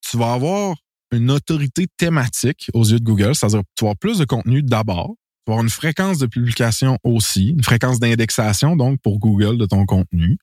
tu 0.02 0.18
vas 0.18 0.34
avoir 0.34 0.76
une 1.12 1.32
autorité 1.32 1.88
thématique 1.98 2.70
aux 2.74 2.84
yeux 2.84 3.00
de 3.00 3.06
Google, 3.06 3.36
c'est-à-dire 3.36 3.62
tu 3.76 3.86
vas 3.86 3.90
avoir 3.90 3.98
plus 3.98 4.18
de 4.20 4.26
contenu 4.26 4.62
d'abord, 4.62 5.16
tu 5.46 5.52
vas 5.52 5.54
avoir 5.54 5.64
une 5.64 5.70
fréquence 5.70 6.20
de 6.20 6.28
publication 6.28 6.98
aussi, 7.04 7.50
une 7.50 7.64
fréquence 7.64 8.00
d'indexation, 8.00 8.76
donc, 8.76 9.00
pour 9.02 9.20
Google 9.20 9.58
de 9.58 9.66
ton 9.66 9.86
contenu. 9.86 10.38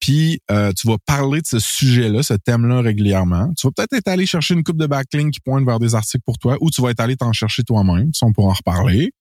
Puis 0.00 0.40
euh, 0.50 0.72
tu 0.72 0.86
vas 0.86 0.96
parler 1.06 1.40
de 1.40 1.46
ce 1.46 1.58
sujet-là, 1.58 2.22
ce 2.22 2.34
thème-là 2.34 2.82
régulièrement. 2.82 3.52
Tu 3.56 3.66
vas 3.66 3.72
peut-être 3.74 3.94
être 3.94 4.08
allé 4.08 4.26
chercher 4.26 4.54
une 4.54 4.62
coupe 4.62 4.76
de 4.76 4.86
backlinks 4.86 5.34
qui 5.34 5.40
pointe 5.40 5.64
vers 5.64 5.80
des 5.80 5.94
articles 5.94 6.22
pour 6.24 6.38
toi, 6.38 6.56
ou 6.60 6.70
tu 6.70 6.82
vas 6.82 6.90
être 6.90 7.00
allé 7.00 7.16
t'en 7.16 7.32
chercher 7.32 7.64
toi-même, 7.64 8.12
si 8.14 8.22
on 8.24 8.32
pourra 8.32 8.50
en 8.50 8.54
reparler. 8.54 9.12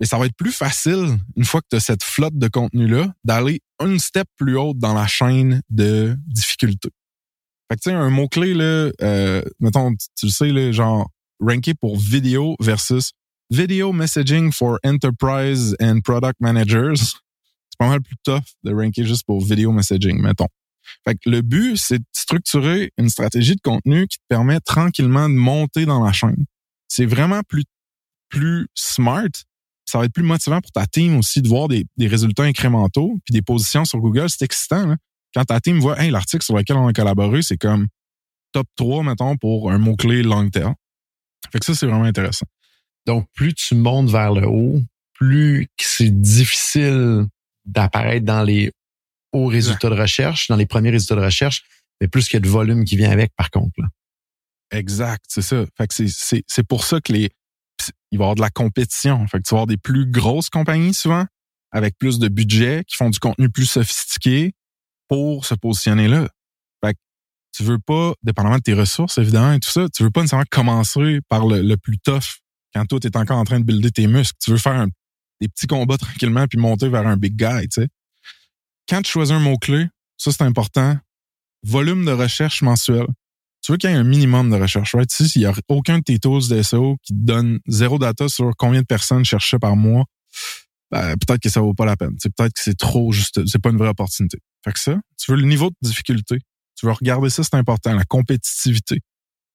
Mais 0.00 0.06
ça 0.06 0.18
va 0.18 0.26
être 0.26 0.36
plus 0.36 0.52
facile, 0.52 1.18
une 1.36 1.44
fois 1.44 1.60
que 1.60 1.66
tu 1.70 1.76
as 1.76 1.80
cette 1.80 2.02
flotte 2.02 2.36
de 2.36 2.48
contenu-là, 2.48 3.12
d'aller 3.22 3.60
un 3.78 3.98
step 3.98 4.26
plus 4.36 4.56
haut 4.56 4.72
dans 4.74 4.94
la 4.94 5.06
chaîne 5.06 5.60
de 5.68 6.16
difficulté. 6.26 6.88
Fait 7.70 7.76
que 7.76 7.82
tu 7.82 7.90
sais, 7.90 7.96
un 7.96 8.08
mot-clé, 8.08 8.54
là, 8.54 8.90
euh, 9.02 9.42
mettons, 9.60 9.94
tu 10.16 10.26
le 10.26 10.32
sais, 10.32 10.50
là, 10.50 10.72
genre 10.72 11.10
ranké 11.38 11.74
pour 11.74 11.98
vidéo 11.98 12.56
versus 12.60 13.12
video 13.50 13.92
messaging 13.92 14.52
for 14.52 14.78
enterprise 14.84 15.74
and 15.80 16.00
product 16.02 16.40
managers 16.40 17.20
pas 17.80 17.88
mal 17.88 18.02
plus 18.02 18.16
tough 18.22 18.44
de 18.62 18.72
ranker 18.72 19.06
juste 19.06 19.24
pour 19.26 19.40
video 19.40 19.72
messaging, 19.72 20.20
mettons. 20.20 20.48
Fait 21.04 21.14
que 21.14 21.30
le 21.30 21.40
but, 21.40 21.76
c'est 21.76 21.98
de 21.98 22.04
structurer 22.12 22.92
une 22.98 23.08
stratégie 23.08 23.56
de 23.56 23.60
contenu 23.62 24.06
qui 24.06 24.18
te 24.18 24.24
permet 24.28 24.60
tranquillement 24.60 25.28
de 25.28 25.34
monter 25.34 25.86
dans 25.86 26.04
la 26.04 26.12
chaîne. 26.12 26.44
C'est 26.88 27.06
vraiment 27.06 27.40
plus, 27.48 27.64
plus 28.28 28.68
smart. 28.74 29.30
Ça 29.86 29.98
va 29.98 30.04
être 30.04 30.12
plus 30.12 30.22
motivant 30.22 30.60
pour 30.60 30.70
ta 30.72 30.86
team 30.86 31.16
aussi 31.16 31.40
de 31.40 31.48
voir 31.48 31.68
des, 31.68 31.86
des 31.96 32.06
résultats 32.06 32.42
incrémentaux 32.42 33.18
puis 33.24 33.32
des 33.32 33.42
positions 33.42 33.84
sur 33.86 33.98
Google. 33.98 34.28
C'est 34.28 34.44
excitant. 34.44 34.86
Là. 34.86 34.96
Quand 35.34 35.44
ta 35.44 35.60
team 35.60 35.80
voit 35.80 35.98
hey, 36.02 36.10
l'article 36.10 36.44
sur 36.44 36.56
lequel 36.56 36.76
on 36.76 36.86
a 36.86 36.92
collaboré, 36.92 37.40
c'est 37.42 37.56
comme 37.56 37.86
top 38.52 38.66
3, 38.76 39.04
mettons, 39.04 39.36
pour 39.36 39.70
un 39.70 39.78
mot-clé 39.78 40.22
long 40.22 40.50
term. 40.50 40.74
Fait 41.50 41.60
que 41.60 41.64
ça, 41.64 41.74
c'est 41.74 41.86
vraiment 41.86 42.04
intéressant. 42.04 42.46
Donc, 43.10 43.26
plus 43.34 43.54
tu 43.54 43.74
montes 43.74 44.08
vers 44.08 44.32
le 44.32 44.46
haut, 44.46 44.80
plus 45.14 45.66
c'est 45.76 46.20
difficile 46.20 47.26
d'apparaître 47.64 48.24
dans 48.24 48.44
les 48.44 48.70
hauts 49.32 49.48
résultats 49.48 49.90
de 49.90 50.00
recherche, 50.00 50.46
dans 50.46 50.54
les 50.54 50.64
premiers 50.64 50.90
résultats 50.90 51.16
de 51.16 51.24
recherche, 51.24 51.64
mais 52.00 52.06
plus 52.06 52.26
qu'il 52.28 52.34
y 52.34 52.36
a 52.36 52.40
de 52.40 52.48
volume 52.48 52.84
qui 52.84 52.96
vient 52.96 53.10
avec, 53.10 53.34
par 53.34 53.50
contre. 53.50 53.72
Là. 53.78 53.88
Exact, 54.70 55.24
c'est 55.26 55.42
ça. 55.42 55.64
Fait 55.76 55.88
que 55.88 55.94
c'est, 55.94 56.44
c'est, 56.46 56.62
pour 56.62 56.84
ça 56.84 57.00
que 57.00 57.12
les 57.12 57.30
il 58.12 58.18
va 58.18 58.22
y 58.22 58.26
avoir 58.26 58.36
de 58.36 58.42
la 58.42 58.50
compétition. 58.50 59.26
Fait 59.26 59.38
que 59.38 59.42
tu 59.42 59.56
vas 59.56 59.62
avoir 59.62 59.66
des 59.66 59.76
plus 59.76 60.06
grosses 60.08 60.48
compagnies 60.48 60.94
souvent, 60.94 61.26
avec 61.72 61.98
plus 61.98 62.20
de 62.20 62.28
budget, 62.28 62.84
qui 62.86 62.96
font 62.96 63.10
du 63.10 63.18
contenu 63.18 63.50
plus 63.50 63.66
sophistiqué 63.66 64.52
pour 65.08 65.46
se 65.46 65.56
positionner 65.56 66.06
là. 66.06 66.28
Fait 66.84 66.94
que 66.94 66.98
tu 67.56 67.64
veux 67.64 67.80
pas, 67.80 68.14
dépendamment 68.22 68.58
de 68.58 68.62
tes 68.62 68.74
ressources, 68.74 69.18
évidemment, 69.18 69.52
et 69.52 69.58
tout 69.58 69.70
ça, 69.70 69.88
tu 69.92 70.04
veux 70.04 70.12
pas 70.12 70.20
nécessairement 70.20 70.44
commencer 70.48 71.18
par 71.28 71.48
le, 71.48 71.60
le 71.60 71.76
plus 71.76 71.98
tough 71.98 72.38
quand 72.74 72.84
toi, 72.86 73.00
tu 73.00 73.08
es 73.08 73.16
encore 73.16 73.38
en 73.38 73.44
train 73.44 73.60
de 73.60 73.64
builder 73.64 73.90
tes 73.90 74.06
muscles. 74.06 74.36
Tu 74.42 74.50
veux 74.50 74.58
faire 74.58 74.72
un 74.72 74.88
des 75.40 75.48
petits 75.48 75.66
combats 75.66 75.98
tranquillement 75.98 76.46
puis 76.46 76.58
monter 76.58 76.88
vers 76.88 77.06
un 77.06 77.16
big 77.16 77.36
guy, 77.36 77.68
tu 77.68 77.82
sais. 77.82 77.88
Quand 78.88 79.02
tu 79.02 79.10
choisis 79.10 79.34
un 79.34 79.40
mot-clé, 79.40 79.86
ça 80.16 80.32
c'est 80.32 80.42
important, 80.42 80.98
volume 81.62 82.04
de 82.04 82.12
recherche 82.12 82.62
mensuel. 82.62 83.06
Tu 83.62 83.72
veux 83.72 83.78
qu'il 83.78 83.90
y 83.90 83.92
ait 83.92 83.96
un 83.96 84.04
minimum 84.04 84.50
de 84.50 84.56
recherche, 84.56 84.94
right? 84.94 85.10
Si 85.12 85.24
il 85.36 85.42
y 85.42 85.46
a 85.46 85.52
aucun 85.68 85.98
de 85.98 86.02
tes 86.02 86.18
tools 86.18 86.48
de 86.48 86.62
SEO 86.62 86.96
qui 87.02 87.12
te 87.12 87.18
donne 87.18 87.60
zéro 87.66 87.98
data 87.98 88.28
sur 88.28 88.52
combien 88.56 88.80
de 88.80 88.86
personnes 88.86 89.24
cherchent 89.24 89.58
par 89.58 89.76
mois, 89.76 90.06
ben, 90.90 91.14
peut-être 91.16 91.42
que 91.42 91.50
ça 91.50 91.60
vaut 91.60 91.74
pas 91.74 91.84
la 91.84 91.96
peine. 91.96 92.16
C'est 92.18 92.34
peut-être 92.34 92.54
que 92.54 92.60
c'est 92.62 92.76
trop 92.76 93.12
juste, 93.12 93.46
c'est 93.46 93.60
pas 93.60 93.70
une 93.70 93.76
vraie 93.76 93.90
opportunité. 93.90 94.38
Fait 94.64 94.72
que 94.72 94.80
ça, 94.80 94.98
tu 95.18 95.30
veux 95.30 95.36
le 95.36 95.46
niveau 95.46 95.70
de 95.70 95.76
difficulté. 95.82 96.38
Tu 96.74 96.86
veux 96.86 96.92
regarder 96.92 97.28
ça, 97.28 97.44
c'est 97.44 97.54
important, 97.54 97.94
la 97.94 98.04
compétitivité 98.04 99.00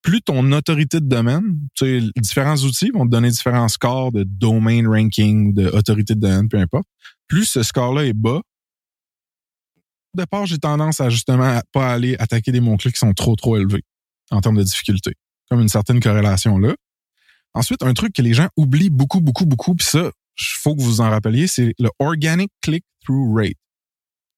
plus 0.05 0.21
ton 0.21 0.51
autorité 0.51 0.99
de 0.99 1.07
domaine, 1.07 1.57
tu 1.73 1.99
sais, 1.99 2.11
différents 2.17 2.57
outils 2.57 2.91
vont 2.91 3.07
te 3.07 3.11
donner 3.11 3.31
différents 3.31 3.67
scores 3.67 4.11
de 4.11 4.23
domain 4.23 4.87
ranking, 4.87 5.51
de 5.51 5.65
autorité 5.69 6.13
de 6.13 6.19
domaine, 6.19 6.47
peu 6.47 6.59
importe. 6.59 6.87
Plus 7.27 7.45
ce 7.45 7.63
score-là 7.63 8.05
est 8.05 8.13
bas, 8.13 8.39
au 10.13 10.17
départ, 10.17 10.45
j'ai 10.45 10.59
tendance 10.59 11.01
à 11.01 11.09
justement 11.09 11.59
pas 11.73 11.91
aller 11.91 12.15
attaquer 12.19 12.51
des 12.51 12.59
mots-clés 12.59 12.91
qui 12.91 12.99
sont 12.99 13.13
trop, 13.13 13.35
trop 13.35 13.57
élevés 13.57 13.81
en 14.29 14.41
termes 14.41 14.57
de 14.57 14.63
difficulté. 14.63 15.15
Comme 15.49 15.59
une 15.59 15.69
certaine 15.69 15.99
corrélation 15.99 16.59
là. 16.59 16.75
Ensuite, 17.55 17.81
un 17.81 17.93
truc 17.95 18.13
que 18.13 18.21
les 18.21 18.33
gens 18.33 18.47
oublient 18.57 18.91
beaucoup, 18.91 19.21
beaucoup, 19.21 19.47
beaucoup, 19.47 19.73
puis 19.73 19.87
ça, 19.87 20.11
faut 20.37 20.75
que 20.75 20.81
vous 20.81 21.01
en 21.01 21.09
rappeliez, 21.09 21.47
c'est 21.47 21.73
le 21.79 21.89
Organic 21.97 22.51
Click-Through 22.61 23.35
Rate, 23.35 23.57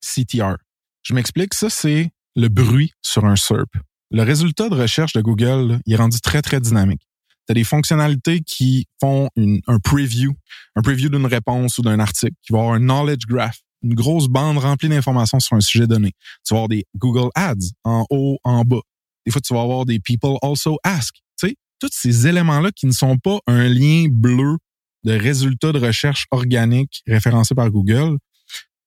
CTR. 0.02 0.56
Je 1.04 1.14
m'explique, 1.14 1.54
ça, 1.54 1.70
c'est 1.70 2.10
le 2.38 2.48
bruit 2.48 2.94
sur 3.02 3.26
un 3.26 3.36
SERP 3.36 3.76
le 4.12 4.24
résultat 4.24 4.70
de 4.70 4.76
recherche 4.76 5.14
de 5.14 5.22
Google 5.22 5.80
il 5.86 5.94
est 5.94 5.98
rendu 5.98 6.20
très, 6.22 6.42
très 6.42 6.60
dynamique. 6.60 7.02
Tu 7.48 7.52
as 7.52 7.54
des 7.54 7.64
fonctionnalités 7.64 8.42
qui 8.42 8.88
font 9.00 9.30
un 9.38 9.80
preview, 9.80 10.34
un 10.76 10.82
preview 10.82 11.10
d'une 11.10 11.26
réponse 11.26 11.78
ou 11.78 11.82
d'un 11.82 12.00
article, 12.00 12.34
qui 12.42 12.52
va 12.52 12.60
avoir 12.60 12.76
un 12.76 12.80
knowledge 12.80 13.26
graph, 13.26 13.60
une 13.84 13.94
grosse 13.94 14.28
bande 14.28 14.58
remplie 14.58 14.90
d'informations 14.90 15.40
sur 15.40 15.56
un 15.56 15.62
sujet 15.62 15.88
donné. 15.88 16.12
Tu 16.46 16.54
vas 16.54 16.58
avoir 16.58 16.70
des 16.70 16.86
Google 16.98 17.30
Ads 17.36 17.72
en 17.84 18.06
haut, 18.10 18.38
en 18.44 18.64
bas. 18.64 18.82
Des 19.26 19.32
fois, 19.32 19.42
tu 19.42 19.54
vas 19.54 19.62
avoir 19.62 19.86
des 19.86 20.00
People 20.00 20.38
Also 20.42 20.78
Ask. 20.84 21.16
Tu 21.40 21.50
sais, 21.50 21.56
tous 21.80 21.90
ces 21.92 22.28
éléments-là 22.28 22.72
qui 22.76 22.86
ne 22.86 22.92
sont 22.92 23.18
pas 23.18 23.40
un 23.48 23.68
lien 23.68 24.08
bleu 24.10 24.58
de 25.04 25.14
résultats 25.14 25.72
de 25.72 25.80
recherche 25.80 26.26
organique 26.32 27.02
référencés 27.08 27.56
par 27.56 27.70
Google, 27.70 28.18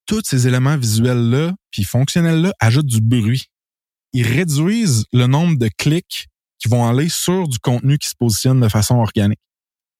tous 0.05 0.21
ces 0.25 0.47
éléments 0.47 0.77
visuels-là 0.77 1.53
puis 1.71 1.83
fonctionnels-là 1.83 2.53
ajoutent 2.59 2.85
du 2.85 3.01
bruit 3.01 3.50
ils 4.13 4.27
réduisent 4.27 5.05
le 5.13 5.27
nombre 5.27 5.57
de 5.57 5.69
clics 5.77 6.27
qui 6.59 6.69
vont 6.69 6.87
aller 6.87 7.09
sur 7.09 7.47
du 7.47 7.59
contenu 7.59 7.97
qui 7.97 8.07
se 8.07 8.15
positionne 8.15 8.59
de 8.59 8.69
façon 8.69 8.95
organique. 8.95 9.39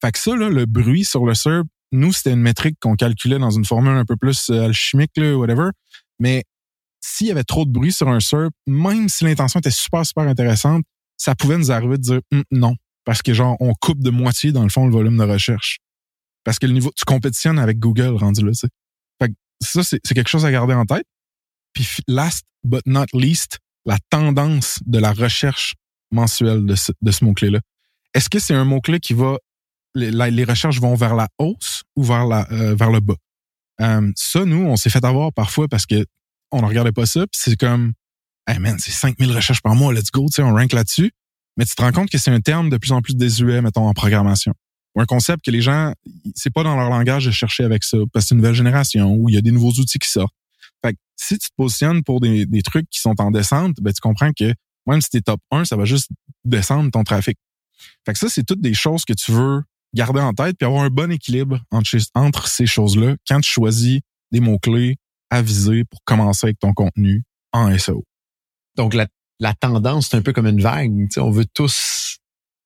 Fait 0.01 0.11
que 0.11 0.19
ça, 0.19 0.35
là, 0.35 0.49
le 0.49 0.65
bruit 0.65 1.05
sur 1.05 1.25
le 1.25 1.33
SERP, 1.33 1.67
nous, 1.91 2.13
c'était 2.13 2.31
une 2.31 2.41
métrique 2.41 2.77
qu'on 2.79 2.95
calculait 2.95 3.39
dans 3.39 3.51
une 3.51 3.65
formule 3.65 3.97
un 3.97 4.05
peu 4.05 4.15
plus 4.15 4.49
euh, 4.49 4.65
alchimique, 4.65 5.11
là, 5.17 5.35
whatever. 5.35 5.69
Mais 6.19 6.43
s'il 7.01 7.27
y 7.27 7.31
avait 7.31 7.43
trop 7.43 7.65
de 7.65 7.71
bruit 7.71 7.91
sur 7.91 8.07
un 8.07 8.19
SERP, 8.19 8.53
même 8.67 9.09
si 9.09 9.23
l'intention 9.23 9.59
était 9.59 9.71
super, 9.71 10.05
super 10.05 10.23
intéressante, 10.23 10.83
ça 11.17 11.35
pouvait 11.35 11.57
nous 11.57 11.71
arriver 11.71 11.97
de 11.97 12.01
dire 12.01 12.21
hum, 12.31 12.43
non. 12.51 12.75
Parce 13.03 13.21
que 13.21 13.33
genre, 13.33 13.57
on 13.59 13.73
coupe 13.73 14.01
de 14.01 14.09
moitié, 14.09 14.51
dans 14.51 14.63
le 14.63 14.69
fond, 14.69 14.85
le 14.85 14.91
volume 14.91 15.17
de 15.17 15.23
recherche. 15.23 15.79
Parce 16.43 16.59
que 16.59 16.65
le 16.65 16.73
niveau, 16.73 16.91
tu 16.95 17.05
compétitionnes 17.05 17.59
avec 17.59 17.79
Google 17.79 18.15
rendu 18.15 18.43
là, 18.43 18.51
tu 18.51 18.59
sais. 18.59 18.67
Fait 19.21 19.29
que 19.29 19.33
ça, 19.61 19.83
c'est 19.83 20.13
quelque 20.13 20.29
chose 20.29 20.45
à 20.45 20.51
garder 20.51 20.73
en 20.73 20.85
tête. 20.85 21.05
Puis 21.73 21.87
last 22.07 22.45
but 22.63 22.81
not 22.85 23.05
least, 23.13 23.59
la 23.85 23.97
tendance 24.09 24.79
de 24.85 24.99
la 24.99 25.11
recherche 25.11 25.75
mensuelle 26.11 26.65
de 26.65 26.75
ce, 26.75 26.91
de 27.01 27.11
ce 27.11 27.23
mot-clé-là. 27.23 27.59
Est-ce 28.13 28.29
que 28.29 28.39
c'est 28.39 28.53
un 28.53 28.65
mot-clé 28.65 28.99
qui 28.99 29.13
va, 29.13 29.37
les, 29.95 30.11
les, 30.11 30.43
recherches 30.43 30.79
vont 30.79 30.95
vers 30.95 31.15
la 31.15 31.27
hausse 31.37 31.83
ou 31.95 32.03
vers, 32.03 32.25
la, 32.25 32.47
euh, 32.51 32.75
vers 32.75 32.91
le 32.91 32.99
bas? 32.99 33.15
Euh, 33.81 34.11
ça, 34.15 34.45
nous, 34.45 34.65
on 34.65 34.75
s'est 34.75 34.89
fait 34.89 35.03
avoir 35.03 35.31
parfois 35.33 35.67
parce 35.67 35.85
que 35.85 36.05
on 36.51 36.61
ne 36.61 36.67
regardait 36.67 36.91
pas 36.91 37.05
ça, 37.05 37.21
puis 37.21 37.39
c'est 37.41 37.55
comme, 37.55 37.93
hey 38.47 38.59
man, 38.59 38.77
c'est 38.77 38.91
5000 38.91 39.31
recherches 39.31 39.61
par 39.61 39.73
mois, 39.73 39.93
let's 39.93 40.11
go, 40.11 40.25
tu 40.27 40.35
sais, 40.35 40.43
on 40.43 40.53
rank 40.53 40.73
là-dessus. 40.73 41.11
Mais 41.57 41.65
tu 41.65 41.75
te 41.75 41.81
rends 41.81 41.91
compte 41.91 42.09
que 42.09 42.17
c'est 42.17 42.31
un 42.31 42.41
terme 42.41 42.69
de 42.69 42.77
plus 42.77 42.91
en 42.91 43.01
plus 43.01 43.15
désuet, 43.15 43.61
mettons, 43.61 43.87
en 43.87 43.93
programmation. 43.93 44.53
Ou 44.95 45.01
un 45.01 45.05
concept 45.05 45.45
que 45.45 45.51
les 45.51 45.61
gens, 45.61 45.93
c'est 46.35 46.49
pas 46.49 46.63
dans 46.63 46.75
leur 46.75 46.89
langage 46.89 47.25
de 47.25 47.31
chercher 47.31 47.63
avec 47.63 47.83
ça, 47.83 47.97
parce 48.11 48.25
que 48.25 48.29
c'est 48.29 48.35
une 48.35 48.41
nouvelle 48.41 48.55
génération, 48.55 49.13
où 49.13 49.29
il 49.29 49.35
y 49.35 49.37
a 49.37 49.41
des 49.41 49.51
nouveaux 49.51 49.71
outils 49.71 49.99
qui 49.99 50.09
sortent. 50.09 50.35
Si 51.21 51.37
tu 51.37 51.49
te 51.49 51.55
positionnes 51.55 52.03
pour 52.03 52.19
des, 52.19 52.47
des 52.47 52.63
trucs 52.63 52.89
qui 52.89 52.99
sont 52.99 53.13
en 53.19 53.29
descente, 53.29 53.75
ben, 53.79 53.93
tu 53.93 54.01
comprends 54.01 54.31
que 54.33 54.53
même 54.87 55.01
si 55.01 55.09
tu 55.11 55.17
es 55.17 55.21
top 55.21 55.39
1, 55.51 55.65
ça 55.65 55.75
va 55.75 55.85
juste 55.85 56.09
descendre 56.43 56.89
ton 56.89 57.03
trafic. 57.03 57.37
Fait 58.05 58.13
que 58.13 58.19
ça, 58.19 58.27
c'est 58.27 58.43
toutes 58.43 58.61
des 58.61 58.73
choses 58.73 59.05
que 59.05 59.13
tu 59.13 59.31
veux 59.31 59.61
garder 59.93 60.19
en 60.19 60.33
tête 60.33 60.57
puis 60.57 60.65
avoir 60.65 60.83
un 60.83 60.89
bon 60.89 61.11
équilibre 61.11 61.59
entre, 61.69 61.95
entre 62.15 62.47
ces 62.47 62.65
choses-là 62.65 63.15
quand 63.27 63.39
tu 63.39 63.49
choisis 63.49 63.99
des 64.31 64.39
mots-clés 64.39 64.97
à 65.29 65.43
viser 65.43 65.83
pour 65.85 66.03
commencer 66.05 66.47
avec 66.47 66.59
ton 66.59 66.73
contenu 66.73 67.23
en 67.51 67.77
SEO. 67.77 68.03
Donc, 68.75 68.95
la, 68.95 69.05
la 69.39 69.53
tendance, 69.53 70.09
c'est 70.09 70.17
un 70.17 70.21
peu 70.21 70.33
comme 70.33 70.47
une 70.47 70.61
vague. 70.61 70.91
on 71.17 71.29
veut 71.31 71.45
tous 71.53 72.17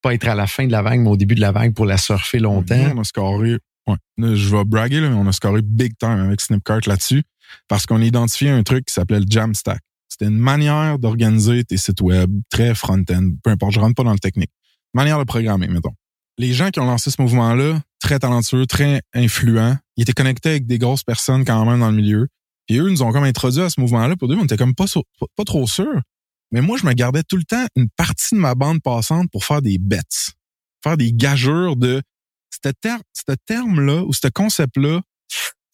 pas 0.01 0.13
être 0.13 0.27
à 0.27 0.35
la 0.35 0.47
fin 0.47 0.65
de 0.65 0.71
la 0.71 0.81
vague, 0.81 1.01
mais 1.01 1.09
au 1.09 1.17
début 1.17 1.35
de 1.35 1.41
la 1.41 1.51
vague 1.51 1.73
pour 1.73 1.85
la 1.85 1.97
surfer 1.97 2.39
longtemps. 2.39 2.93
on 2.95 3.01
a 3.01 3.03
scoré, 3.03 3.57
ouais, 3.87 3.97
je 4.17 4.55
vais 4.55 4.63
braguer, 4.63 5.01
là, 5.01 5.09
mais 5.09 5.15
on 5.15 5.27
a 5.27 5.31
scoré 5.31 5.61
big 5.61 5.97
time 5.97 6.19
avec 6.19 6.39
Snipcart 6.39 6.81
là-dessus 6.85 7.23
parce 7.67 7.85
qu'on 7.85 8.01
a 8.01 8.05
identifié 8.05 8.49
un 8.49 8.63
truc 8.63 8.85
qui 8.85 8.93
s'appelait 8.93 9.19
le 9.19 9.25
Jamstack. 9.29 9.81
C'était 10.07 10.25
une 10.25 10.37
manière 10.37 10.99
d'organiser 10.99 11.63
tes 11.63 11.77
sites 11.77 12.01
web 12.01 12.31
très 12.49 12.73
front-end, 12.75 13.31
peu 13.43 13.49
importe, 13.49 13.73
je 13.73 13.79
rentre 13.79 13.95
pas 13.95 14.03
dans 14.03 14.13
le 14.13 14.19
technique. 14.19 14.51
Manière 14.93 15.19
de 15.19 15.25
programmer, 15.25 15.67
mettons. 15.67 15.93
Les 16.37 16.53
gens 16.53 16.69
qui 16.69 16.79
ont 16.79 16.85
lancé 16.85 17.11
ce 17.11 17.21
mouvement-là, 17.21 17.81
très 17.99 18.19
talentueux, 18.19 18.65
très 18.65 19.01
influents, 19.13 19.77
ils 19.97 20.03
étaient 20.03 20.13
connectés 20.13 20.49
avec 20.49 20.67
des 20.67 20.77
grosses 20.77 21.03
personnes 21.03 21.43
quand 21.43 21.65
même 21.65 21.79
dans 21.79 21.89
le 21.89 21.95
milieu. 21.95 22.27
Puis 22.67 22.77
eux 22.77 22.89
nous 22.89 23.03
ont 23.03 23.11
comme 23.11 23.23
introduit 23.23 23.61
à 23.61 23.69
ce 23.69 23.79
mouvement-là. 23.79 24.15
Pour 24.15 24.31
eux, 24.31 24.37
on 24.39 24.43
était 24.43 24.57
comme 24.57 24.75
pas, 24.75 24.85
pas, 25.35 25.43
trop 25.43 25.67
sûrs. 25.67 26.01
Mais 26.51 26.61
moi, 26.61 26.77
je 26.77 26.85
me 26.85 26.93
gardais 26.93 27.23
tout 27.23 27.37
le 27.37 27.43
temps 27.43 27.65
une 27.75 27.89
partie 27.89 28.35
de 28.35 28.39
ma 28.39 28.55
bande 28.55 28.81
passante 28.81 29.29
pour 29.31 29.45
faire 29.45 29.61
des 29.61 29.77
bets. 29.77 30.01
faire 30.83 30.97
des 30.97 31.11
gageurs 31.11 31.75
de 31.75 32.01
ce 32.51 32.69
ter 32.69 32.99
terme-là 33.45 34.03
ou 34.03 34.13
ce 34.13 34.27
concept-là, 34.27 35.01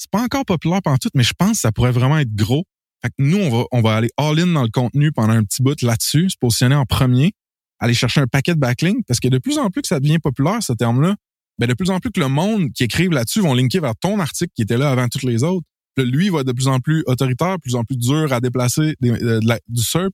c'est 0.02 0.10
pas 0.10 0.24
encore 0.24 0.46
populaire 0.46 0.82
pendant 0.82 0.98
tout, 0.98 1.12
mais 1.14 1.22
je 1.22 1.34
pense 1.38 1.52
que 1.52 1.58
ça 1.58 1.72
pourrait 1.72 1.92
vraiment 1.92 2.18
être 2.18 2.34
gros. 2.34 2.64
Fait 3.04 3.10
que 3.10 3.16
nous, 3.20 3.38
on 3.38 3.50
va, 3.52 3.66
on 3.72 3.82
va 3.82 3.98
aller 3.98 4.10
all-in 4.18 4.48
dans 4.48 4.64
le 4.64 4.70
contenu 4.70 5.12
pendant 5.12 5.34
un 5.34 5.44
petit 5.44 5.62
bout 5.62 5.80
là-dessus, 5.84 6.32
se 6.32 6.38
positionner 6.40 6.74
en 6.74 6.86
premier, 6.86 7.34
aller 7.80 7.94
chercher 7.94 8.20
un 8.20 8.26
paquet 8.26 8.56
de 8.56 8.60
backlinks, 8.60 9.06
parce 9.08 9.20
que 9.20 9.28
de 9.28 9.38
plus 9.38 9.60
en 9.60 9.70
plus 9.70 9.84
que 9.84 9.88
ça 9.88 10.00
devient 10.00 10.18
populaire, 10.18 10.64
ce 10.64 10.74
terme-là, 10.74 11.16
ben 11.60 11.68
de 11.68 11.76
plus 11.76 11.92
en 11.92 12.00
plus 12.00 12.10
que 12.10 12.20
le 12.20 12.30
monde 12.30 12.72
qui 12.74 12.84
écrive 12.84 13.12
là-dessus 13.12 13.42
vont 13.42 13.54
linker 13.54 13.80
vers 13.80 13.96
ton 13.96 14.20
article 14.20 14.52
qui 14.56 14.64
était 14.64 14.78
là 14.78 14.90
avant 14.90 15.08
tous 15.08 15.28
les 15.28 15.44
autres. 15.44 15.68
Puis 15.96 16.04
lui 16.06 16.30
va 16.30 16.40
être 16.40 16.48
de 16.48 16.52
plus 16.52 16.68
en 16.68 16.80
plus 16.80 17.04
autoritaire, 17.06 17.58
plus 17.60 17.76
en 17.76 17.84
plus 17.84 17.98
dur 17.98 18.34
à 18.34 18.40
déplacer 18.40 18.96
euh, 19.04 19.40
du 19.68 19.84
SERP. 19.84 20.14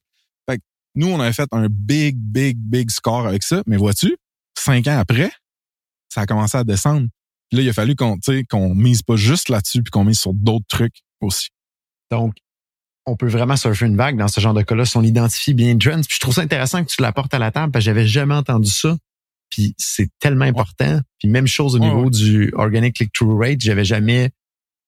Fait 0.49 0.57
que 0.57 0.63
nous, 0.95 1.07
on 1.07 1.21
avait 1.21 1.31
fait 1.31 1.47
un 1.53 1.67
big, 1.69 2.17
big, 2.17 2.57
big 2.57 2.89
score 2.91 3.25
avec 3.25 3.43
ça. 3.43 3.63
Mais 3.67 3.77
vois-tu, 3.77 4.17
cinq 4.57 4.87
ans 4.87 4.97
après, 4.97 5.31
ça 6.09 6.21
a 6.21 6.25
commencé 6.25 6.57
à 6.57 6.65
descendre. 6.65 7.07
Puis 7.49 7.57
là, 7.57 7.63
il 7.63 7.69
a 7.69 7.73
fallu 7.73 7.95
qu'on 7.95 8.17
qu'on 8.49 8.75
mise 8.75 9.03
pas 9.03 9.15
juste 9.15 9.49
là-dessus, 9.49 9.83
puis 9.83 9.91
qu'on 9.91 10.03
mise 10.03 10.19
sur 10.19 10.33
d'autres 10.33 10.65
trucs 10.67 11.03
aussi. 11.21 11.49
Donc, 12.11 12.35
on 13.05 13.15
peut 13.15 13.27
vraiment 13.27 13.55
surfer 13.55 13.85
une 13.85 13.95
vague 13.95 14.17
dans 14.17 14.27
ce 14.27 14.41
genre 14.41 14.53
de 14.53 14.61
cas-là 14.61 14.85
si 14.85 14.97
on 14.97 15.01
identifie 15.01 15.53
bien 15.53 15.71
une 15.71 15.79
trend. 15.79 16.01
Puis 16.01 16.15
je 16.15 16.19
trouve 16.19 16.33
ça 16.33 16.41
intéressant 16.41 16.83
que 16.83 16.89
tu 16.89 17.01
l'apportes 17.01 17.33
à 17.33 17.39
la 17.39 17.51
table 17.51 17.71
parce 17.71 17.83
que 17.83 17.85
j'avais 17.85 18.05
jamais 18.05 18.35
entendu 18.35 18.69
ça. 18.69 18.97
Puis 19.49 19.73
c'est 19.77 20.09
tellement 20.19 20.45
important. 20.45 20.99
Puis 21.19 21.29
même 21.29 21.47
chose 21.47 21.75
au 21.75 21.79
niveau 21.79 22.09
du 22.09 22.51
organic 22.53 22.95
click-through 22.95 23.39
rate, 23.39 23.61
j'avais 23.61 23.85
jamais 23.85 24.31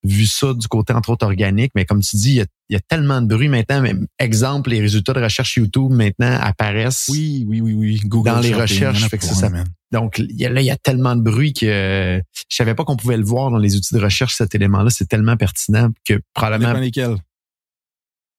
vu 0.03 0.25
ça 0.25 0.53
du 0.53 0.67
côté 0.67 0.93
entre 0.93 1.09
autres 1.09 1.25
organique. 1.25 1.71
Mais 1.75 1.85
comme 1.85 2.01
tu 2.01 2.15
dis, 2.15 2.41
il 2.69 2.73
y 2.73 2.75
a, 2.75 2.79
tellement 2.79 3.21
de 3.21 3.27
bruit 3.27 3.49
maintenant. 3.49 3.81
Même 3.81 4.07
exemple, 4.17 4.69
les 4.69 4.79
résultats 4.79 5.13
de 5.13 5.21
recherche 5.21 5.57
YouTube 5.57 5.91
maintenant 5.91 6.37
apparaissent. 6.41 7.07
Oui, 7.09 7.45
oui, 7.47 7.61
oui, 7.61 7.73
oui. 7.73 7.99
Google 8.05 8.31
dans 8.31 8.39
les 8.39 8.53
recherches. 8.53 9.07
Fait 9.09 9.17
que 9.17 9.25
ça, 9.25 9.49
donc 9.91 10.19
il 10.19 10.39
y 10.39 10.45
a, 10.45 10.49
là, 10.49 10.61
il 10.61 10.65
y 10.65 10.71
a 10.71 10.77
tellement 10.77 11.15
de 11.15 11.21
bruit 11.21 11.53
que 11.53 12.21
je 12.49 12.55
savais 12.55 12.75
pas 12.75 12.83
qu'on 12.83 12.95
pouvait 12.95 13.17
le 13.17 13.25
voir 13.25 13.49
dans 13.49 13.57
les 13.57 13.75
outils 13.75 13.93
de 13.93 13.99
recherche. 13.99 14.35
Cet 14.35 14.53
élément-là, 14.55 14.89
c'est 14.89 15.07
tellement 15.07 15.35
pertinent 15.35 15.89
que 16.05 16.21
probablement. 16.33 16.73
Ça 16.73 16.79
lesquels. 16.79 17.17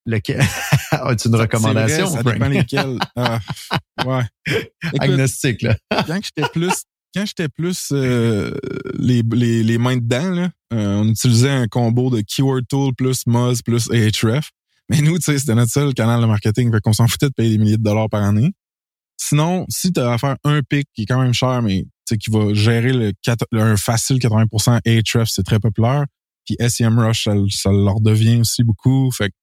Lequel? 0.06 0.40
As-tu 0.92 1.28
une 1.28 1.36
recommandation? 1.36 2.06
ça 2.06 2.22
dépend 2.22 2.48
lesquels. 2.48 2.98
Ah, 3.16 3.38
ouais. 4.06 4.22
Agnostique, 4.98 5.62
là. 5.62 5.76
quand 5.90 6.20
j'étais 6.22 6.48
plus, 6.48 6.84
quand 7.14 7.26
j'étais 7.26 7.48
plus 7.48 7.88
euh, 7.92 8.52
les, 8.98 9.22
les, 9.22 9.62
les, 9.62 9.78
mains 9.78 9.96
dedans, 9.96 10.30
là, 10.30 10.50
euh, 10.72 10.96
on 10.96 11.08
utilisait 11.08 11.50
un 11.50 11.66
combo 11.66 12.10
de 12.10 12.20
Keyword 12.20 12.66
Tool 12.68 12.94
plus 12.94 13.26
Moz 13.26 13.62
plus 13.62 13.90
Ahref. 13.90 14.50
Mais 14.88 15.00
nous, 15.00 15.18
tu 15.18 15.24
sais, 15.24 15.38
c'était 15.38 15.54
notre 15.54 15.72
seul 15.72 15.94
canal 15.94 16.20
de 16.20 16.26
marketing, 16.26 16.72
fait 16.72 16.80
qu'on 16.80 16.92
s'en 16.92 17.06
foutait 17.06 17.28
de 17.28 17.34
payer 17.34 17.56
des 17.56 17.58
milliers 17.58 17.76
de 17.76 17.82
dollars 17.82 18.08
par 18.08 18.22
année. 18.22 18.52
Sinon, 19.16 19.66
si 19.68 19.92
tu 19.92 20.00
as 20.00 20.12
à 20.12 20.18
faire 20.18 20.36
un 20.44 20.62
pic 20.62 20.88
qui 20.94 21.02
est 21.02 21.06
quand 21.06 21.20
même 21.20 21.34
cher, 21.34 21.62
mais 21.62 21.86
qui 22.06 22.30
va 22.30 22.52
gérer 22.54 22.92
le, 22.92 23.12
un 23.52 23.76
facile 23.76 24.18
80% 24.18 24.80
Ahref, 24.84 25.28
c'est 25.28 25.44
très 25.44 25.60
populaire. 25.60 26.06
Puis 26.44 26.56
SEMrush, 26.58 27.24
ça, 27.24 27.34
ça 27.50 27.70
leur 27.70 28.00
devient 28.00 28.40
aussi 28.40 28.64
beaucoup. 28.64 29.10
Fait 29.12 29.28
que 29.28 29.34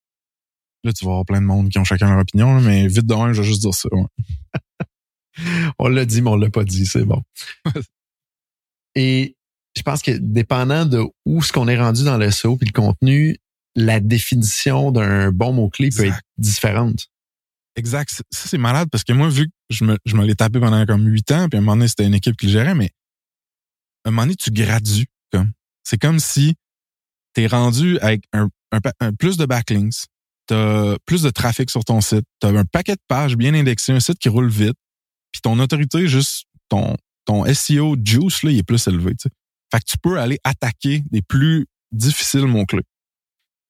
Là, 0.83 0.93
tu 0.93 1.05
vas 1.05 1.11
avoir 1.11 1.25
plein 1.25 1.41
de 1.41 1.45
monde 1.45 1.69
qui 1.69 1.79
ont 1.79 1.83
chacun 1.83 2.09
leur 2.09 2.19
opinion, 2.19 2.61
mais 2.61 2.87
vite 2.87 3.05
de 3.05 3.13
un, 3.13 3.33
je 3.33 3.41
vais 3.41 3.47
juste 3.47 3.61
dire 3.61 3.73
ça. 3.73 3.89
on 5.79 5.87
l'a 5.87 6.05
dit, 6.05 6.21
mais 6.21 6.29
on 6.29 6.35
l'a 6.35 6.49
pas 6.49 6.63
dit, 6.63 6.85
c'est 6.85 7.05
bon. 7.05 7.21
Et 8.95 9.35
je 9.75 9.81
pense 9.83 10.01
que 10.01 10.11
dépendant 10.11 10.85
de 10.85 11.03
où 11.25 11.43
ce 11.43 11.53
qu'on 11.53 11.67
est 11.67 11.79
rendu 11.79 12.03
dans 12.03 12.17
le 12.17 12.31
SEO 12.31 12.57
puis 12.57 12.67
le 12.67 12.73
contenu, 12.73 13.37
la 13.75 13.99
définition 13.99 14.91
d'un 14.91 15.31
bon 15.31 15.53
mot-clé 15.53 15.89
peut 15.95 16.05
être 16.05 16.21
différente. 16.37 17.07
Exact. 17.75 18.09
Ça, 18.09 18.23
c'est 18.31 18.57
malade 18.57 18.89
parce 18.91 19.03
que 19.03 19.13
moi, 19.13 19.29
vu 19.29 19.45
que 19.45 19.53
je 19.69 19.85
me, 19.85 19.97
je 20.03 20.15
me 20.15 20.25
l'ai 20.25 20.35
tapé 20.35 20.59
pendant 20.59 20.83
comme 20.87 21.05
huit 21.05 21.31
ans, 21.31 21.47
puis 21.47 21.57
à 21.57 21.59
un 21.59 21.61
moment 21.61 21.75
donné, 21.75 21.87
c'était 21.87 22.07
une 22.07 22.15
équipe 22.15 22.35
qui 22.35 22.47
le 22.47 22.53
gérait, 22.53 22.73
mais 22.73 22.89
à 24.03 24.09
un 24.09 24.11
moment 24.11 24.23
donné, 24.23 24.35
tu 24.35 24.49
gradues. 24.49 25.05
comme. 25.31 25.51
C'est 25.83 25.99
comme 25.99 26.19
si 26.19 26.55
tu 27.35 27.43
es 27.43 27.47
rendu 27.47 27.99
avec 27.99 28.23
un, 28.33 28.49
un, 28.71 29.13
plus 29.13 29.37
de 29.37 29.45
backlinks, 29.45 30.07
tu 30.47 30.55
as 30.55 30.97
plus 31.05 31.21
de 31.21 31.29
trafic 31.29 31.69
sur 31.69 31.85
ton 31.85 32.01
site, 32.01 32.25
tu 32.41 32.47
as 32.47 32.49
un 32.49 32.65
paquet 32.65 32.95
de 32.95 33.01
pages 33.07 33.37
bien 33.37 33.53
indexées, 33.53 33.93
un 33.93 33.99
site 33.99 34.17
qui 34.17 34.29
roule 34.29 34.49
vite, 34.49 34.77
puis 35.31 35.41
ton 35.41 35.59
autorité, 35.59 36.07
juste 36.07 36.45
ton, 36.69 36.95
ton 37.25 37.45
SEO 37.53 37.95
juice, 38.03 38.43
là, 38.43 38.51
il 38.51 38.59
est 38.59 38.63
plus 38.63 38.87
élevé. 38.87 39.13
Fait 39.71 39.79
que 39.79 39.85
tu 39.85 39.97
peux 39.97 40.19
aller 40.19 40.39
attaquer 40.43 41.03
des 41.11 41.21
plus 41.21 41.67
difficiles 41.91 42.45
mots-clés. 42.45 42.83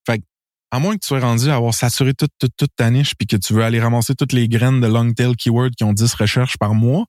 Fait 0.05 0.19
que, 0.19 0.23
à 0.71 0.79
moins 0.79 0.95
que 0.95 1.01
tu 1.01 1.07
sois 1.07 1.19
rendu 1.19 1.49
à 1.49 1.55
avoir 1.55 1.73
saturé 1.73 2.13
toute, 2.13 2.31
toute, 2.39 2.53
toute 2.55 2.75
ta 2.75 2.89
niche 2.89 3.13
puis 3.17 3.27
que 3.27 3.37
tu 3.37 3.53
veux 3.53 3.63
aller 3.63 3.79
ramasser 3.79 4.15
toutes 4.15 4.33
les 4.33 4.47
graines 4.47 4.81
de 4.81 4.87
long 4.87 5.11
tail 5.13 5.35
keywords 5.35 5.71
qui 5.77 5.83
ont 5.83 5.93
10 5.93 6.13
recherches 6.13 6.57
par 6.57 6.73
mois, 6.73 7.05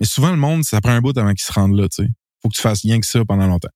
mais 0.00 0.06
souvent, 0.06 0.30
le 0.30 0.38
monde, 0.38 0.64
ça 0.64 0.80
prend 0.80 0.92
un 0.92 1.00
bout 1.00 1.16
avant 1.16 1.34
qu'il 1.34 1.44
se 1.44 1.52
rende 1.52 1.76
là, 1.78 1.86
tu. 1.88 2.08
Faut 2.42 2.48
que 2.48 2.54
tu 2.54 2.62
fasses 2.62 2.82
rien 2.82 2.98
que 2.98 3.06
ça 3.06 3.22
pendant 3.26 3.46
longtemps. 3.46 3.68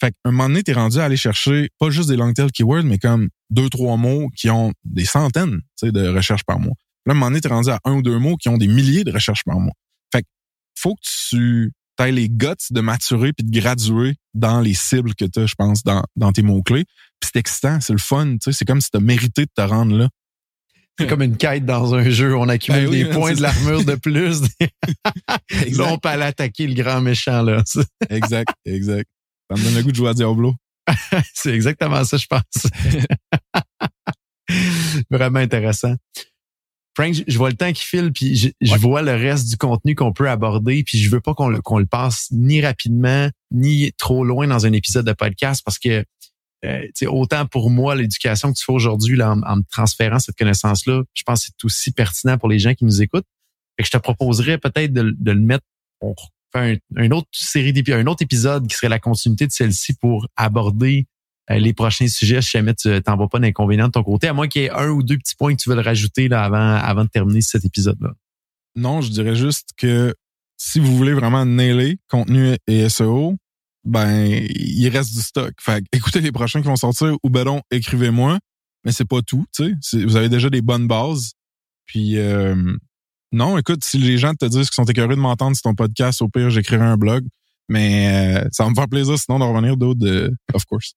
Fait 0.00 0.10
qu'à 0.10 0.16
un 0.24 0.32
moment 0.32 0.48
donné, 0.48 0.64
t'es 0.64 0.72
rendu 0.72 0.98
à 0.98 1.04
aller 1.04 1.16
chercher 1.16 1.70
pas 1.78 1.90
juste 1.90 2.08
des 2.08 2.16
long 2.16 2.32
tail 2.32 2.50
keywords, 2.50 2.82
mais 2.82 2.98
comme 2.98 3.28
deux, 3.50 3.70
trois 3.70 3.96
mots 3.96 4.28
qui 4.36 4.50
ont 4.50 4.72
des 4.84 5.04
centaines 5.04 5.60
de 5.80 6.08
recherches 6.08 6.42
par 6.42 6.58
mois. 6.58 6.74
Là, 7.06 7.12
à 7.12 7.12
un 7.12 7.14
moment 7.14 7.30
donné, 7.30 7.40
t'es 7.40 7.48
rendu 7.48 7.70
à 7.70 7.80
un 7.84 7.94
ou 7.94 8.02
deux 8.02 8.18
mots 8.18 8.36
qui 8.36 8.48
ont 8.48 8.56
des 8.56 8.68
milliers 8.68 9.04
de 9.04 9.12
recherches 9.12 9.44
par 9.44 9.58
mois. 9.58 9.74
Fait 10.12 10.22
que 10.22 10.28
faut 10.78 10.94
que 10.94 11.00
tu 11.30 11.72
aies 11.98 12.12
les 12.12 12.28
guts 12.28 12.48
de 12.70 12.80
maturer 12.80 13.32
puis 13.32 13.44
de 13.46 13.60
graduer 13.60 14.14
dans 14.34 14.60
les 14.60 14.74
cibles 14.74 15.14
que 15.14 15.24
tu 15.24 15.46
je 15.46 15.54
pense, 15.54 15.82
dans, 15.82 16.02
dans 16.16 16.32
tes 16.32 16.42
mots-clés. 16.42 16.84
Puis 17.20 17.30
c'est 17.32 17.38
excitant, 17.38 17.80
c'est 17.80 17.92
le 17.92 17.98
fun. 17.98 18.36
C'est 18.40 18.64
comme 18.64 18.80
si 18.80 18.90
tu 18.90 19.00
mérité 19.00 19.42
de 19.42 19.50
te 19.54 19.62
rendre 19.62 19.96
là. 19.96 20.08
C'est 20.98 21.06
comme 21.06 21.22
une 21.22 21.36
quête 21.36 21.64
dans 21.64 21.94
un 21.94 22.08
jeu. 22.10 22.36
On 22.36 22.48
accumule 22.48 22.90
ben 22.90 22.90
des 22.90 23.04
points 23.10 23.32
de 23.32 23.40
l'armure 23.40 23.84
de 23.84 23.94
plus. 23.94 24.42
là, 24.60 25.84
on 25.88 25.98
peut 25.98 26.08
aller 26.08 26.24
attaquer 26.24 26.66
le 26.66 26.74
grand 26.74 27.00
méchant. 27.00 27.42
là. 27.42 27.62
exact, 28.10 28.52
exact. 28.64 29.08
Ça 29.50 29.56
me 29.56 29.64
donne 29.64 29.74
le 29.74 29.82
goût 29.82 29.90
de 29.90 29.96
jouer 29.96 30.10
à 30.10 30.14
Diablo. 30.14 30.54
c'est 31.34 31.54
exactement 31.54 32.04
ça, 32.04 32.16
je 32.16 32.26
pense. 32.26 32.66
Vraiment 35.10 35.38
intéressant. 35.38 35.94
Frank, 36.94 37.14
je 37.26 37.38
vois 37.38 37.48
le 37.48 37.56
temps 37.56 37.72
qui 37.72 37.84
file, 37.84 38.12
puis 38.12 38.36
je, 38.36 38.76
vois 38.76 39.00
le 39.00 39.12
reste 39.12 39.48
du 39.48 39.56
contenu 39.56 39.94
qu'on 39.94 40.12
peut 40.12 40.28
aborder, 40.28 40.82
puis 40.84 40.98
je 40.98 41.08
veux 41.08 41.20
pas 41.20 41.32
qu'on 41.32 41.48
le, 41.48 41.62
qu'on 41.62 41.78
le 41.78 41.86
passe 41.86 42.28
ni 42.30 42.60
rapidement, 42.60 43.30
ni 43.50 43.92
trop 43.96 44.24
loin 44.24 44.46
dans 44.46 44.66
un 44.66 44.72
épisode 44.72 45.06
de 45.06 45.12
podcast, 45.12 45.62
parce 45.64 45.78
que 45.78 46.04
euh, 46.64 46.86
autant 47.06 47.46
pour 47.46 47.70
moi, 47.70 47.94
l'éducation 47.94 48.52
que 48.52 48.58
tu 48.58 48.64
fais 48.64 48.72
aujourd'hui 48.72 49.20
en, 49.22 49.42
en, 49.42 49.56
me 49.56 49.62
transférant 49.70 50.18
cette 50.18 50.36
connaissance-là, 50.36 51.02
je 51.14 51.22
pense 51.22 51.40
que 51.40 51.46
c'est 51.46 51.64
aussi 51.64 51.92
pertinent 51.92 52.36
pour 52.36 52.48
les 52.48 52.58
gens 52.58 52.74
qui 52.74 52.84
nous 52.84 53.00
écoutent. 53.00 53.26
Fait 53.76 53.82
que 53.82 53.86
je 53.86 53.90
te 53.90 53.98
proposerais 53.98 54.58
peut-être 54.58 54.92
de, 54.92 55.14
de 55.18 55.32
le 55.32 55.40
mettre, 55.40 55.64
faire 56.52 56.76
un, 56.96 57.10
autre 57.10 57.28
série 57.32 57.72
d'épisodes, 57.72 58.00
un 58.00 58.06
autre 58.06 58.22
épisode 58.22 58.66
qui 58.66 58.76
serait 58.76 58.90
la 58.90 58.98
continuité 58.98 59.46
de 59.46 59.52
celle-ci 59.52 59.94
pour 59.94 60.28
aborder 60.36 61.06
les 61.48 61.72
prochains 61.72 62.08
sujets 62.08 62.40
si 62.40 62.50
jamais 62.50 62.74
tu 62.74 63.02
t'en 63.02 63.16
vas 63.16 63.28
pas 63.28 63.38
d'inconvénients 63.38 63.88
de 63.88 63.92
ton 63.92 64.02
côté, 64.02 64.28
à 64.28 64.32
moins 64.32 64.48
qu'il 64.48 64.62
y 64.62 64.64
ait 64.66 64.70
un 64.70 64.88
ou 64.90 65.02
deux 65.02 65.18
petits 65.18 65.34
points 65.34 65.54
que 65.54 65.60
tu 65.60 65.68
veux 65.68 65.78
rajouter 65.78 66.28
là, 66.28 66.44
avant, 66.44 66.74
avant 66.76 67.04
de 67.04 67.08
terminer 67.08 67.40
cet 67.40 67.64
épisode-là. 67.64 68.12
Non, 68.76 69.00
je 69.00 69.10
dirais 69.10 69.34
juste 69.34 69.70
que 69.76 70.14
si 70.56 70.80
vous 70.80 70.96
voulez 70.96 71.12
vraiment 71.12 71.44
nailer 71.44 71.98
contenu 72.08 72.56
et 72.66 72.88
SEO, 72.88 73.36
ben 73.84 74.46
il 74.54 74.88
reste 74.88 75.12
du 75.12 75.20
stock. 75.20 75.52
Fait 75.60 75.84
écoutez 75.92 76.20
les 76.20 76.32
prochains 76.32 76.62
qui 76.62 76.68
vont 76.68 76.76
sortir 76.76 77.16
ou 77.22 77.30
ben 77.30 77.44
non, 77.44 77.60
écrivez-moi. 77.70 78.38
Mais 78.84 78.92
c'est 78.92 79.04
pas 79.04 79.22
tout, 79.22 79.44
tu 79.54 79.76
sais. 79.80 80.04
Vous 80.04 80.16
avez 80.16 80.28
déjà 80.28 80.50
des 80.50 80.62
bonnes 80.62 80.88
bases. 80.88 81.32
Puis 81.86 82.18
euh, 82.18 82.76
non, 83.32 83.58
écoute, 83.58 83.84
si 83.84 83.98
les 83.98 84.18
gens 84.18 84.34
te 84.34 84.44
disent 84.44 84.70
qu'ils 84.70 84.84
sont 84.84 84.90
écœurés 84.90 85.14
de 85.14 85.20
m'entendre 85.20 85.56
sur 85.56 85.62
ton 85.62 85.74
podcast, 85.74 86.20
au 86.22 86.28
pire, 86.28 86.50
j'écrirai 86.50 86.84
un 86.84 86.96
blog. 86.96 87.24
Mais 87.68 88.42
euh, 88.42 88.48
ça 88.50 88.64
va 88.64 88.70
me 88.70 88.74
faire 88.74 88.88
plaisir 88.88 89.18
sinon 89.18 89.38
de 89.38 89.44
revenir 89.44 89.76
d'autres, 89.76 90.06
euh, 90.06 90.30
of 90.52 90.64
course. 90.64 90.94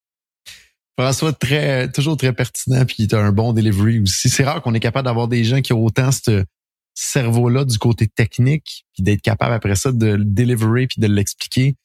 François, 0.97 1.33
très, 1.33 1.91
toujours 1.91 2.15
très 2.15 2.31
pertinent, 2.31 2.85
puis 2.85 3.07
tu 3.07 3.15
as 3.15 3.19
un 3.19 3.31
bon 3.31 3.51
delivery 3.51 3.99
aussi. 3.99 4.29
C'est 4.29 4.43
rare 4.43 4.61
qu'on 4.61 4.73
est 4.73 4.79
capable 4.79 5.05
d'avoir 5.05 5.27
des 5.27 5.43
gens 5.43 5.61
qui 5.61 5.73
ont 5.73 5.83
autant 5.83 6.11
ce 6.11 6.45
cerveau-là 6.93 7.65
du 7.65 7.77
côté 7.77 8.07
technique, 8.07 8.85
puis 8.93 9.03
d'être 9.03 9.21
capable 9.21 9.53
après 9.53 9.75
ça 9.75 9.91
de 9.91 10.07
le 10.07 10.23
delivery 10.23 10.87
puis 10.87 11.01
de 11.01 11.07
l'expliquer. 11.07 11.75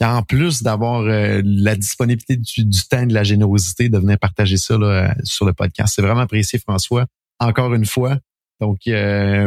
en 0.00 0.22
plus 0.22 0.62
d'avoir 0.62 1.00
euh, 1.00 1.42
la 1.44 1.74
disponibilité 1.74 2.36
du, 2.36 2.64
temps 2.88 3.02
et 3.02 3.06
de 3.06 3.14
la 3.14 3.24
générosité 3.24 3.88
de 3.88 3.98
venir 3.98 4.18
partager 4.18 4.56
ça 4.56 4.76
sur 5.24 5.44
le 5.44 5.52
podcast. 5.52 5.94
C'est 5.96 6.02
vraiment 6.02 6.20
apprécié, 6.20 6.60
François. 6.60 7.06
Encore 7.40 7.74
une 7.74 7.86
fois. 7.86 8.18
Donc 8.60 8.78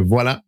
voilà, 0.05 0.41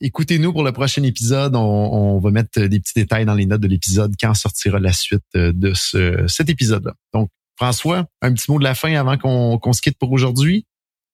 Écoutez-nous 0.00 0.52
pour 0.52 0.62
le 0.62 0.72
prochain 0.72 1.02
épisode. 1.04 1.56
On, 1.56 2.18
va 2.18 2.30
mettre 2.30 2.60
des 2.60 2.80
petits 2.80 2.92
détails 2.94 3.24
dans 3.24 3.34
les 3.34 3.46
notes 3.46 3.62
de 3.62 3.68
l'épisode 3.68 4.14
quand 4.20 4.34
sortira 4.34 4.78
la 4.78 4.92
suite 4.92 5.24
euh, 5.36 5.52
de 5.54 5.72
ce, 5.74 6.26
cet 6.26 6.50
épisode-là. 6.50 6.94
Donc, 7.14 7.30
François, 7.56 8.04
un 8.20 8.34
petit 8.34 8.50
mot 8.50 8.58
de 8.58 8.64
la 8.64 8.74
fin 8.74 8.94
avant 8.94 9.16
qu'on 9.16 9.72
se 9.72 9.80
quitte 9.80 9.98
pour 9.98 10.12
aujourd'hui? 10.12 10.66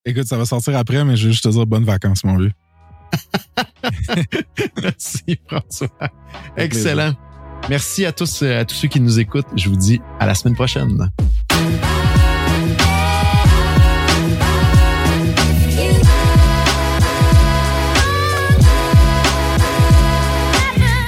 Écoute, 0.05 0.25
ça 0.25 0.37
va 0.37 0.45
sortir 0.45 0.77
après, 0.77 1.05
mais 1.05 1.17
je 1.17 1.27
vais 1.27 1.33
juste 1.33 1.45
te 1.45 1.49
dire 1.49 1.67
bonnes 1.67 1.85
vacances, 1.85 2.25
mon 2.25 2.37
vieux. 2.37 2.53
Merci, 4.83 5.39
François. 5.47 5.89
Excellent. 6.57 7.15
Merci 7.69 8.05
à 8.05 8.13
tous, 8.13 8.43
à 8.43 8.65
tous 8.65 8.75
ceux 8.75 8.89
qui 8.89 8.99
nous 8.99 9.21
écoutent. 9.21 9.47
Je 9.55 9.69
vous 9.69 9.77
dis 9.77 10.01
à 10.19 10.27
la 10.27 10.35
semaine 10.35 10.57
prochaine. 10.57 11.13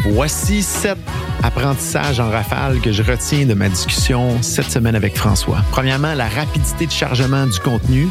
Voici 0.04 0.62
sept 0.62 0.98
apprentissages 1.44 2.20
en 2.20 2.30
rafale 2.30 2.80
que 2.80 2.90
je 2.90 3.02
retiens 3.02 3.44
de 3.44 3.52
ma 3.52 3.68
discussion 3.68 4.40
cette 4.42 4.70
semaine 4.70 4.94
avec 4.94 5.16
François. 5.16 5.58
Premièrement, 5.70 6.14
la 6.14 6.26
rapidité 6.26 6.86
de 6.86 6.90
chargement 6.90 7.46
du 7.46 7.58
contenu 7.60 8.08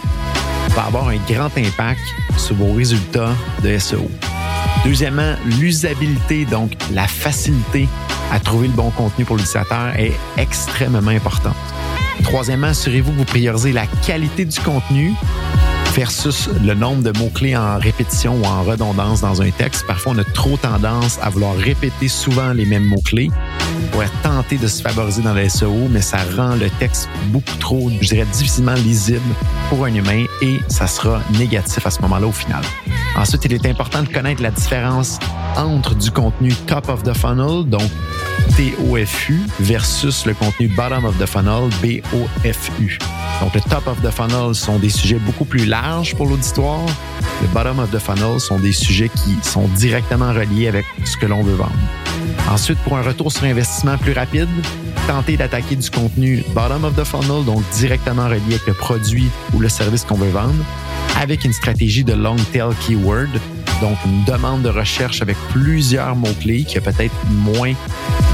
va 0.70 0.84
avoir 0.84 1.08
un 1.08 1.18
grand 1.28 1.50
impact 1.58 2.00
sur 2.38 2.56
vos 2.56 2.74
résultats 2.74 3.34
de 3.64 3.78
SEO. 3.80 4.10
Deuxièmement, 4.86 5.36
l'usabilité, 5.60 6.46
donc 6.46 6.74
la 6.94 7.08
facilité 7.08 7.88
à 8.32 8.40
trouver 8.40 8.68
le 8.68 8.74
bon 8.74 8.92
contenu 8.92 9.26
pour 9.26 9.38
l'utilisateur 9.38 9.94
est 9.98 10.14
extrêmement 10.38 11.12
importante. 11.12 11.56
Troisièmement, 12.24 12.68
assurez-vous 12.68 13.12
que 13.14 13.18
vous 13.18 13.26
priorisez 13.26 13.74
la 13.74 13.88
qualité 14.06 14.46
du 14.46 14.60
contenu 14.60 15.14
versus 15.96 16.50
le 16.64 16.74
nombre 16.74 17.04
de 17.04 17.18
mots-clés 17.18 17.56
en 17.56 17.78
répétition 17.78 18.36
ou 18.36 18.46
en 18.46 18.64
redondance 18.64 19.22
dans 19.22 19.42
un 19.42 19.52
texte. 19.52 19.86
Parfois, 19.86 20.14
on 20.16 20.18
a 20.18 20.24
trop 20.24 20.58
tendance 20.58 21.20
à 21.22 21.30
vouloir 21.30 21.56
répéter 21.56 22.08
souvent 22.08 22.52
les 22.54 22.66
mêmes 22.66 22.86
mots-clés 22.86 23.30
pour 23.92 24.02
être 24.02 24.22
tenté 24.24 24.58
de 24.58 24.68
se 24.68 24.82
favoriser 24.82 25.22
dans 25.22 25.34
le 25.34 25.48
SEO, 25.48 25.88
mais 25.90 26.02
ça 26.02 26.18
rend 26.36 26.56
le 26.56 26.70
texte 26.80 27.08
beaucoup 27.28 27.56
trop, 27.60 27.92
je 28.02 28.08
dirais, 28.08 28.26
difficilement 28.34 28.74
lisible 28.74 29.22
pour 29.70 29.86
un 29.86 29.94
humain 29.94 30.26
et 30.42 30.60
ça 30.68 30.88
sera 30.88 31.22
négatif 31.38 31.86
à 31.86 31.92
ce 31.92 32.02
moment-là 32.02 32.28
au 32.28 32.32
final. 32.32 32.64
Ensuite, 33.16 33.46
il 33.46 33.54
est 33.54 33.66
important 33.68 34.02
de 34.02 34.10
connaître 34.10 34.42
la 34.42 34.52
différence 34.52 35.20
entre 35.56 35.94
du 35.96 36.10
contenu 36.10 36.54
top 36.66 36.90
of 36.90 37.04
the 37.04 37.14
funnel, 37.14 37.66
donc 37.66 37.90
TOFU, 38.58 39.42
versus 39.60 40.26
le 40.26 40.34
contenu 40.34 40.68
bottom 40.70 41.06
of 41.06 41.18
the 41.20 41.26
funnel, 41.26 41.70
BOFU. 41.82 42.98
Donc, 43.42 43.54
le 43.56 43.62
top 43.62 43.88
of 43.88 44.02
the 44.02 44.10
funnel 44.10 44.56
sont 44.56 44.80
des 44.80 44.90
sujets 44.90 45.20
beaucoup 45.20 45.46
plus 45.46 45.66
larges 45.66 46.16
pour 46.16 46.28
l'auditoire. 46.28 46.86
Le 47.42 47.48
bottom 47.50 47.80
of 47.80 47.92
the 47.92 48.00
funnel 48.00 48.40
sont 48.40 48.60
des 48.60 48.72
sujets 48.72 49.10
qui 49.10 49.36
sont 49.42 49.68
directement 49.76 50.32
reliés 50.32 50.68
avec 50.68 50.86
ce 51.06 51.18
que 51.18 51.26
l'on 51.26 51.44
veut 51.44 51.56
vendre. 51.56 51.72
Ensuite, 52.50 52.80
pour 52.80 52.98
un 52.98 53.02
retour 53.02 53.32
sur 53.32 53.44
investissement 53.44 53.98
plus 53.98 54.14
rapide, 54.14 54.50
tenter 55.08 55.38
d'attaquer 55.38 55.76
du 55.76 55.90
contenu 55.90 56.44
bottom 56.54 56.86
of 56.86 56.96
the 56.96 57.04
funnel, 57.04 57.44
donc 57.46 57.64
directement 57.74 58.26
relié 58.26 58.42
avec 58.48 58.68
le 58.68 58.74
produit 58.74 59.30
ou 59.54 59.60
le 59.60 59.70
service 59.70 60.04
qu'on 60.06 60.16
veut 60.16 60.30
vendre, 60.30 60.64
avec 61.20 61.44
une 61.44 61.54
stratégie 61.54 62.04
de 62.04 62.14
long 62.14 62.36
tail 62.52 62.74
keyword, 62.82 63.30
donc 63.82 63.98
une 64.06 64.24
demande 64.24 64.62
de 64.62 64.70
recherche 64.70 65.22
avec 65.22 65.38
plusieurs 65.52 66.16
mots-clés 66.16 66.64
qui 66.64 66.78
a 66.78 66.82
peut-être 66.82 67.16
moins 67.30 67.74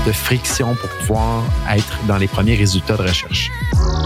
de 0.05 0.11
friction 0.11 0.75
pour 0.75 0.89
pouvoir 0.89 1.43
être 1.71 1.99
dans 2.07 2.17
les 2.17 2.27
premiers 2.27 2.55
résultats 2.55 2.97
de 2.97 3.03
recherche. 3.03 3.49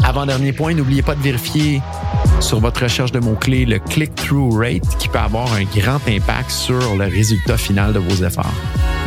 Avant-dernier 0.04 0.54
point, 0.54 0.74
n'oubliez 0.74 1.02
pas 1.02 1.16
de 1.16 1.22
vérifier 1.22 1.82
sur 2.40 2.60
votre 2.60 2.84
recherche 2.84 3.12
de 3.12 3.20
mots-clés 3.20 3.66
le 3.66 3.80
click-through 3.80 4.58
rate 4.58 4.98
qui 4.98 5.08
peut 5.08 5.20
avoir 5.20 5.54
un 5.54 5.64
grand 5.64 6.00
impact 6.08 6.52
sur 6.52 6.96
le 6.96 7.06
résultat 7.06 7.58
final 7.58 7.94
de 7.94 8.00
vos 8.00 8.24
efforts. 8.24 8.54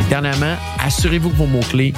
Dernièrement, 0.09 0.55
assurez-vous 0.79 1.29
que 1.29 1.35
vos 1.35 1.47
mots-clés 1.47 1.93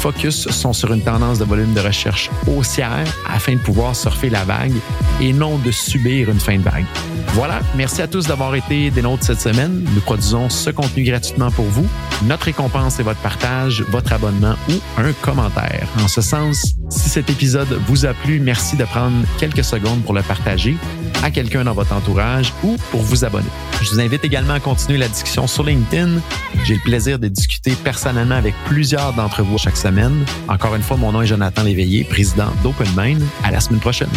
focus 0.00 0.48
sont 0.50 0.74
sur 0.74 0.92
une 0.92 1.00
tendance 1.00 1.38
de 1.38 1.44
volume 1.44 1.72
de 1.72 1.80
recherche 1.80 2.30
haussière 2.46 3.06
afin 3.26 3.54
de 3.54 3.58
pouvoir 3.58 3.96
surfer 3.96 4.28
la 4.28 4.44
vague 4.44 4.74
et 5.20 5.32
non 5.32 5.56
de 5.56 5.70
subir 5.70 6.28
une 6.28 6.40
fin 6.40 6.58
de 6.58 6.62
vague. 6.62 6.84
Voilà, 7.28 7.60
merci 7.74 8.02
à 8.02 8.06
tous 8.06 8.26
d'avoir 8.26 8.54
été 8.54 8.90
des 8.90 9.02
nôtres 9.02 9.24
cette 9.24 9.40
semaine. 9.40 9.84
Nous 9.94 10.00
produisons 10.02 10.50
ce 10.50 10.70
contenu 10.70 11.04
gratuitement 11.04 11.50
pour 11.50 11.64
vous. 11.64 11.86
Notre 12.26 12.44
récompense 12.44 13.00
est 13.00 13.02
votre 13.02 13.20
partage, 13.20 13.82
votre 13.88 14.12
abonnement 14.12 14.54
ou 14.68 14.74
un 14.98 15.12
commentaire. 15.14 15.88
En 16.02 16.06
ce 16.06 16.20
sens, 16.20 16.74
si 16.90 17.08
cet 17.08 17.30
épisode 17.30 17.80
vous 17.88 18.06
a 18.06 18.12
plu, 18.12 18.40
merci 18.40 18.76
de 18.76 18.84
prendre 18.84 19.16
quelques 19.38 19.64
secondes 19.64 20.02
pour 20.04 20.14
le 20.14 20.22
partager 20.22 20.76
à 21.22 21.30
quelqu'un 21.30 21.64
dans 21.64 21.74
votre 21.74 21.92
entourage 21.92 22.52
ou 22.62 22.76
pour 22.90 23.02
vous 23.02 23.24
abonner. 23.24 23.48
Je 23.82 23.90
vous 23.90 24.00
invite 24.00 24.24
également 24.24 24.54
à 24.54 24.60
continuer 24.60 24.98
la 24.98 25.08
discussion 25.08 25.46
sur 25.46 25.64
LinkedIn. 25.64 26.20
J'ai 26.64 26.74
le 26.74 26.80
plaisir 26.80 27.18
de 27.18 27.28
discuter 27.28 27.74
personnellement 27.82 28.36
avec 28.36 28.54
plusieurs 28.66 29.12
d'entre 29.12 29.42
vous 29.42 29.58
chaque 29.58 29.76
semaine. 29.76 30.24
Encore 30.48 30.74
une 30.74 30.82
fois, 30.82 30.96
mon 30.96 31.12
nom 31.12 31.22
est 31.22 31.26
Jonathan 31.26 31.62
Léveillé, 31.62 32.04
président 32.04 32.48
d'OpenMind. 32.62 33.22
À 33.42 33.50
la 33.50 33.60
semaine 33.60 33.80
prochaine. 33.80 34.08